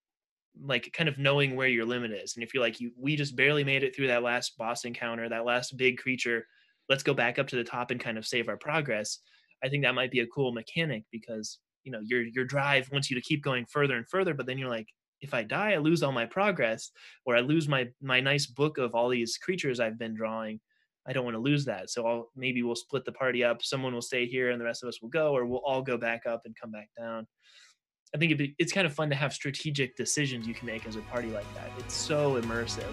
like 0.60 0.92
kind 0.92 1.08
of 1.08 1.18
knowing 1.18 1.54
where 1.54 1.68
your 1.68 1.84
limit 1.84 2.10
is 2.10 2.34
and 2.34 2.42
if 2.42 2.52
you're 2.52 2.62
like 2.62 2.80
you 2.80 2.90
we 2.98 3.14
just 3.16 3.36
barely 3.36 3.62
made 3.62 3.82
it 3.82 3.94
through 3.94 4.08
that 4.08 4.22
last 4.22 4.56
boss 4.58 4.84
encounter 4.84 5.28
that 5.28 5.44
last 5.44 5.76
big 5.76 5.98
creature 5.98 6.46
let's 6.88 7.02
go 7.02 7.14
back 7.14 7.38
up 7.38 7.46
to 7.46 7.56
the 7.56 7.64
top 7.64 7.90
and 7.90 8.00
kind 8.00 8.18
of 8.18 8.26
save 8.26 8.48
our 8.48 8.56
progress 8.56 9.20
i 9.62 9.68
think 9.68 9.84
that 9.84 9.94
might 9.94 10.10
be 10.10 10.20
a 10.20 10.26
cool 10.26 10.52
mechanic 10.52 11.04
because 11.12 11.58
you 11.84 11.92
know 11.92 12.00
your 12.02 12.22
your 12.22 12.44
drive 12.44 12.88
wants 12.90 13.08
you 13.08 13.14
to 13.14 13.22
keep 13.22 13.42
going 13.42 13.64
further 13.66 13.96
and 13.96 14.08
further 14.08 14.34
but 14.34 14.46
then 14.46 14.58
you're 14.58 14.68
like 14.68 14.88
if 15.20 15.32
i 15.32 15.42
die 15.42 15.72
i 15.72 15.78
lose 15.78 16.02
all 16.02 16.12
my 16.12 16.26
progress 16.26 16.90
or 17.24 17.36
i 17.36 17.40
lose 17.40 17.68
my 17.68 17.86
my 18.02 18.18
nice 18.20 18.46
book 18.46 18.78
of 18.78 18.94
all 18.94 19.08
these 19.08 19.36
creatures 19.36 19.78
i've 19.78 19.98
been 19.98 20.14
drawing 20.14 20.58
I 21.06 21.12
don't 21.14 21.24
want 21.24 21.36
to 21.36 21.40
lose 21.42 21.64
that. 21.64 21.88
So 21.88 22.06
I'll 22.06 22.30
maybe 22.36 22.62
we'll 22.62 22.74
split 22.74 23.06
the 23.06 23.12
party 23.12 23.42
up. 23.42 23.62
Someone 23.62 23.94
will 23.94 24.02
stay 24.02 24.26
here 24.26 24.50
and 24.50 24.60
the 24.60 24.64
rest 24.66 24.82
of 24.82 24.90
us 24.90 25.00
will 25.00 25.08
go, 25.08 25.34
or 25.34 25.46
we'll 25.46 25.62
all 25.64 25.80
go 25.80 25.96
back 25.96 26.26
up 26.26 26.42
and 26.44 26.54
come 26.60 26.70
back 26.70 26.90
down. 26.98 27.26
I 28.14 28.18
think 28.18 28.38
be, 28.38 28.54
it's 28.58 28.72
kind 28.72 28.86
of 28.86 28.94
fun 28.94 29.10
to 29.10 29.16
have 29.16 29.34
strategic 29.34 29.94
decisions 29.94 30.46
you 30.46 30.54
can 30.54 30.66
make 30.66 30.86
as 30.86 30.96
a 30.96 31.00
party 31.02 31.28
like 31.28 31.52
that. 31.54 31.70
It's 31.78 31.94
so 31.94 32.40
immersive. 32.40 32.84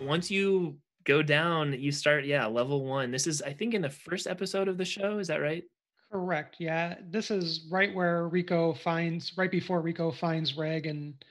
Once 0.00 0.30
you 0.30 0.76
go 1.04 1.22
down, 1.22 1.72
you 1.72 1.90
start, 1.90 2.26
yeah, 2.26 2.46
level 2.46 2.84
one. 2.84 3.10
This 3.10 3.26
is, 3.26 3.40
I 3.40 3.54
think, 3.54 3.72
in 3.72 3.80
the 3.80 3.90
first 3.90 4.26
episode 4.26 4.68
of 4.68 4.76
the 4.76 4.84
show. 4.84 5.18
Is 5.18 5.28
that 5.28 5.40
right? 5.40 5.64
Correct. 6.10 6.56
Yeah. 6.58 6.96
This 7.10 7.30
is 7.30 7.66
right 7.70 7.94
where 7.94 8.28
Riko 8.30 8.76
finds, 8.78 9.36
right 9.36 9.50
before 9.50 9.82
Riko 9.82 10.14
finds 10.14 10.56
Reg. 10.56 10.86
And 10.86 11.22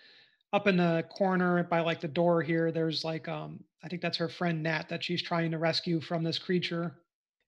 up 0.53 0.67
in 0.67 0.77
the 0.77 1.05
corner 1.09 1.63
by 1.63 1.79
like 1.79 1.99
the 1.99 2.07
door 2.07 2.41
here, 2.41 2.71
there's 2.71 3.03
like, 3.03 3.27
um, 3.27 3.63
I 3.83 3.87
think 3.87 4.01
that's 4.01 4.17
her 4.17 4.29
friend 4.29 4.61
Nat 4.61 4.89
that 4.89 5.03
she's 5.03 5.21
trying 5.21 5.51
to 5.51 5.57
rescue 5.57 5.99
from 5.99 6.23
this 6.23 6.37
creature. 6.37 6.95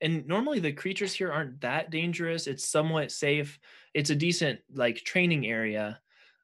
And 0.01 0.25
normally 0.27 0.59
the 0.59 0.71
creatures 0.71 1.13
here 1.13 1.31
aren't 1.31 1.61
that 1.61 1.91
dangerous. 1.91 2.47
It's 2.47 2.67
somewhat 2.67 3.11
safe. 3.11 3.59
It's 3.93 4.09
a 4.09 4.15
decent 4.15 4.61
like 4.73 4.97
training 4.97 5.45
area. 5.45 5.99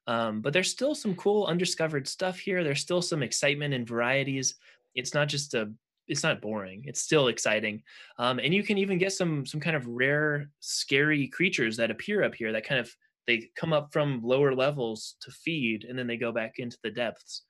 Um, 0.08 0.42
but 0.42 0.54
there's 0.54 0.70
still 0.70 0.94
some 0.94 1.16
cool 1.16 1.46
undiscovered 1.46 2.08
stuff 2.08 2.38
here. 2.38 2.64
There's 2.64 2.82
still 2.82 3.02
some 3.02 3.24
excitement 3.24 3.74
and 3.74 3.88
varieties 3.88 4.56
it's 4.96 5.14
not 5.14 5.28
just 5.28 5.54
a 5.54 5.72
it's 6.08 6.24
not 6.24 6.42
boring 6.42 6.84
it's 6.86 7.02
still 7.02 7.28
exciting 7.28 7.82
um, 8.20 8.40
and 8.40 8.54
you 8.54 8.64
can 8.64 8.78
even 8.78 8.98
get 8.98 9.12
some 9.12 9.46
some 9.46 9.60
kind 9.60 9.76
of 9.76 9.88
rare 9.88 10.50
scary 10.60 11.28
creatures 11.28 11.78
that 11.78 11.92
appear 11.92 12.24
up 12.24 12.36
here 12.36 12.52
that 12.52 12.66
kind 12.66 12.80
of 12.80 12.90
they 13.28 13.50
come 13.56 13.74
up 13.74 13.90
from 13.92 14.22
lower 14.24 14.54
levels 14.54 15.16
to 15.22 15.32
feed 15.32 15.84
and 15.84 15.98
then 15.98 16.08
they 16.08 16.18
go 16.18 16.32
back 16.32 16.54
into 16.58 16.78
the 16.84 16.92
depths. 16.92 17.44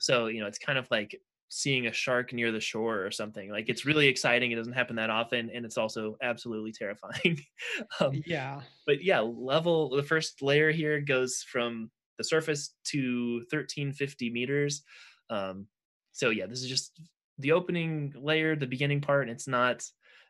So 0.00 0.26
you 0.26 0.40
know 0.40 0.46
it's 0.46 0.58
kind 0.58 0.78
of 0.78 0.88
like 0.90 1.18
seeing 1.52 1.86
a 1.88 1.92
shark 1.92 2.32
near 2.32 2.52
the 2.52 2.60
shore 2.60 3.04
or 3.04 3.10
something 3.10 3.50
like 3.50 3.68
it's 3.68 3.84
really 3.84 4.06
exciting 4.06 4.52
it 4.52 4.54
doesn't 4.54 4.72
happen 4.72 4.94
that 4.94 5.10
often 5.10 5.50
and 5.52 5.64
it's 5.64 5.76
also 5.76 6.16
absolutely 6.22 6.70
terrifying 6.70 7.40
um, 8.00 8.22
yeah. 8.24 8.60
but 8.86 9.02
yeah 9.02 9.18
level 9.18 9.90
the 9.90 10.02
first 10.02 10.42
layer 10.42 10.70
here 10.70 11.00
goes 11.00 11.44
from 11.50 11.90
the 12.18 12.22
surface 12.22 12.76
to 12.84 13.38
1350 13.50 14.30
meters 14.30 14.84
um, 15.28 15.66
so 16.12 16.30
yeah, 16.30 16.46
this 16.46 16.60
is 16.60 16.68
just 16.68 17.00
the 17.40 17.52
opening 17.52 18.14
layer, 18.16 18.56
the 18.56 18.66
beginning 18.66 19.00
part. 19.00 19.28
It's 19.28 19.48
not 19.48 19.84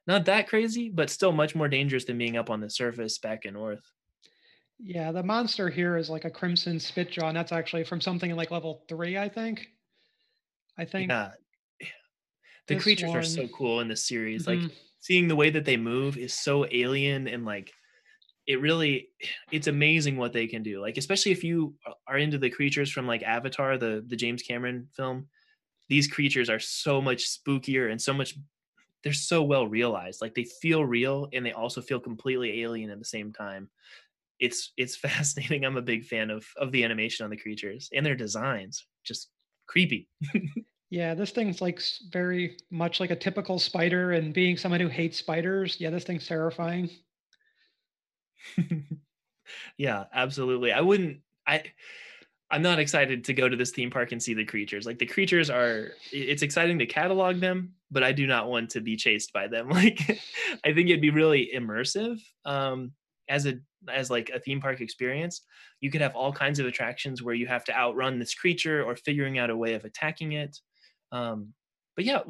not 0.07 0.25
that 0.27 0.49
crazy, 0.49 0.88
but 0.88 1.11
still 1.11 1.33
much 1.33 1.55
more 1.55 1.68
dangerous 1.68 2.05
than 2.05 2.18
being 2.18 2.37
up 2.37 2.51
on 2.51 2.61
the 2.61 2.70
surface 2.70 3.18
back 3.18 3.44
in 3.44 3.55
Orth. 3.55 3.85
Yeah, 4.79 5.12
the 5.12 5.23
monster 5.23 5.68
here 5.68 5.96
is 5.96 6.09
like 6.09 6.25
a 6.25 6.31
crimson 6.31 6.79
splitjaw, 6.79 7.29
and 7.29 7.37
that's 7.37 7.53
actually 7.53 7.85
from 7.85 8.01
something 8.01 8.35
like 8.35 8.51
level 8.51 8.85
three, 8.88 9.18
I 9.18 9.29
think. 9.29 9.66
I 10.79 10.87
think. 10.87 11.11
Yeah. 11.11 11.31
The 12.66 12.77
creatures 12.77 13.09
one... 13.11 13.18
are 13.18 13.23
so 13.23 13.49
cool 13.49 13.81
in 13.81 13.88
this 13.88 14.07
series. 14.07 14.46
Mm-hmm. 14.46 14.62
Like 14.62 14.73
seeing 15.01 15.29
the 15.29 15.37
way 15.37 15.51
that 15.51 15.64
they 15.64 15.77
move 15.77 16.16
is 16.16 16.33
so 16.33 16.66
alien 16.70 17.27
and 17.27 17.44
like 17.44 17.73
it 18.46 18.61
really 18.61 19.09
it's 19.51 19.66
amazing 19.66 20.16
what 20.16 20.33
they 20.33 20.46
can 20.46 20.62
do. 20.62 20.81
Like 20.81 20.96
especially 20.96 21.33
if 21.33 21.44
you 21.44 21.75
are 22.07 22.16
into 22.16 22.38
the 22.38 22.51
creatures 22.51 22.90
from 22.90 23.07
like 23.07 23.23
Avatar, 23.23 23.77
the 23.77 24.05
the 24.07 24.16
James 24.16 24.42
Cameron 24.42 24.88
film 24.96 25.29
these 25.90 26.09
creatures 26.09 26.50
are 26.50 26.61
so 26.61 27.03
much 27.03 27.26
spookier 27.29 27.92
and 27.92 28.03
so 28.03 28.14
much 28.14 28.37
they're 29.05 29.12
so 29.14 29.42
well 29.42 29.66
realized. 29.66 30.22
Like 30.22 30.35
they 30.35 30.44
feel 30.44 30.85
real 30.85 31.29
and 31.33 31.46
they 31.46 31.53
also 31.53 31.83
feel 31.83 32.00
completely 32.00 32.62
alien 32.62 32.90
at 32.90 32.98
the 32.98 33.05
same 33.07 33.33
time. 33.33 33.70
It's 34.40 34.72
it's 34.76 34.96
fascinating. 35.09 35.64
I'm 35.64 35.76
a 35.79 35.83
big 35.83 36.05
fan 36.05 36.31
of 36.31 36.46
of 36.57 36.72
the 36.72 36.85
animation 36.85 37.24
on 37.24 37.31
the 37.31 37.38
creatures 37.38 37.90
and 37.94 38.07
their 38.07 38.16
designs. 38.16 38.87
Just 39.05 39.31
creepy. 39.66 40.09
Yeah 40.90 41.14
this 41.14 41.31
thing's 41.31 41.61
like 41.62 41.81
very 42.11 42.59
much 42.70 43.00
like 43.00 43.11
a 43.11 43.16
typical 43.16 43.59
spider 43.59 44.12
and 44.12 44.35
being 44.35 44.57
someone 44.57 44.81
who 44.81 44.88
hates 44.88 45.18
spiders 45.18 45.81
yeah 45.81 45.90
this 45.90 46.05
thing's 46.05 46.26
terrifying. 46.26 46.90
Yeah 49.76 50.07
absolutely. 50.12 50.72
I 50.72 50.81
wouldn't 50.81 51.22
i 51.46 51.64
I'm 52.50 52.62
not 52.62 52.80
excited 52.80 53.24
to 53.24 53.34
go 53.34 53.48
to 53.48 53.56
this 53.56 53.70
theme 53.70 53.90
park 53.90 54.12
and 54.12 54.22
see 54.22 54.34
the 54.34 54.44
creatures. 54.44 54.84
Like 54.84 54.98
the 54.98 55.06
creatures 55.06 55.50
are 55.50 55.92
it's 56.12 56.42
exciting 56.42 56.78
to 56.80 56.86
catalog 56.86 57.38
them, 57.38 57.74
but 57.90 58.02
I 58.02 58.12
do 58.12 58.26
not 58.26 58.48
want 58.48 58.70
to 58.70 58.80
be 58.80 58.96
chased 58.96 59.32
by 59.32 59.46
them. 59.46 59.68
Like 59.80 60.00
I 60.64 60.72
think 60.72 60.88
it'd 60.88 61.00
be 61.00 61.10
really 61.10 61.50
immersive 61.54 62.20
um 62.44 62.92
as 63.28 63.46
a 63.46 63.54
as 63.88 64.10
like 64.10 64.30
a 64.30 64.40
theme 64.40 64.60
park 64.60 64.80
experience. 64.80 65.42
You 65.80 65.90
could 65.90 66.00
have 66.00 66.16
all 66.16 66.32
kinds 66.32 66.59
of 66.59 66.66
attractions 66.66 67.22
where 67.22 67.34
you 67.34 67.46
have 67.46 67.64
to 67.64 67.76
outrun 67.76 68.18
this 68.18 68.34
creature 68.34 68.82
or 68.82 68.96
figuring 68.96 69.38
out 69.38 69.51
a 69.51 69.57
way 69.57 69.74
of 69.74 69.84
attacking 69.84 70.32
it. 70.32 70.59
Um 71.12 71.55
but 71.94 72.05
yeah, 72.05 72.20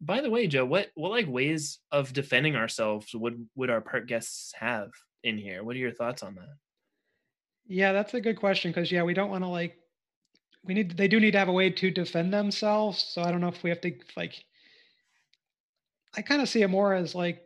by 0.00 0.20
the 0.20 0.30
way, 0.30 0.46
Joe, 0.46 0.66
what 0.66 0.88
what 0.94 1.10
like 1.10 1.26
ways 1.26 1.78
of 1.90 2.12
defending 2.12 2.54
ourselves 2.54 3.14
would 3.14 3.48
would 3.54 3.70
our 3.70 3.80
park 3.80 4.06
guests 4.08 4.52
have 4.58 4.90
in 5.24 5.38
here? 5.38 5.64
What 5.64 5.76
are 5.76 5.80
your 5.80 5.92
thoughts 5.92 6.22
on 6.22 6.34
that? 6.34 6.56
Yeah, 7.70 7.92
that's 7.92 8.14
a 8.14 8.20
good 8.20 8.36
question 8.36 8.72
because 8.72 8.90
yeah, 8.90 9.04
we 9.04 9.14
don't 9.14 9.30
want 9.30 9.44
to 9.44 9.48
like 9.48 9.76
we 10.64 10.74
need 10.74 10.96
they 10.96 11.06
do 11.06 11.20
need 11.20 11.30
to 11.30 11.38
have 11.38 11.48
a 11.48 11.52
way 11.52 11.70
to 11.70 11.90
defend 11.92 12.34
themselves. 12.34 13.00
So 13.00 13.22
I 13.22 13.30
don't 13.30 13.40
know 13.40 13.46
if 13.46 13.62
we 13.62 13.70
have 13.70 13.80
to 13.82 13.92
like 14.16 14.34
I 16.16 16.22
kind 16.22 16.42
of 16.42 16.48
see 16.48 16.62
it 16.62 16.68
more 16.68 16.92
as 16.94 17.14
like 17.14 17.42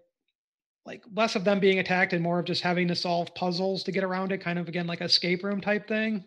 like 0.86 1.04
less 1.14 1.36
of 1.36 1.44
them 1.44 1.60
being 1.60 1.78
attacked 1.78 2.14
and 2.14 2.22
more 2.22 2.38
of 2.38 2.46
just 2.46 2.62
having 2.62 2.88
to 2.88 2.94
solve 2.94 3.34
puzzles 3.34 3.82
to 3.84 3.92
get 3.92 4.02
around 4.02 4.32
it, 4.32 4.38
kind 4.38 4.58
of 4.58 4.66
again 4.66 4.86
like 4.86 5.02
escape 5.02 5.44
room 5.44 5.60
type 5.60 5.86
thing. 5.86 6.24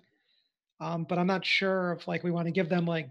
Um, 0.80 1.08
but 1.10 1.18
I'm 1.18 1.26
not 1.26 1.44
sure 1.44 1.94
if 1.94 2.08
like 2.08 2.24
we 2.24 2.30
want 2.30 2.46
to 2.46 2.52
give 2.52 2.70
them 2.70 2.86
like 2.86 3.10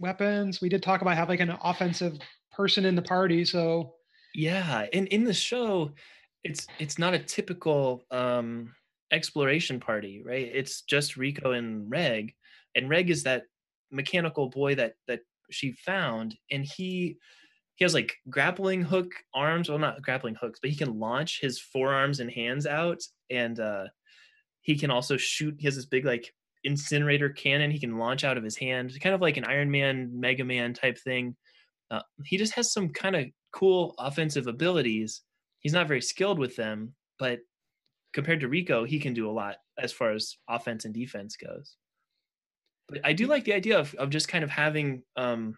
weapons. 0.00 0.60
We 0.60 0.68
did 0.68 0.82
talk 0.82 1.00
about 1.00 1.16
having 1.16 1.38
like 1.38 1.48
an 1.48 1.56
offensive 1.62 2.18
person 2.50 2.84
in 2.84 2.96
the 2.96 3.02
party. 3.02 3.44
So 3.44 3.94
yeah, 4.34 4.86
and 4.92 5.06
in 5.06 5.22
the 5.22 5.32
show, 5.32 5.92
it's 6.42 6.66
it's 6.80 6.98
not 6.98 7.14
a 7.14 7.20
typical 7.20 8.02
um 8.10 8.74
exploration 9.10 9.80
party, 9.80 10.22
right? 10.24 10.50
It's 10.52 10.82
just 10.82 11.16
Riko 11.16 11.56
and 11.56 11.90
Reg, 11.90 12.34
and 12.74 12.88
Reg 12.88 13.10
is 13.10 13.24
that 13.24 13.44
mechanical 13.90 14.48
boy 14.48 14.74
that 14.76 14.94
that 15.06 15.20
she 15.50 15.72
found, 15.72 16.36
and 16.50 16.64
he 16.64 17.18
he 17.78 17.84
has 17.84 17.94
like 17.94 18.16
grappling 18.28 18.82
hook 18.82 19.12
arms 19.32 19.68
well 19.68 19.78
not 19.78 20.02
grappling 20.02 20.34
hooks 20.34 20.58
but 20.60 20.70
he 20.70 20.76
can 20.76 20.98
launch 20.98 21.40
his 21.40 21.60
forearms 21.60 22.18
and 22.20 22.30
hands 22.30 22.66
out 22.66 23.00
and 23.30 23.60
uh 23.60 23.84
he 24.62 24.76
can 24.76 24.90
also 24.90 25.16
shoot 25.16 25.54
he 25.58 25.66
has 25.66 25.76
this 25.76 25.86
big 25.86 26.04
like 26.04 26.34
incinerator 26.64 27.30
cannon 27.30 27.70
he 27.70 27.78
can 27.78 27.96
launch 27.96 28.24
out 28.24 28.36
of 28.36 28.44
his 28.44 28.56
hand 28.56 28.92
kind 29.00 29.14
of 29.14 29.20
like 29.20 29.36
an 29.36 29.44
iron 29.44 29.70
man 29.70 30.10
mega 30.12 30.44
man 30.44 30.74
type 30.74 30.98
thing 30.98 31.36
uh, 31.90 32.02
he 32.24 32.36
just 32.36 32.52
has 32.52 32.72
some 32.72 32.90
kind 32.90 33.16
of 33.16 33.24
cool 33.52 33.94
offensive 33.98 34.48
abilities 34.48 35.22
he's 35.60 35.72
not 35.72 35.88
very 35.88 36.02
skilled 36.02 36.38
with 36.38 36.56
them 36.56 36.92
but 37.18 37.38
compared 38.12 38.40
to 38.40 38.48
riko 38.48 38.86
he 38.86 38.98
can 38.98 39.14
do 39.14 39.28
a 39.28 39.32
lot 39.32 39.56
as 39.78 39.92
far 39.92 40.12
as 40.12 40.36
offense 40.48 40.84
and 40.84 40.94
defense 40.94 41.36
goes 41.36 41.76
but 42.88 43.00
i 43.04 43.12
do 43.12 43.26
like 43.26 43.44
the 43.44 43.52
idea 43.52 43.78
of, 43.78 43.94
of 43.96 44.10
just 44.10 44.28
kind 44.28 44.44
of 44.44 44.50
having 44.50 45.02
um 45.16 45.56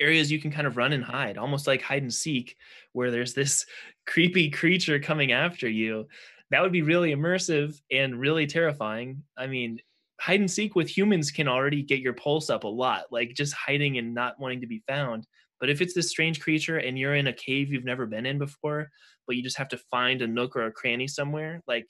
areas 0.00 0.30
you 0.30 0.40
can 0.40 0.50
kind 0.50 0.66
of 0.66 0.76
run 0.76 0.92
and 0.92 1.04
hide, 1.04 1.38
almost 1.38 1.66
like 1.66 1.82
hide 1.82 2.02
and 2.02 2.12
seek, 2.12 2.56
where 2.92 3.10
there's 3.10 3.34
this 3.34 3.66
creepy 4.06 4.50
creature 4.50 4.98
coming 4.98 5.32
after 5.32 5.68
you. 5.68 6.06
That 6.50 6.62
would 6.62 6.72
be 6.72 6.82
really 6.82 7.14
immersive 7.14 7.80
and 7.90 8.20
really 8.20 8.46
terrifying. 8.46 9.24
I 9.36 9.46
mean, 9.46 9.78
hide 10.20 10.40
and 10.40 10.50
seek 10.50 10.76
with 10.76 10.88
humans 10.88 11.30
can 11.30 11.48
already 11.48 11.82
get 11.82 12.00
your 12.00 12.12
pulse 12.12 12.50
up 12.50 12.64
a 12.64 12.68
lot, 12.68 13.04
like 13.10 13.34
just 13.34 13.52
hiding 13.54 13.98
and 13.98 14.14
not 14.14 14.38
wanting 14.38 14.60
to 14.60 14.66
be 14.66 14.82
found. 14.86 15.26
But 15.60 15.70
if 15.70 15.80
it's 15.80 15.94
this 15.94 16.10
strange 16.10 16.40
creature 16.40 16.78
and 16.78 16.98
you're 16.98 17.14
in 17.14 17.28
a 17.28 17.32
cave 17.32 17.72
you've 17.72 17.84
never 17.84 18.06
been 18.06 18.26
in 18.26 18.38
before, 18.38 18.90
but 19.26 19.36
you 19.36 19.42
just 19.42 19.56
have 19.56 19.68
to 19.68 19.78
find 19.90 20.22
a 20.22 20.26
nook 20.26 20.56
or 20.56 20.66
a 20.66 20.72
cranny 20.72 21.08
somewhere, 21.08 21.62
like 21.66 21.86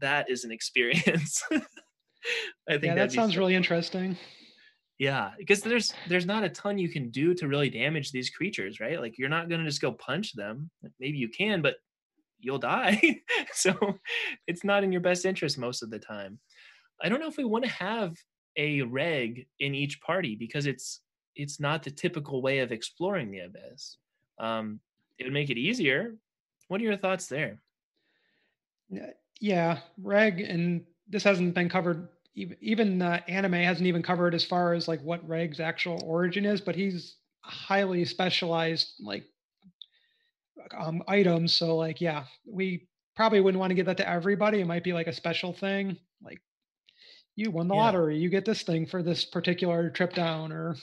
that 0.00 0.30
is 0.30 0.44
an 0.44 0.52
experience. 0.52 1.42
I 1.50 2.72
think 2.72 2.84
yeah, 2.84 2.94
that 2.94 3.12
sounds 3.12 3.36
really 3.36 3.54
interesting. 3.54 4.16
Yeah 4.98 5.30
because 5.38 5.62
there's 5.62 5.94
there's 6.08 6.26
not 6.26 6.44
a 6.44 6.50
ton 6.50 6.76
you 6.76 6.90
can 6.90 7.10
do 7.10 7.32
to 7.34 7.48
really 7.48 7.70
damage 7.70 8.12
these 8.12 8.28
creatures 8.28 8.80
right? 8.80 9.00
Like 9.00 9.16
you're 9.16 9.30
not 9.30 9.48
going 9.48 9.60
to 9.62 9.66
just 9.66 9.80
go 9.80 9.92
punch 9.92 10.34
them. 10.34 10.70
Maybe 11.00 11.16
you 11.16 11.30
can 11.30 11.62
but 11.62 11.76
you'll 12.38 12.58
die. 12.58 13.20
So 13.52 13.74
it's 14.46 14.64
not 14.64 14.84
in 14.84 14.92
your 14.92 15.00
best 15.00 15.24
interest 15.24 15.58
most 15.58 15.82
of 15.82 15.90
the 15.90 15.98
time. 15.98 16.38
I 17.02 17.08
don't 17.08 17.20
know 17.20 17.26
if 17.26 17.36
we 17.36 17.44
want 17.44 17.64
to 17.64 17.70
have 17.70 18.14
a 18.56 18.82
reg 18.82 19.46
in 19.58 19.74
each 19.74 20.00
party 20.00 20.36
because 20.36 20.66
it's 20.66 21.00
it's 21.36 21.60
not 21.60 21.82
the 21.82 21.90
typical 21.90 22.42
way 22.42 22.60
of 22.60 22.72
exploring 22.72 23.30
the 23.30 23.40
abyss 23.40 23.96
um 24.38 24.80
it 25.18 25.24
would 25.24 25.32
make 25.32 25.50
it 25.50 25.58
easier 25.58 26.16
what 26.68 26.80
are 26.80 26.84
your 26.84 26.96
thoughts 26.96 27.26
there 27.26 27.60
yeah 29.40 29.78
reg 30.02 30.40
and 30.40 30.84
this 31.08 31.24
hasn't 31.24 31.54
been 31.54 31.68
covered 31.68 32.08
even 32.34 32.56
even 32.60 33.02
uh, 33.02 33.20
anime 33.28 33.52
hasn't 33.52 33.86
even 33.86 34.02
covered 34.02 34.34
as 34.34 34.44
far 34.44 34.72
as 34.72 34.88
like 34.88 35.02
what 35.02 35.26
Reg's 35.28 35.60
actual 35.60 36.00
origin 36.04 36.44
is, 36.46 36.60
but 36.60 36.74
he's 36.74 37.16
highly 37.42 38.04
specialized 38.04 38.92
like 39.00 39.24
um, 40.78 41.02
items. 41.08 41.54
So 41.54 41.76
like 41.76 42.00
yeah, 42.00 42.24
we 42.46 42.88
probably 43.16 43.40
wouldn't 43.40 43.60
want 43.60 43.70
to 43.70 43.74
give 43.74 43.86
that 43.86 43.96
to 43.98 44.08
everybody. 44.08 44.60
It 44.60 44.66
might 44.66 44.84
be 44.84 44.92
like 44.92 45.08
a 45.08 45.12
special 45.12 45.52
thing, 45.52 45.96
like 46.22 46.40
you 47.36 47.50
won 47.50 47.68
the 47.68 47.74
yeah. 47.74 47.80
lottery, 47.82 48.16
you 48.16 48.28
get 48.28 48.44
this 48.44 48.62
thing 48.62 48.86
for 48.86 49.02
this 49.02 49.24
particular 49.24 49.90
trip 49.90 50.14
down, 50.14 50.52
or 50.52 50.76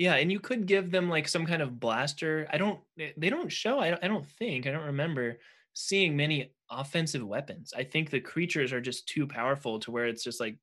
yeah, 0.00 0.14
and 0.14 0.32
you 0.32 0.40
could 0.40 0.64
give 0.64 0.90
them 0.90 1.10
like 1.10 1.28
some 1.28 1.44
kind 1.44 1.60
of 1.60 1.78
blaster. 1.78 2.48
I 2.50 2.56
don't. 2.56 2.80
They 2.96 3.28
don't 3.28 3.52
show. 3.52 3.80
I 3.80 3.90
don't, 3.90 4.02
I 4.02 4.08
don't 4.08 4.24
think. 4.24 4.66
I 4.66 4.70
don't 4.70 4.86
remember 4.86 5.36
seeing 5.74 6.16
many 6.16 6.54
offensive 6.70 7.22
weapons. 7.22 7.74
I 7.76 7.84
think 7.84 8.08
the 8.08 8.18
creatures 8.18 8.72
are 8.72 8.80
just 8.80 9.06
too 9.06 9.26
powerful 9.26 9.78
to 9.80 9.90
where 9.90 10.06
it's 10.06 10.24
just 10.24 10.40
like 10.40 10.56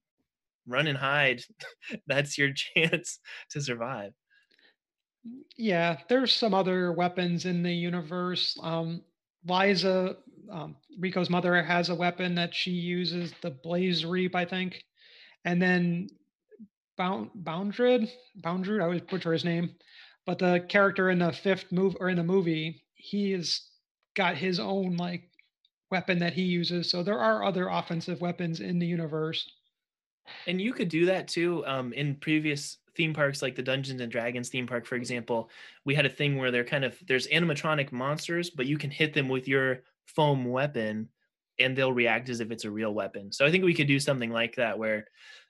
run 0.65 0.87
and 0.87 0.97
hide. 0.97 1.43
That's 2.07 2.35
your 2.35 2.51
chance 2.75 3.19
to 3.51 3.61
survive. 3.61 4.13
Yeah, 5.55 5.97
there's 6.09 6.33
some 6.33 6.55
other 6.55 6.91
weapons 6.91 7.45
in 7.45 7.61
the 7.61 7.71
universe. 7.71 8.57
Um, 8.63 9.03
Lyza, 9.47 10.15
um, 10.51 10.77
Riko's 10.99 11.29
mother, 11.29 11.61
has 11.61 11.89
a 11.89 11.95
weapon 11.95 12.33
that 12.33 12.55
she 12.55 12.71
uses, 12.71 13.35
the 13.43 13.51
Blaze 13.51 14.03
Reap, 14.03 14.35
I 14.35 14.45
think. 14.45 14.83
And 15.45 15.61
then 15.61 16.07
Bound 16.97 17.29
Boundred, 17.35 18.09
Boundred, 18.37 18.81
I 18.81 18.85
always 18.85 19.01
butcher 19.01 19.33
his 19.33 19.45
name, 19.45 19.75
but 20.25 20.39
the 20.39 20.65
character 20.67 21.09
in 21.09 21.19
the 21.19 21.31
fifth 21.31 21.71
move 21.71 21.95
or 21.99 22.09
in 22.09 22.17
the 22.17 22.23
movie, 22.23 22.83
he 22.95 23.31
has 23.31 23.61
got 24.15 24.35
his 24.35 24.59
own 24.59 24.97
like 24.97 25.29
weapon 25.91 26.19
that 26.19 26.33
he 26.33 26.41
uses. 26.41 26.89
So 26.89 27.03
there 27.03 27.19
are 27.19 27.43
other 27.43 27.69
offensive 27.69 28.19
weapons 28.19 28.59
in 28.59 28.79
the 28.79 28.87
universe. 28.87 29.49
And 30.47 30.59
you 30.59 30.73
could 30.73 30.89
do 30.89 31.05
that 31.05 31.27
too. 31.27 31.65
Um, 31.65 31.93
in 31.93 32.15
previous 32.15 32.79
theme 32.95 33.13
parks, 33.13 33.41
like 33.41 33.55
the 33.55 33.63
Dungeons 33.63 34.01
and 34.01 34.11
Dragons 34.11 34.49
theme 34.49 34.67
park, 34.67 34.85
for 34.85 34.95
example, 34.95 35.49
we 35.85 35.95
had 35.95 36.05
a 36.05 36.09
thing 36.09 36.37
where 36.37 36.51
they're 36.51 36.65
kind 36.65 36.83
of 36.83 36.97
there's 37.07 37.27
animatronic 37.27 37.91
monsters, 37.91 38.49
but 38.49 38.65
you 38.65 38.77
can 38.77 38.91
hit 38.91 39.13
them 39.13 39.29
with 39.29 39.47
your 39.47 39.83
foam 40.05 40.45
weapon, 40.45 41.07
and 41.59 41.77
they'll 41.77 41.93
react 41.93 42.27
as 42.27 42.41
if 42.41 42.51
it's 42.51 42.65
a 42.65 42.71
real 42.71 42.93
weapon. 42.93 43.31
So 43.31 43.45
I 43.45 43.51
think 43.51 43.63
we 43.63 43.73
could 43.73 43.87
do 43.87 43.99
something 43.99 44.31
like 44.31 44.55
that 44.55 44.77
where 44.77 45.05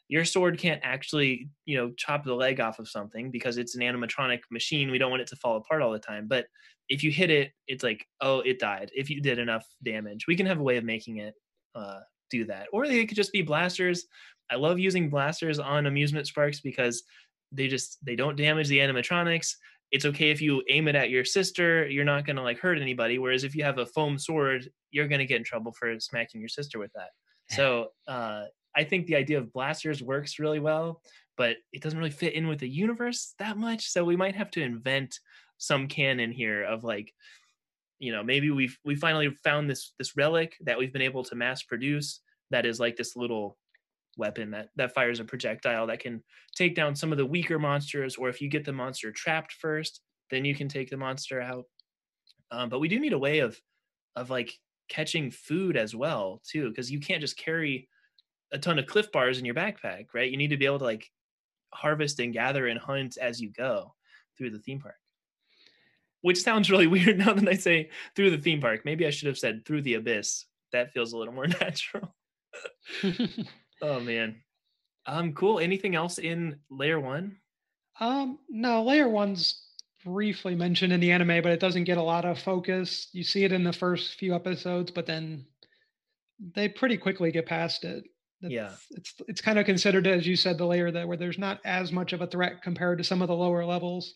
your 0.10 0.24
sword 0.24 0.58
can't 0.58 0.80
actually, 0.84 1.50
you 1.66 1.78
know, 1.78 1.92
chop 1.98 2.24
the 2.24 2.34
leg 2.34 2.60
off 2.60 2.80
of 2.80 2.88
something 2.88 3.30
because 3.30 3.58
it's 3.58 3.76
an 3.76 3.82
animatronic 3.82 4.40
machine. 4.52 4.90
We 4.90 4.98
don't 4.98 5.12
want 5.12 5.22
it 5.22 5.28
to 5.30 5.36
fall 5.36 5.58
apart 5.58 5.82
all 5.82 5.92
the 5.92 6.00
time. 6.00 6.28
But 6.28 6.46
if 6.90 7.04
you 7.04 7.12
hit 7.12 7.30
it, 7.30 7.52
it's 7.68 7.84
like, 7.84 8.06
oh, 8.22 8.40
it 8.40 8.60
died. 8.60 8.90
If 8.96 9.10
you 9.10 9.22
did 9.22 9.38
enough 9.38 9.66
damage, 9.84 10.26
we 10.28 10.38
can 10.38 10.46
have 10.46 10.60
a 10.60 10.64
way 10.64 10.78
of 10.78 10.86
making 10.86 11.18
it 11.18 11.34
uh, 11.76 12.00
do 12.32 12.46
that. 12.46 12.68
Or 12.72 12.88
they 12.88 13.06
could 13.06 13.18
just 13.18 13.34
be 13.34 13.42
blasters. 13.42 14.06
I 14.50 14.56
love 14.56 14.80
using 14.80 15.10
blasters 15.10 15.60
on 15.60 15.86
amusement 15.88 16.30
parks 16.34 16.62
because 16.62 17.04
they 17.52 17.68
just 17.68 17.98
they 18.06 18.16
don't 18.16 18.38
damage 18.38 18.70
the 18.70 18.80
animatronics. 18.80 19.50
It's 19.92 20.06
okay 20.06 20.32
if 20.32 20.42
you 20.42 20.64
aim 20.70 20.88
it 20.88 20.96
at 20.96 21.10
your 21.10 21.26
sister, 21.26 21.88
you're 21.88 22.06
not 22.06 22.26
gonna 22.26 22.44
like 22.44 22.60
hurt 22.60 22.80
anybody. 22.80 23.20
Whereas 23.20 23.44
if 23.44 23.56
you 23.56 23.64
have 23.64 23.78
a 23.78 23.86
foam 23.86 24.18
sword, 24.18 24.70
you're 24.92 25.08
gonna 25.08 25.26
get 25.26 25.38
in 25.38 25.44
trouble 25.44 25.74
for 25.78 26.00
smacking 26.00 26.40
your 26.40 26.50
sister 26.50 26.80
with 26.80 26.92
that. 26.94 27.10
So 27.50 27.90
uh, 28.08 28.46
I 28.78 28.84
think 28.84 29.08
the 29.08 29.16
idea 29.16 29.40
of 29.40 29.52
blasters 29.52 30.04
works 30.04 30.40
really 30.40 30.60
well, 30.60 31.02
but 31.36 31.58
it 31.74 31.82
doesn't 31.82 31.98
really 31.98 32.12
fit 32.12 32.34
in 32.34 32.48
with 32.48 32.60
the 32.60 32.70
universe 32.70 33.34
that 33.40 33.58
much. 33.58 33.90
So 33.90 34.06
we 34.06 34.16
might 34.16 34.36
have 34.36 34.52
to 34.52 34.62
invent 34.62 35.20
some 35.58 35.88
canon 35.88 36.32
here 36.32 36.64
of 36.64 36.84
like 36.84 37.14
you 38.00 38.12
know 38.12 38.24
maybe 38.24 38.52
we've 38.52 38.78
we 38.86 38.96
finally 38.96 39.30
found 39.44 39.70
this 39.70 39.94
this 39.98 40.16
relic 40.16 40.56
that 40.62 40.78
we've 40.78 40.94
been 40.94 41.02
able 41.02 41.24
to 41.24 41.36
mass 41.36 41.64
produce 41.64 42.22
that 42.52 42.66
is 42.66 42.80
like 42.80 42.96
this 42.96 43.16
little 43.16 43.58
weapon 44.18 44.52
that 44.52 44.70
that 44.76 44.94
fires 44.94 45.20
a 45.20 45.26
projectile 45.26 45.88
that 45.88 46.00
can 46.00 46.24
take 46.56 46.76
down 46.76 46.96
some 46.96 47.12
of 47.12 47.18
the 47.18 47.26
weaker 47.26 47.60
monsters 47.60 48.16
or 48.16 48.30
if 48.30 48.42
you 48.42 48.50
get 48.50 48.66
the 48.66 48.72
monster 48.72 49.12
trapped 49.12 49.54
first 49.54 50.02
then 50.30 50.46
you 50.46 50.56
can 50.56 50.68
take 50.68 50.90
the 50.90 50.98
monster 50.98 51.42
out 51.42 51.66
um, 52.52 52.70
but 52.70 52.80
we 52.80 52.88
do 52.88 53.00
need 53.00 53.14
a 53.14 53.20
way 53.20 53.40
of 53.40 53.60
of 54.16 54.30
like 54.30 54.54
catching 54.90 55.30
food 55.32 55.76
as 55.76 55.96
well 55.96 56.42
too 56.48 56.70
because 56.70 56.92
you 56.92 57.00
can't 57.00 57.22
just 57.22 57.38
carry 57.38 57.88
a 58.52 58.58
ton 58.58 58.80
of 58.80 58.88
cliff 58.88 59.12
bars 59.12 59.40
in 59.40 59.46
your 59.46 59.56
backpack 59.56 60.08
right 60.14 60.32
you 60.32 60.38
need 60.38 60.50
to 60.50 60.58
be 60.58 60.66
able 60.66 60.80
to 60.80 60.86
like 60.86 61.12
harvest 61.74 62.20
and 62.20 62.34
gather 62.34 62.68
and 62.68 62.80
hunt 62.80 63.18
as 63.18 63.42
you 63.42 63.50
go 63.50 63.94
through 64.38 64.50
the 64.50 64.60
theme 64.60 64.80
park 64.80 64.96
which 66.22 66.42
sounds 66.42 66.70
really 66.70 66.88
weird 66.96 67.18
now 67.18 67.34
that 67.34 67.48
I 67.48 67.54
say 67.54 67.90
through 68.16 68.32
the 68.32 68.38
theme 68.38 68.62
park. 68.62 68.82
Maybe 68.86 69.06
I 69.06 69.10
should 69.10 69.28
have 69.28 69.38
said 69.38 69.66
through 69.66 69.84
the 69.84 69.96
abyss. 69.96 70.46
That 70.72 70.92
feels 70.92 71.14
a 71.14 71.18
little 71.18 71.34
more 71.34 71.48
natural. 71.62 72.14
oh 73.82 74.00
man. 74.00 74.42
Um 75.06 75.34
cool. 75.34 75.60
Anything 75.60 75.96
else 75.96 76.18
in 76.18 76.60
layer 76.70 77.00
1? 77.00 77.36
Um 78.00 78.40
no, 78.50 78.84
layer 78.84 79.08
1's 79.08 79.64
briefly 80.04 80.56
mentioned 80.56 80.94
in 80.94 81.00
the 81.00 81.12
anime, 81.12 81.42
but 81.42 81.52
it 81.52 81.60
doesn't 81.60 81.86
get 81.86 81.98
a 81.98 82.04
lot 82.04 82.26
of 82.26 82.40
focus. 82.40 83.10
You 83.14 83.24
see 83.24 83.44
it 83.44 83.52
in 83.52 83.64
the 83.64 83.74
first 83.74 84.20
few 84.20 84.36
episodes, 84.36 84.92
but 84.92 85.06
then 85.06 85.46
they 86.56 86.70
pretty 86.70 86.98
quickly 86.98 87.32
get 87.32 87.46
past 87.46 87.84
it. 87.84 88.04
It's, 88.42 88.54
yeah, 88.54 88.76
it's 88.92 89.16
it's 89.28 89.42
kind 89.42 89.58
of 89.60 89.66
considered, 89.66 90.06
as 90.08 90.28
you 90.28 90.36
said, 90.36 90.58
the 90.58 90.66
layer 90.66 90.92
that 90.92 91.08
where 91.08 91.18
there's 91.18 91.40
not 91.40 91.60
as 91.66 91.92
much 91.92 92.14
of 92.14 92.22
a 92.22 92.28
threat 92.28 92.62
compared 92.62 93.00
to 93.00 93.04
some 93.04 93.22
of 93.22 93.28
the 93.28 93.36
lower 93.36 93.66
levels. 93.66 94.16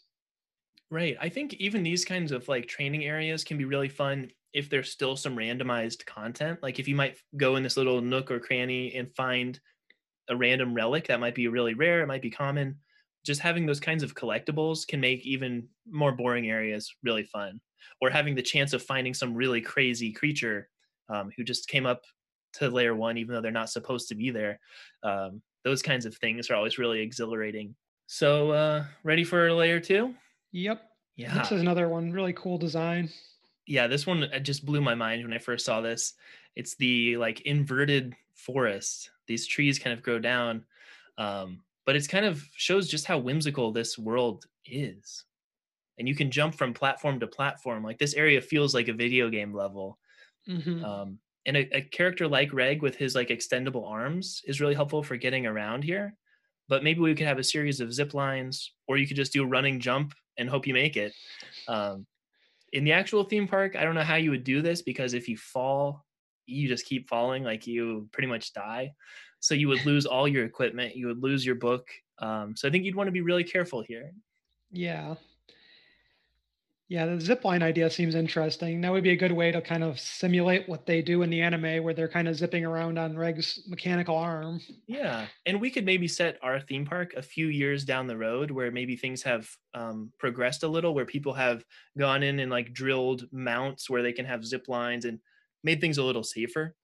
Right. 0.90 1.16
I 1.22 1.30
think 1.30 1.54
even 1.56 1.84
these 1.84 2.04
kinds 2.04 2.32
of 2.32 2.48
like 2.48 2.68
training 2.68 3.06
areas 3.06 3.44
can 3.44 3.58
be 3.58 3.66
really 3.66 3.88
fun 3.90 4.32
if 4.54 4.70
there's 4.70 4.92
still 4.92 5.16
some 5.16 5.38
randomized 5.38 6.06
content. 6.06 6.62
Like 6.62 6.80
if 6.80 6.88
you 6.88 6.96
might 6.96 7.18
go 7.38 7.56
in 7.56 7.64
this 7.64 7.78
little 7.78 8.02
nook 8.02 8.30
or 8.30 8.40
cranny 8.40 8.94
and 8.94 9.14
find 9.16 9.60
a 10.30 10.36
random 10.36 10.74
relic 10.74 11.08
that 11.08 11.20
might 11.20 11.36
be 11.36 11.48
really 11.48 11.74
rare, 11.74 12.02
it 12.02 12.08
might 12.08 12.22
be 12.22 12.32
common. 12.32 12.80
Just 13.26 13.42
having 13.42 13.66
those 13.66 13.80
kinds 13.80 14.04
of 14.04 14.16
collectibles 14.16 14.88
can 14.88 15.00
make 15.00 15.26
even 15.26 15.70
more 15.90 16.12
boring 16.12 16.50
areas 16.50 16.94
really 17.04 17.24
fun. 17.24 17.62
Or 18.02 18.10
having 18.10 18.36
the 18.36 18.42
chance 18.42 18.74
of 18.74 18.84
finding 18.84 19.14
some 19.14 19.36
really 19.36 19.62
crazy 19.62 20.12
creature 20.12 20.70
um, 21.10 21.32
who 21.38 21.44
just 21.44 21.70
came 21.70 21.86
up 21.86 22.04
to 22.54 22.70
layer 22.70 22.96
one, 22.96 23.18
even 23.18 23.34
though 23.34 23.42
they're 23.42 23.52
not 23.52 23.70
supposed 23.70 24.10
to 24.10 24.16
be 24.16 24.30
there. 24.30 24.60
Um, 25.04 25.42
those 25.64 25.82
kinds 25.82 26.06
of 26.06 26.16
things 26.16 26.50
are 26.50 26.56
always 26.56 26.78
really 26.78 27.02
exhilarating 27.02 27.76
So, 28.08 28.52
uh, 28.52 28.86
ready 29.04 29.24
for 29.24 29.52
layer 29.54 29.80
two? 29.80 30.14
Yep. 30.52 30.82
Yeah. 31.16 31.38
This 31.38 31.52
is 31.52 31.62
another 31.62 31.88
one. 31.88 32.12
Really 32.12 32.34
cool 32.34 32.58
design. 32.58 33.10
Yeah, 33.68 33.88
this 33.88 34.06
one 34.06 34.28
just 34.42 34.66
blew 34.66 34.82
my 34.82 34.96
mind 34.96 35.24
when 35.24 35.34
I 35.34 35.38
first 35.38 35.66
saw 35.66 35.82
this. 35.82 36.14
It's 36.56 36.76
the 36.76 37.16
like 37.18 37.42
inverted 37.42 38.16
forest. 38.34 39.12
These 39.28 39.48
trees 39.48 39.80
kind 39.80 39.94
of 39.94 40.04
grow 40.04 40.20
down. 40.20 40.66
Um, 41.18 41.62
but 41.86 41.96
it's 41.96 42.08
kind 42.08 42.26
of 42.26 42.44
shows 42.56 42.90
just 42.90 43.06
how 43.06 43.18
whimsical 43.18 43.72
this 43.72 43.98
world 43.98 44.46
is. 44.66 45.24
And 46.00 46.08
you 46.08 46.16
can 46.16 46.32
jump 46.32 46.56
from 46.56 46.74
platform 46.74 47.20
to 47.20 47.28
platform. 47.28 47.84
Like 47.84 48.00
this 48.00 48.16
area 48.16 48.42
feels 48.42 48.74
like 48.74 48.88
a 48.88 48.94
video 48.94 49.30
game 49.30 49.54
level. 49.54 50.00
Mm-hmm. 50.50 50.84
Um, 50.84 51.20
and 51.46 51.58
a, 51.58 51.78
a 51.78 51.82
character 51.82 52.28
like 52.28 52.54
Reg 52.54 52.82
with 52.82 52.96
his 52.96 53.16
like 53.16 53.30
extendable 53.30 53.90
arms 53.90 54.42
is 54.46 54.62
really 54.62 54.76
helpful 54.76 55.04
for 55.04 55.18
getting 55.18 55.46
around 55.46 55.84
here. 55.84 56.16
But 56.68 56.84
maybe 56.84 57.00
we 57.00 57.16
could 57.16 57.28
have 57.28 57.40
a 57.40 57.44
series 57.44 57.80
of 57.80 57.94
zip 57.94 58.14
lines, 58.14 58.74
or 58.88 58.98
you 58.98 59.08
could 59.08 59.18
just 59.18 59.34
do 59.34 59.44
a 59.44 59.48
running 59.48 59.80
jump 59.80 60.14
and 60.38 60.50
hope 60.50 60.68
you 60.68 60.74
make 60.74 60.96
it. 60.96 61.14
Um, 61.68 62.06
in 62.72 62.84
the 62.84 62.94
actual 62.94 63.24
theme 63.24 63.48
park, 63.48 63.76
I 63.76 63.84
don't 63.84 63.96
know 63.96 64.04
how 64.04 64.16
you 64.16 64.32
would 64.32 64.44
do 64.44 64.62
this 64.62 64.82
because 64.82 65.14
if 65.14 65.28
you 65.28 65.36
fall, 65.36 66.06
you 66.46 66.68
just 66.68 66.86
keep 66.86 67.10
falling, 67.10 67.44
like 67.44 67.68
you 67.68 68.08
pretty 68.14 68.28
much 68.28 68.54
die. 68.54 68.94
So 69.40 69.56
you 69.56 69.68
would 69.68 69.86
lose 69.86 70.06
all 70.06 70.28
your 70.28 70.46
equipment, 70.46 70.96
you 70.96 71.08
would 71.08 71.22
lose 71.22 71.46
your 71.46 71.56
book. 71.56 71.88
Um, 72.20 72.56
so 72.56 72.68
I 72.68 72.72
think 72.72 72.86
you'd 72.86 72.96
want 72.96 73.08
to 73.08 73.12
be 73.12 73.22
really 73.22 73.44
careful 73.44 73.84
here. 73.86 74.12
Yeah. 74.72 75.16
Yeah, 76.92 77.06
the 77.06 77.14
zipline 77.14 77.64
idea 77.64 77.90
seems 77.90 78.16
interesting. 78.16 78.82
That 78.82 78.92
would 78.92 79.02
be 79.02 79.12
a 79.12 79.16
good 79.16 79.32
way 79.32 79.50
to 79.50 79.62
kind 79.62 79.82
of 79.82 79.98
simulate 79.98 80.68
what 80.68 80.86
they 80.86 81.02
do 81.02 81.22
in 81.22 81.30
the 81.30 81.40
anime 81.40 81.86
where 81.86 81.94
they're 81.94 82.10
kind 82.10 82.28
of 82.28 82.36
zipping 82.36 82.66
around 82.66 83.00
on 83.00 83.18
Reg's 83.18 83.64
mechanical 83.66 84.18
arm. 84.18 84.60
Yeah. 84.88 85.28
And 85.46 85.62
we 85.62 85.72
could 85.72 85.86
maybe 85.86 86.10
set 86.10 86.38
our 86.42 86.60
theme 86.60 86.86
park 86.86 87.14
a 87.14 87.22
few 87.22 87.48
years 87.48 87.86
down 87.86 88.08
the 88.08 88.18
road 88.18 88.52
where 88.52 88.72
maybe 88.72 88.98
things 88.98 89.24
have 89.24 89.50
um, 89.74 90.12
progressed 90.18 90.64
a 90.64 90.68
little, 90.68 90.94
where 90.94 91.06
people 91.06 91.32
have 91.32 91.64
gone 91.98 92.24
in 92.24 92.42
and 92.42 92.52
like 92.52 92.74
drilled 92.74 93.32
mounts 93.32 93.90
where 93.90 94.04
they 94.04 94.12
can 94.12 94.26
have 94.26 94.46
zip 94.46 94.68
lines 94.68 95.06
and 95.06 95.22
made 95.64 95.80
things 95.80 95.98
a 95.98 96.04
little 96.04 96.26
safer. 96.26 96.76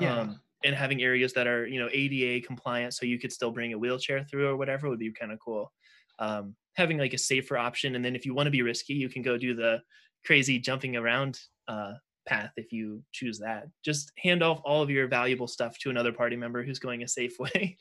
Yeah. 0.00 0.18
Um, 0.18 0.40
and 0.64 0.74
having 0.74 1.02
areas 1.02 1.34
that 1.34 1.46
are, 1.46 1.66
you 1.66 1.78
know, 1.78 1.90
ADA 1.92 2.46
compliant 2.46 2.94
so 2.94 3.04
you 3.04 3.18
could 3.18 3.34
still 3.34 3.50
bring 3.50 3.74
a 3.74 3.78
wheelchair 3.78 4.24
through 4.24 4.48
or 4.48 4.56
whatever 4.56 4.88
would 4.88 4.98
be 4.98 5.12
kind 5.12 5.30
of 5.30 5.38
cool. 5.40 5.74
Um, 6.18 6.54
having 6.74 6.98
like 6.98 7.14
a 7.14 7.18
safer 7.18 7.56
option 7.56 7.94
and 7.94 8.04
then 8.04 8.16
if 8.16 8.26
you 8.26 8.34
want 8.34 8.46
to 8.48 8.50
be 8.50 8.62
risky 8.62 8.94
you 8.94 9.08
can 9.08 9.22
go 9.22 9.38
do 9.38 9.54
the 9.54 9.80
crazy 10.26 10.58
jumping 10.58 10.96
around 10.96 11.38
uh, 11.68 11.92
path 12.26 12.50
if 12.56 12.72
you 12.72 13.02
choose 13.12 13.38
that. 13.38 13.68
Just 13.84 14.10
hand 14.18 14.42
off 14.42 14.60
all 14.64 14.82
of 14.82 14.90
your 14.90 15.06
valuable 15.06 15.46
stuff 15.46 15.78
to 15.78 15.90
another 15.90 16.12
party 16.12 16.36
member 16.36 16.64
who's 16.64 16.78
going 16.80 17.02
a 17.02 17.08
safe 17.08 17.38
way. 17.44 17.76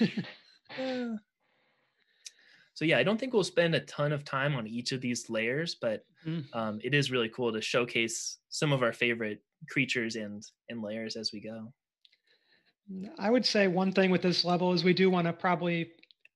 So 2.76 2.84
yeah 2.84 2.98
i 2.98 3.04
don't 3.04 3.20
think 3.20 3.32
we'll 3.32 3.44
spend 3.44 3.76
a 3.76 3.80
ton 3.80 4.10
of 4.10 4.24
time 4.24 4.56
on 4.56 4.66
each 4.66 4.90
of 4.90 5.00
these 5.00 5.30
layers 5.30 5.76
but 5.80 6.04
Mm. 6.26 6.44
um, 6.54 6.78
it 6.82 6.94
is 6.94 7.10
really 7.10 7.28
cool 7.28 7.52
to 7.52 7.60
showcase 7.60 8.38
some 8.48 8.72
of 8.72 8.82
our 8.82 8.92
favorite 8.94 9.42
creatures 9.68 10.16
and 10.16 10.42
and 10.70 10.80
layers 10.82 11.16
as 11.16 11.32
we 11.32 11.40
go. 11.40 11.70
I 13.18 13.28
would 13.30 13.44
say 13.44 13.66
one 13.68 13.92
thing 13.92 14.10
with 14.10 14.22
this 14.22 14.42
level 14.42 14.72
is 14.72 14.84
we 14.84 14.94
do 14.94 15.10
want 15.10 15.26
to 15.26 15.32
probably 15.34 15.92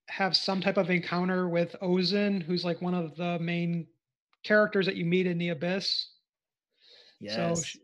have 0.08 0.36
some 0.36 0.60
type 0.60 0.76
of 0.76 0.90
encounter 0.90 1.48
with 1.48 1.76
Ozen, 1.82 2.42
who's 2.42 2.64
like 2.64 2.80
one 2.82 2.94
of 2.94 3.14
the 3.16 3.38
main 3.38 3.86
characters 4.42 4.86
that 4.86 4.96
you 4.96 5.04
meet 5.04 5.26
in 5.26 5.38
the 5.38 5.50
abyss. 5.50 6.08
yes 7.20 7.34
So 7.36 7.62
sh- 7.62 7.76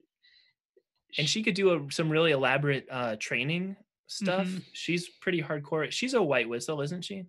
and 1.18 1.28
she 1.28 1.42
could 1.42 1.54
do 1.54 1.70
a, 1.74 1.92
some 1.92 2.10
really 2.10 2.32
elaborate 2.32 2.86
uh, 2.90 3.16
training 3.20 3.76
stuff. 4.08 4.46
Mhm. 4.48 4.62
She's 4.72 5.08
pretty 5.08 5.40
hardcore. 5.42 5.90
She's 5.90 6.14
a 6.14 6.22
white 6.22 6.48
whistle, 6.48 6.80
isn't 6.80 7.02
she? 7.02 7.26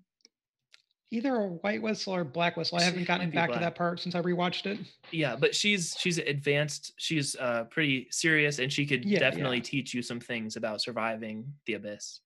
either 1.12 1.36
a 1.36 1.48
white 1.48 1.82
whistle 1.82 2.14
or 2.14 2.26
black 2.26 2.58
whistle. 2.58 2.78
I 2.78 2.82
She 2.82 2.86
haven't 2.88 3.06
gotten 3.08 3.30
back 3.30 3.50
to 3.54 3.60
that 3.60 3.76
part 3.76 4.02
since 4.02 4.16
I 4.16 4.22
rewatched 4.22 4.66
it. 4.66 4.80
Yeah, 5.12 5.36
but 5.38 5.56
she's 5.56 5.96
she's 5.98 6.18
advanced. 6.18 6.94
She's 6.98 7.36
uh, 7.38 7.66
pretty 7.66 8.08
serious, 8.12 8.60
and 8.60 8.74
she 8.74 8.86
could 8.86 9.06
Yeah, 9.06 9.20
definitely 9.20 9.58
yeah. 9.58 9.64
teach 9.64 9.94
you 9.94 10.02
some 10.02 10.20
things 10.20 10.58
about 10.58 10.82
surviving 10.82 11.54
the 11.68 11.76
abyss. 11.76 12.20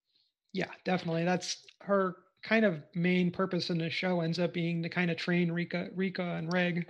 Yeah, 0.53 0.71
definitely. 0.85 1.23
That's 1.25 1.57
her 1.81 2.15
kind 2.43 2.65
of 2.65 2.81
main 2.95 3.31
purpose 3.31 3.69
in 3.69 3.77
the 3.77 3.89
show 3.89 4.21
ends 4.21 4.39
up 4.39 4.53
being 4.53 4.81
to 4.83 4.89
kind 4.89 5.11
of 5.11 5.17
train 5.17 5.49
Riko, 5.49 5.93
Riko 5.95 6.37
and 6.37 6.51
Reg. 6.51 6.87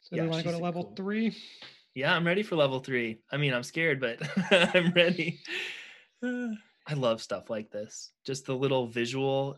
So 0.00 0.16
Yeah, 0.16 0.22
we 0.22 0.28
want 0.28 0.44
to 0.44 0.50
go 0.50 0.56
to 0.58 0.62
level 0.62 0.84
cool. 0.84 0.94
three? 0.96 1.36
Yeah, 1.94 2.14
I'm 2.14 2.26
ready 2.26 2.42
for 2.42 2.56
level 2.56 2.80
three. 2.80 3.20
I 3.30 3.36
mean, 3.36 3.54
I'm 3.54 3.62
scared, 3.62 4.00
but 4.00 4.18
I'm 4.74 4.92
ready. 4.92 5.40
I 6.24 6.94
love 6.94 7.22
stuff 7.22 7.48
like 7.48 7.70
this. 7.70 8.10
Just 8.26 8.46
the 8.46 8.54
little 8.54 8.86
visual. 8.88 9.56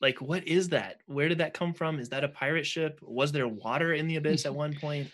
Like, 0.00 0.20
what 0.20 0.46
is 0.48 0.70
that? 0.70 0.96
Where 1.06 1.28
did 1.28 1.38
that 1.38 1.54
come 1.54 1.72
from? 1.74 1.98
Is 2.00 2.08
that 2.08 2.24
a 2.24 2.28
pirate 2.28 2.66
ship? 2.66 2.98
Was 3.02 3.32
there 3.32 3.46
water 3.48 3.92
in 3.94 4.06
the 4.06 4.16
abyss 4.16 4.46
at 4.46 4.54
one 4.64 4.74
point? 4.74 5.10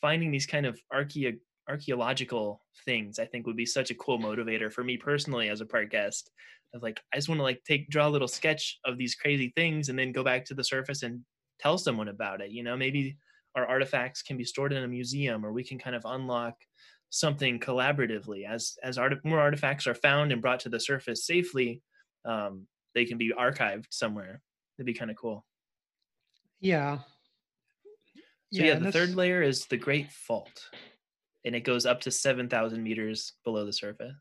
Finding 0.00 0.30
these 0.30 0.46
kind 0.46 0.66
of 0.66 0.80
archae- 0.92 1.38
archaeological 1.68 2.62
things, 2.84 3.18
I 3.18 3.26
think, 3.26 3.46
would 3.46 3.56
be 3.56 3.66
such 3.66 3.90
a 3.90 3.94
cool 3.94 4.18
motivator 4.18 4.72
for 4.72 4.82
me 4.82 4.96
personally 4.96 5.48
as 5.48 5.60
a 5.60 5.66
park 5.66 5.90
guest. 5.90 6.30
Of 6.74 6.82
like, 6.82 7.00
I 7.12 7.16
just 7.16 7.28
want 7.28 7.38
to 7.38 7.44
like 7.44 7.62
take 7.64 7.88
draw 7.88 8.08
a 8.08 8.10
little 8.10 8.28
sketch 8.28 8.78
of 8.84 8.98
these 8.98 9.14
crazy 9.14 9.52
things 9.56 9.88
and 9.88 9.98
then 9.98 10.12
go 10.12 10.22
back 10.22 10.44
to 10.46 10.54
the 10.54 10.64
surface 10.64 11.02
and 11.02 11.24
tell 11.58 11.78
someone 11.78 12.08
about 12.08 12.40
it. 12.40 12.50
You 12.50 12.62
know, 12.62 12.76
maybe 12.76 13.16
our 13.54 13.66
artifacts 13.66 14.22
can 14.22 14.36
be 14.36 14.44
stored 14.44 14.72
in 14.72 14.82
a 14.82 14.88
museum 14.88 15.44
or 15.44 15.52
we 15.52 15.64
can 15.64 15.78
kind 15.78 15.96
of 15.96 16.02
unlock 16.04 16.54
something 17.10 17.58
collaboratively 17.58 18.46
as 18.46 18.76
as 18.82 18.98
art- 18.98 19.24
more 19.24 19.40
artifacts 19.40 19.86
are 19.86 19.94
found 19.94 20.30
and 20.30 20.42
brought 20.42 20.60
to 20.60 20.68
the 20.68 20.78
surface 20.78 21.24
safely 21.24 21.82
um, 22.26 22.66
they 22.94 23.06
can 23.06 23.16
be 23.16 23.32
archived 23.32 23.86
somewhere 23.90 24.42
that'd 24.76 24.86
be 24.86 24.92
kind 24.92 25.10
of 25.10 25.16
cool 25.16 25.46
Yeah. 26.60 26.98
so 28.52 28.62
yeah, 28.62 28.74
and 28.74 28.84
the 28.84 28.92
third 28.92 29.14
layer 29.14 29.42
is 29.42 29.66
the 29.66 29.78
great 29.78 30.12
fault 30.12 30.68
and 31.44 31.54
it 31.54 31.60
goes 31.60 31.86
up 31.86 32.00
to 32.02 32.10
7000 32.10 32.82
meters 32.82 33.34
below 33.44 33.64
the 33.64 33.72
surface. 33.72 34.14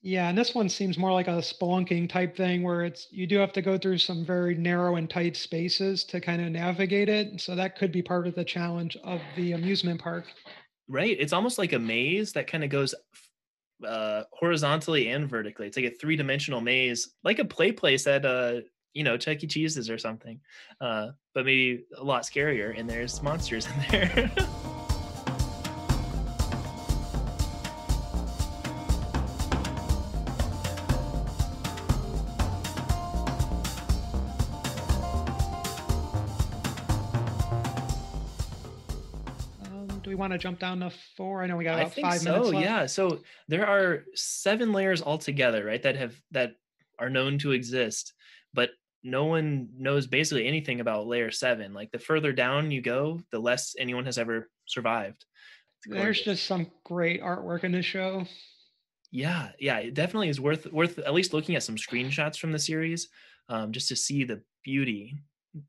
Yeah, 0.00 0.28
and 0.28 0.38
this 0.38 0.54
one 0.54 0.68
seems 0.68 0.96
more 0.96 1.12
like 1.12 1.26
a 1.26 1.38
spelunking 1.38 2.08
type 2.08 2.36
thing 2.36 2.62
where 2.62 2.84
it's 2.84 3.08
you 3.10 3.26
do 3.26 3.36
have 3.38 3.52
to 3.54 3.62
go 3.62 3.76
through 3.76 3.98
some 3.98 4.24
very 4.24 4.54
narrow 4.54 4.94
and 4.94 5.10
tight 5.10 5.36
spaces 5.36 6.04
to 6.04 6.20
kind 6.20 6.40
of 6.40 6.52
navigate 6.52 7.08
it. 7.08 7.40
So 7.40 7.56
that 7.56 7.76
could 7.76 7.90
be 7.90 8.02
part 8.02 8.28
of 8.28 8.36
the 8.36 8.44
challenge 8.44 8.96
of 9.02 9.20
the 9.36 9.52
amusement 9.52 10.00
park. 10.00 10.26
right 10.88 11.16
it's 11.18 11.32
almost 11.32 11.58
like 11.58 11.72
a 11.74 11.78
maze 11.78 12.32
that 12.32 12.46
kind 12.46 12.64
of 12.64 12.70
goes 12.70 12.94
uh 13.86 14.22
horizontally 14.32 15.08
and 15.08 15.28
vertically. 15.28 15.66
It's 15.66 15.76
like 15.76 15.86
a 15.86 15.96
three-dimensional 15.96 16.60
maze 16.60 17.14
like 17.24 17.40
a 17.40 17.44
play 17.44 17.72
place 17.72 18.06
at 18.06 18.24
uh 18.24 18.60
you 18.94 19.02
know 19.02 19.16
chuck 19.16 19.42
e. 19.42 19.48
Cheese's 19.48 19.90
or 19.90 19.98
something. 19.98 20.40
Uh 20.80 21.08
but 21.34 21.44
maybe 21.44 21.84
a 21.96 22.04
lot 22.04 22.22
scarier 22.22 22.78
and 22.78 22.88
there's 22.88 23.20
monsters 23.20 23.66
in 23.66 23.72
there 23.90 24.30
want 40.28 40.40
to 40.40 40.42
jump 40.42 40.58
down 40.58 40.80
to 40.80 40.90
four? 41.16 41.42
I 41.42 41.46
know 41.46 41.56
we 41.56 41.64
got 41.64 41.80
about 41.80 41.94
five 41.94 42.20
so. 42.20 42.30
minutes 42.30 42.50
left. 42.50 42.64
Yeah. 42.64 42.86
So 42.86 43.20
there 43.48 43.66
are 43.66 44.04
seven 44.14 44.72
layers 44.72 45.02
altogether, 45.02 45.64
right? 45.64 45.82
That 45.82 45.96
have 45.96 46.14
that 46.32 46.52
are 46.98 47.10
known 47.10 47.38
to 47.38 47.52
exist, 47.52 48.12
but 48.54 48.70
no 49.02 49.24
one 49.26 49.68
knows 49.76 50.06
basically 50.06 50.46
anything 50.46 50.80
about 50.80 51.06
layer 51.06 51.30
seven. 51.30 51.72
Like 51.72 51.90
the 51.90 51.98
further 51.98 52.32
down 52.32 52.70
you 52.70 52.80
go, 52.80 53.20
the 53.30 53.38
less 53.38 53.74
anyone 53.78 54.04
has 54.04 54.18
ever 54.18 54.50
survived. 54.66 55.24
There's 55.86 56.20
just 56.20 56.44
some 56.44 56.70
great 56.84 57.22
artwork 57.22 57.64
in 57.64 57.72
this 57.72 57.86
show. 57.86 58.26
yeah, 59.12 59.50
yeah. 59.60 59.78
It 59.78 59.94
definitely 59.94 60.28
is 60.28 60.40
worth 60.40 60.70
worth 60.72 60.98
at 60.98 61.14
least 61.14 61.32
looking 61.32 61.56
at 61.56 61.62
some 61.62 61.76
screenshots 61.76 62.38
from 62.38 62.52
the 62.52 62.58
series, 62.58 63.08
um, 63.48 63.72
just 63.72 63.88
to 63.88 63.96
see 63.96 64.24
the 64.24 64.42
beauty. 64.64 65.16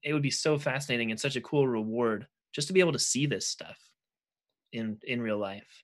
It 0.04 0.14
would 0.14 0.22
be 0.22 0.32
so 0.32 0.60
fascinating 0.60 1.12
and 1.12 1.20
such 1.20 1.36
a 1.36 1.42
cool 1.42 1.68
reward 1.68 2.28
just 2.54 2.68
to 2.68 2.74
be 2.74 2.80
able 2.80 2.92
to 2.92 3.00
see 3.00 3.26
this 3.26 3.48
stuff 3.48 3.78
in 4.74 4.98
in 5.04 5.22
real 5.22 5.38
life. 5.38 5.84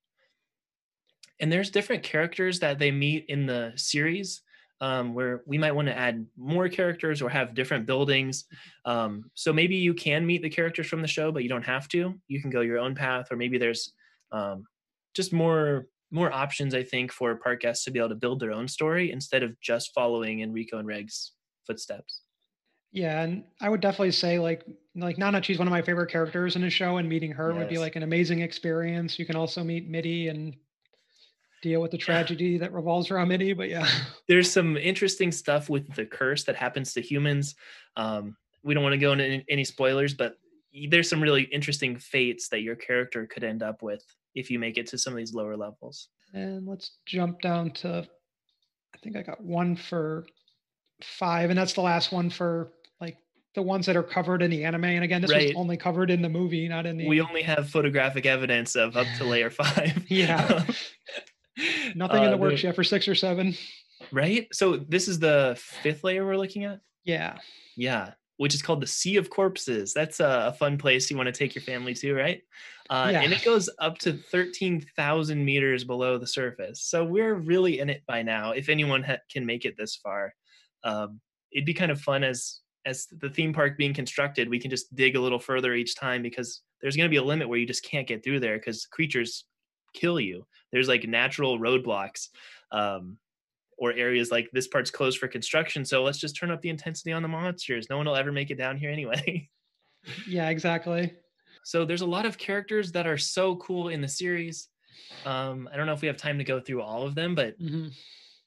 And 1.39 1.51
there's 1.51 1.69
different 1.69 2.03
characters 2.03 2.59
that 2.59 2.79
they 2.79 2.91
meet 2.91 3.25
in 3.27 3.45
the 3.45 3.73
series 3.75 4.41
um, 4.81 5.13
where 5.13 5.43
we 5.45 5.57
might 5.57 5.73
want 5.73 5.87
to 5.87 5.97
add 5.97 6.25
more 6.37 6.67
characters 6.69 7.21
or 7.21 7.29
have 7.29 7.55
different 7.55 7.85
buildings. 7.85 8.45
Um, 8.85 9.31
so 9.33 9.53
maybe 9.53 9.75
you 9.75 9.93
can 9.93 10.25
meet 10.25 10.41
the 10.41 10.49
characters 10.49 10.87
from 10.87 11.01
the 11.01 11.07
show, 11.07 11.31
but 11.31 11.43
you 11.43 11.49
don't 11.49 11.65
have 11.65 11.87
to. 11.89 12.13
You 12.27 12.41
can 12.41 12.49
go 12.49 12.61
your 12.61 12.79
own 12.79 12.95
path, 12.95 13.31
or 13.31 13.37
maybe 13.37 13.57
there's 13.57 13.93
um, 14.31 14.65
just 15.13 15.33
more 15.33 15.87
more 16.11 16.31
options. 16.31 16.75
I 16.75 16.83
think 16.83 17.11
for 17.11 17.35
park 17.35 17.61
guests 17.61 17.85
to 17.85 17.91
be 17.91 17.99
able 17.99 18.09
to 18.09 18.15
build 18.15 18.39
their 18.39 18.51
own 18.51 18.67
story 18.67 19.11
instead 19.11 19.43
of 19.43 19.59
just 19.59 19.93
following 19.93 20.41
Enrico 20.41 20.77
and 20.77 20.87
Reg's 20.87 21.33
footsteps. 21.65 22.21
Yeah, 22.91 23.21
and 23.21 23.43
I 23.61 23.69
would 23.69 23.81
definitely 23.81 24.11
say 24.11 24.39
like 24.39 24.65
like 24.95 25.17
Nana, 25.17 25.41
she's 25.43 25.59
one 25.59 25.67
of 25.67 25.71
my 25.71 25.81
favorite 25.81 26.09
characters 26.09 26.55
in 26.55 26.61
the 26.61 26.69
show, 26.69 26.97
and 26.97 27.09
meeting 27.09 27.31
her 27.31 27.53
would 27.53 27.67
be 27.67 27.77
like 27.77 27.95
an 27.95 28.03
amazing 28.03 28.39
experience. 28.39 29.19
You 29.19 29.25
can 29.25 29.35
also 29.35 29.63
meet 29.63 29.89
Mitty 29.89 30.29
and 30.29 30.55
deal 31.61 31.81
with 31.81 31.91
the 31.91 31.97
tragedy 31.97 32.57
that 32.59 32.71
revolves 32.73 33.11
around 33.11 33.27
Mitty. 33.27 33.53
But 33.53 33.69
yeah, 33.69 33.87
there's 34.27 34.51
some 34.51 34.77
interesting 34.77 35.31
stuff 35.31 35.69
with 35.69 35.93
the 35.95 36.05
curse 36.05 36.43
that 36.45 36.55
happens 36.55 36.93
to 36.93 37.01
humans. 37.01 37.55
Um, 37.97 38.37
we 38.63 38.73
don't 38.73 38.83
want 38.83 38.93
to 38.93 38.99
go 38.99 39.11
into 39.11 39.43
any 39.49 39.63
spoilers, 39.63 40.13
but 40.13 40.37
there's 40.89 41.09
some 41.09 41.21
really 41.21 41.43
interesting 41.43 41.97
fates 41.97 42.49
that 42.49 42.61
your 42.61 42.75
character 42.75 43.25
could 43.25 43.43
end 43.43 43.63
up 43.63 43.81
with 43.81 44.03
if 44.33 44.51
you 44.51 44.59
make 44.59 44.77
it 44.77 44.87
to 44.87 44.97
some 44.97 45.13
of 45.13 45.17
these 45.17 45.33
lower 45.33 45.57
levels. 45.57 46.09
And 46.33 46.67
let's 46.67 46.97
jump 47.05 47.41
down 47.41 47.71
to, 47.71 48.07
I 48.93 48.97
think 48.99 49.15
I 49.15 49.21
got 49.21 49.41
one 49.41 49.75
for 49.75 50.25
five, 51.01 51.49
and 51.49 51.57
that's 51.57 51.73
the 51.73 51.81
last 51.81 52.11
one 52.11 52.29
for 52.29 52.73
the 53.55 53.61
ones 53.61 53.85
that 53.85 53.95
are 53.95 54.03
covered 54.03 54.41
in 54.41 54.51
the 54.51 54.63
anime. 54.63 54.85
And 54.85 55.03
again, 55.03 55.21
this 55.21 55.31
right. 55.31 55.47
was 55.47 55.55
only 55.55 55.77
covered 55.77 56.11
in 56.11 56.21
the 56.21 56.29
movie, 56.29 56.67
not 56.67 56.85
in 56.85 56.97
the. 56.97 57.07
We 57.07 57.21
only 57.21 57.41
have 57.41 57.69
photographic 57.69 58.25
evidence 58.25 58.75
of 58.75 58.95
up 58.95 59.07
to 59.17 59.23
layer 59.23 59.49
five. 59.51 60.05
yeah. 60.07 60.65
Nothing 61.95 62.21
uh, 62.21 62.25
in 62.25 62.31
the 62.31 62.37
works 62.37 62.63
yet 62.63 62.75
for 62.75 62.83
six 62.83 63.07
or 63.07 63.15
seven. 63.15 63.55
Right. 64.11 64.47
So 64.51 64.75
this 64.75 65.07
is 65.07 65.19
the 65.19 65.57
fifth 65.81 66.03
layer 66.03 66.25
we're 66.25 66.37
looking 66.37 66.65
at. 66.65 66.81
Yeah. 67.05 67.37
Yeah 67.77 68.11
which 68.37 68.53
is 68.53 68.61
called 68.61 68.81
the 68.81 68.87
Sea 68.87 69.17
of 69.17 69.29
Corpses. 69.29 69.93
That's 69.93 70.19
a, 70.19 70.53
fun 70.59 70.77
place 70.77 71.09
you 71.09 71.17
want 71.17 71.27
to 71.27 71.33
take 71.33 71.55
your 71.55 71.61
family 71.61 71.93
to, 71.95 72.13
right? 72.13 72.41
Uh, 72.89 73.09
yeah. 73.11 73.21
And 73.21 73.33
it 73.33 73.43
goes 73.43 73.69
up 73.79 73.97
to 73.99 74.13
13,000 74.13 75.43
meters 75.43 75.83
below 75.83 76.17
the 76.17 76.27
surface. 76.27 76.81
So 76.83 77.03
we're 77.03 77.35
really 77.35 77.79
in 77.79 77.89
it 77.89 78.03
by 78.07 78.21
now. 78.21 78.51
If 78.51 78.69
anyone 78.69 79.03
ha- 79.03 79.17
can 79.31 79.45
make 79.45 79.65
it 79.65 79.75
this 79.77 79.95
far, 79.95 80.33
um, 80.83 81.19
it'd 81.51 81.65
be 81.65 81.73
kind 81.73 81.91
of 81.91 82.01
fun 82.01 82.23
as 82.23 82.59
as 82.85 83.07
the 83.19 83.29
theme 83.29 83.53
park 83.53 83.77
being 83.77 83.93
constructed. 83.93 84.49
We 84.49 84.59
can 84.59 84.69
just 84.69 84.93
dig 84.95 85.15
a 85.15 85.21
little 85.21 85.39
further 85.39 85.73
each 85.73 85.95
time 85.95 86.21
because 86.21 86.61
there's 86.81 86.95
going 86.95 87.05
to 87.05 87.13
be 87.13 87.17
a 87.17 87.23
limit 87.23 87.49
where 87.49 87.59
you 87.59 87.65
just 87.65 87.83
can't 87.83 88.07
get 88.07 88.23
through 88.23 88.39
there 88.39 88.57
because 88.57 88.85
creatures 88.85 89.45
kill 89.93 90.19
you. 90.19 90.45
There's 90.71 90.87
like 90.87 91.07
natural 91.07 91.59
roadblocks. 91.59 92.29
Um, 92.71 93.17
or 93.77 93.93
areas 93.93 94.31
like 94.31 94.49
this 94.53 94.67
part's 94.67 94.91
closed 94.91 95.17
for 95.17 95.27
construction 95.27 95.83
so 95.83 96.03
let's 96.03 96.17
just 96.17 96.35
turn 96.35 96.51
up 96.51 96.61
the 96.61 96.69
intensity 96.69 97.11
on 97.11 97.21
the 97.21 97.27
monsters 97.27 97.87
no 97.89 97.97
one 97.97 98.05
will 98.05 98.15
ever 98.15 98.31
make 98.31 98.49
it 98.49 98.57
down 98.57 98.77
here 98.77 98.89
anyway 98.89 99.49
yeah 100.27 100.49
exactly 100.49 101.13
so 101.63 101.83
there's 101.83 102.01
a 102.01 102.05
lot 102.05 102.25
of 102.25 102.37
characters 102.37 102.91
that 102.91 103.07
are 103.07 103.17
so 103.17 103.55
cool 103.57 103.89
in 103.89 104.01
the 104.01 104.07
series 104.07 104.69
um 105.25 105.67
i 105.73 105.77
don't 105.77 105.85
know 105.85 105.93
if 105.93 106.01
we 106.01 106.07
have 106.07 106.17
time 106.17 106.37
to 106.37 106.43
go 106.43 106.59
through 106.59 106.81
all 106.81 107.05
of 107.05 107.15
them 107.15 107.35
but 107.35 107.59
mm-hmm. 107.59 107.87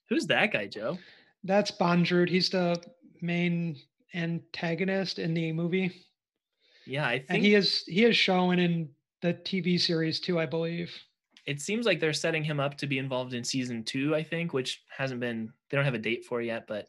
who's 0.09 0.27
that 0.27 0.53
guy 0.53 0.67
joe 0.67 0.97
that's 1.45 1.71
bondrewd 1.71 2.29
he's 2.29 2.49
the 2.49 2.81
main 3.21 3.77
antagonist 4.15 5.19
in 5.19 5.35
the 5.35 5.53
movie 5.53 6.05
yeah 6.87 7.07
i 7.07 7.19
think 7.19 7.31
and 7.31 7.45
he 7.45 7.55
is 7.55 7.85
he 7.87 8.05
is 8.05 8.17
shown 8.17 8.59
in 8.59 8.89
the 9.23 9.35
tv 9.35 9.81
series 9.81 10.21
too 10.21 10.39
i 10.39 10.47
believe 10.47 10.93
it 11.49 11.63
seems 11.63 11.87
like 11.87 11.99
they're 11.99 12.13
setting 12.13 12.45
him 12.45 12.61
up 12.61 12.77
to 12.77 12.87
be 12.87 12.99
involved 12.99 13.33
in 13.33 13.43
season 13.43 13.83
two, 13.83 14.15
I 14.15 14.23
think, 14.23 14.53
which 14.53 14.83
hasn't 14.95 15.19
been 15.19 15.51
they 15.71 15.79
don't 15.79 15.87
have 15.87 15.95
a 15.95 15.99
date 15.99 16.27
for 16.27 16.43
yet, 16.43 16.67
but 16.69 16.89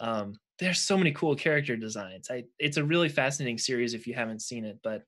um, 0.00 0.34
there's 0.58 0.82
so 0.82 0.98
many 0.98 1.12
cool 1.12 1.34
character 1.34 1.76
designs. 1.76 2.28
I 2.30 2.44
it's 2.58 2.76
a 2.76 2.84
really 2.84 3.08
fascinating 3.08 3.56
series 3.56 3.94
if 3.94 4.06
you 4.06 4.12
haven't 4.12 4.42
seen 4.42 4.66
it, 4.66 4.78
but 4.82 5.02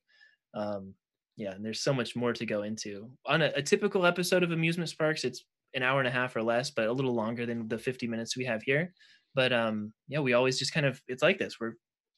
um, 0.55 0.95
yeah, 1.37 1.51
and 1.51 1.63
there's 1.63 1.83
so 1.83 1.93
much 1.93 2.17
more 2.17 2.33
to 2.33 2.47
go 2.47 2.63
into. 2.63 3.11
On 3.27 3.43
a, 3.43 3.53
a 3.57 3.63
typical 3.63 4.07
episode 4.07 4.43
of 4.43 4.53
Amusement 4.53 4.89
Sparks, 4.89 5.23
it's 5.23 5.45
an 5.75 5.83
hour 5.83 5.99
and 5.99 6.09
a 6.09 6.11
half 6.11 6.35
or 6.35 6.43
less, 6.43 6.71
but 6.71 6.89
a 6.89 6.93
little 6.93 7.15
longer 7.15 7.45
than 7.45 7.69
the 7.69 7.79
50 7.79 8.07
minutes 8.07 8.39
we 8.39 8.47
have 8.47 8.63
here. 8.63 8.95
But 9.39 9.53
um, 9.53 9.93
yeah, 10.09 10.19
we 10.19 10.33
always 10.33 10.59
just 10.59 10.75
kind 10.75 10.85
of 10.85 11.01
it's 11.07 11.23
like 11.23 11.39
this. 11.39 11.61
We're 11.61 11.75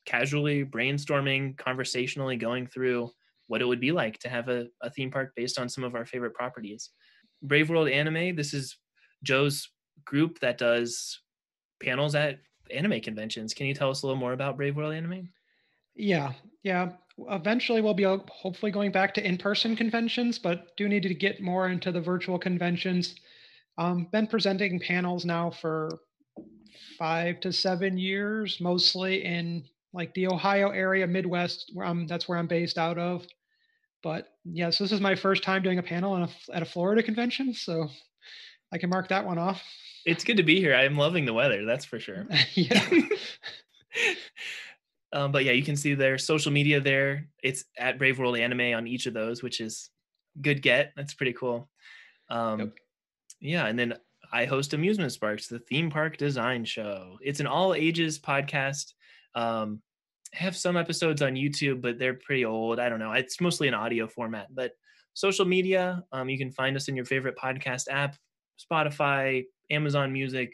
casually 0.07 0.65
brainstorming, 0.65 1.55
conversationally 1.59 2.39
going 2.39 2.67
through 2.67 3.11
what 3.47 3.61
it 3.61 3.67
would 3.67 3.79
be 3.79 3.93
like 3.93 4.19
to 4.21 4.31
have 4.31 4.49
a, 4.49 4.69
a 4.81 4.89
theme 4.89 5.11
park 5.11 5.33
based 5.37 5.59
on 5.59 5.69
some 5.69 5.85
of 5.85 5.95
our 5.95 6.07
favorite 6.07 6.33
properties. 6.33 6.89
Brave 7.43 7.69
World 7.69 7.91
Anime, 7.91 8.35
this 8.37 8.55
is 8.55 8.79
Joe's 9.23 9.69
group 10.07 10.39
that 10.39 10.57
does 10.57 11.21
panels 11.83 12.15
at 12.15 12.39
anime 12.71 13.03
conventions. 13.03 13.53
Can 13.53 13.67
you 13.67 13.75
tell 13.75 13.91
us 13.91 14.01
a 14.01 14.07
little 14.07 14.19
more 14.19 14.33
about 14.33 14.57
Brave 14.57 14.75
World 14.75 14.95
Anime? 14.95 15.29
Yeah, 15.95 16.33
yeah. 16.63 16.93
Eventually, 17.29 17.83
we'll 17.83 17.93
be 17.93 18.05
hopefully 18.31 18.73
going 18.73 18.93
back 18.93 19.13
to 19.13 19.27
in-person 19.27 19.77
conventions, 19.77 20.39
but 20.39 20.75
do 20.79 20.89
need 20.89 21.03
to 21.03 21.13
get 21.13 21.43
more 21.43 21.69
into 21.69 21.93
the 21.93 22.01
virtual 22.01 22.39
conventions. 22.39 23.15
Um, 23.77 24.09
been 24.11 24.27
presenting 24.27 24.81
panels 24.81 25.27
now 25.27 25.51
for 25.51 26.01
five 26.99 27.41
to 27.41 27.53
seven 27.53 27.99
years, 27.99 28.59
mostly 28.61 29.25
in 29.25 29.65
like 29.93 30.15
the 30.15 30.29
Ohio 30.29 30.71
area, 30.71 31.07
Midwest, 31.07 31.71
where 31.75 31.87
I'm. 31.87 32.07
That's 32.07 32.29
where 32.29 32.39
I'm 32.39 32.47
based 32.47 32.79
out 32.79 32.99
of. 32.99 33.27
But 34.03 34.29
yes, 34.45 34.79
this 34.79 34.93
is 34.93 35.01
my 35.01 35.15
first 35.15 35.43
time 35.43 35.63
doing 35.63 35.79
a 35.79 35.83
panel 35.83 36.17
a, 36.17 36.29
at 36.53 36.63
a 36.63 36.67
Florida 36.67 37.03
convention, 37.03 37.53
so 37.53 37.89
I 38.73 38.79
can 38.79 38.91
mark 38.91 39.09
that 39.09 39.27
one 39.27 39.39
off. 39.39 39.63
It's 40.07 40.25
good 40.25 40.39
to 40.39 40.43
be 40.43 40.61
here. 40.61 40.75
I'm 40.75 40.97
loving 40.97 41.27
the 41.27 41.35
weather, 41.35 41.65
that's 41.65 41.85
for 41.85 42.01
sure. 42.01 42.27
yeah. 42.55 42.89
um, 45.13 45.33
but 45.33 45.45
yeah, 45.45 45.53
you 45.53 45.63
can 45.63 45.77
see 45.77 45.95
their 45.95 46.17
social 46.17 46.53
media 46.53 46.81
there. 46.81 47.29
It's 47.43 47.65
at 47.79 47.99
Brave 47.99 48.19
World 48.19 48.39
Anime 48.39 48.75
on 48.75 48.87
each 48.87 49.07
of 49.07 49.13
those, 49.13 49.43
which 49.43 49.61
is 49.61 49.91
good 50.41 50.63
get. 50.63 50.93
That's 50.97 51.15
pretty 51.15 51.35
cool. 51.35 51.69
Um, 52.31 52.61
yep. 52.61 52.73
Yeah, 53.41 53.67
and 53.67 53.79
then 53.79 53.95
I 54.33 54.45
host 54.45 54.75
Amusement 54.75 55.13
Sparks, 55.13 55.49
the 55.49 55.59
theme 55.59 55.91
park 55.91 56.17
design 56.17 56.65
show. 56.65 57.19
It's 57.21 57.41
an 57.41 57.47
all 57.47 57.75
ages 57.75 58.19
podcast. 58.19 58.93
Um, 59.35 59.83
have 60.33 60.57
some 60.57 60.77
episodes 60.77 61.23
on 61.23 61.35
YouTube, 61.35 61.81
but 61.81 61.99
they're 61.99 62.15
pretty 62.15 62.45
old. 62.45 62.79
I 62.79 62.89
don't 62.89 63.01
know. 63.01 63.13
It's 63.13 63.41
mostly 63.41 63.67
an 63.67 63.75
audio 63.75 64.07
format, 64.07 64.47
but 64.55 64.73
social 65.15 65.45
media, 65.45 66.05
um, 66.13 66.29
you 66.29 66.39
can 66.39 66.53
find 66.53 66.77
us 66.77 66.89
in 66.89 66.95
your 66.95 67.05
favorite 67.05 67.37
podcast 67.37 67.85
app, 67.91 68.17
Spotify, 68.59 69.45
Amazon 69.71 70.13
Music, 70.13 70.53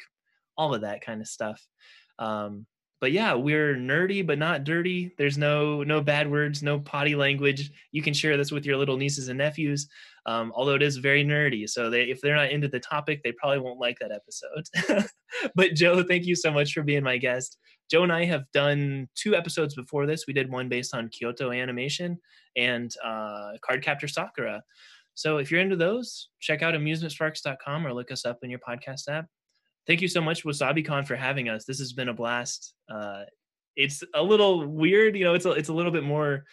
all 0.56 0.74
of 0.74 0.80
that 0.80 1.02
kind 1.02 1.20
of 1.20 1.28
stuff. 1.28 1.62
Um, 2.18 2.66
but 3.00 3.12
yeah, 3.12 3.34
we're 3.34 3.74
nerdy 3.74 4.26
but 4.26 4.38
not 4.38 4.64
dirty. 4.64 5.12
There's 5.18 5.36
no 5.36 5.82
no 5.82 6.00
bad 6.00 6.30
words, 6.30 6.62
no 6.62 6.78
potty 6.80 7.14
language. 7.14 7.70
You 7.92 8.02
can 8.02 8.14
share 8.14 8.36
this 8.36 8.50
with 8.50 8.64
your 8.64 8.76
little 8.76 8.96
nieces 8.96 9.28
and 9.28 9.38
nephews. 9.38 9.88
Um, 10.24 10.52
although 10.56 10.74
it 10.74 10.82
is 10.82 10.96
very 10.96 11.24
nerdy, 11.24 11.68
so 11.68 11.88
they, 11.88 12.02
if 12.04 12.20
they're 12.20 12.34
not 12.34 12.50
into 12.50 12.66
the 12.66 12.80
topic, 12.80 13.20
they 13.22 13.32
probably 13.32 13.60
won't 13.60 13.78
like 13.78 13.98
that 14.00 14.10
episode. 14.10 15.06
but 15.54 15.74
Joe, 15.74 16.02
thank 16.02 16.24
you 16.26 16.34
so 16.34 16.50
much 16.50 16.72
for 16.72 16.82
being 16.82 17.04
my 17.04 17.16
guest. 17.16 17.58
Joe 17.88 18.02
and 18.02 18.12
I 18.12 18.24
have 18.24 18.50
done 18.52 19.08
two 19.14 19.36
episodes 19.36 19.76
before 19.76 20.06
this. 20.06 20.24
We 20.26 20.34
did 20.34 20.50
one 20.50 20.68
based 20.68 20.94
on 20.94 21.08
Kyoto 21.10 21.52
animation 21.52 22.18
and 22.56 22.92
uh, 23.04 23.52
Cardcaptor 23.68 24.10
Sakura. 24.10 24.62
So 25.14 25.38
if 25.38 25.50
you're 25.50 25.60
into 25.60 25.76
those, 25.76 26.28
check 26.40 26.62
out 26.62 26.74
amusementsparks.com 26.74 27.86
or 27.86 27.94
look 27.94 28.10
us 28.10 28.24
up 28.26 28.38
in 28.42 28.50
your 28.50 28.58
podcast 28.58 29.08
app. 29.08 29.26
Thank 29.86 30.00
you 30.00 30.08
so 30.08 30.20
much, 30.20 30.44
WasabiCon, 30.44 31.06
for 31.06 31.14
having 31.14 31.48
us. 31.48 31.64
This 31.64 31.78
has 31.78 31.92
been 31.92 32.08
a 32.08 32.14
blast. 32.14 32.74
Uh, 32.88 33.22
it's 33.76 34.02
a 34.14 34.22
little 34.22 34.66
weird, 34.66 35.16
you 35.16 35.24
know. 35.24 35.34
It's 35.34 35.44
a, 35.44 35.52
it's 35.52 35.68
a 35.68 35.72
little 35.72 35.92
bit 35.92 36.02
more 36.02 36.44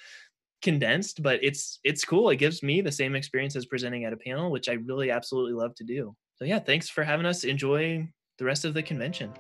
condensed, 0.62 1.24
but 1.24 1.40
it's 1.44 1.80
it's 1.84 2.06
cool. 2.06 2.30
It 2.30 2.38
gives 2.38 2.62
me 2.62 2.82
the 2.82 2.92
same 2.92 3.16
experience 3.16 3.56
as 3.56 3.66
presenting 3.66 4.06
at 4.06 4.14
a 4.14 4.18
panel, 4.18 4.52
which 4.52 4.70
I 4.70 4.74
really 4.74 5.10
absolutely 5.10 5.54
love 5.54 5.74
to 5.76 5.84
do. 5.84 6.16
So 6.36 6.46
yeah, 6.46 6.60
thanks 6.60 6.90
for 6.90 7.04
having 7.04 7.26
us. 7.26 7.44
Enjoy 7.44 8.08
the 8.38 8.46
rest 8.46 8.66
of 8.66 8.74
the 8.74 8.84
convention. 8.84 9.32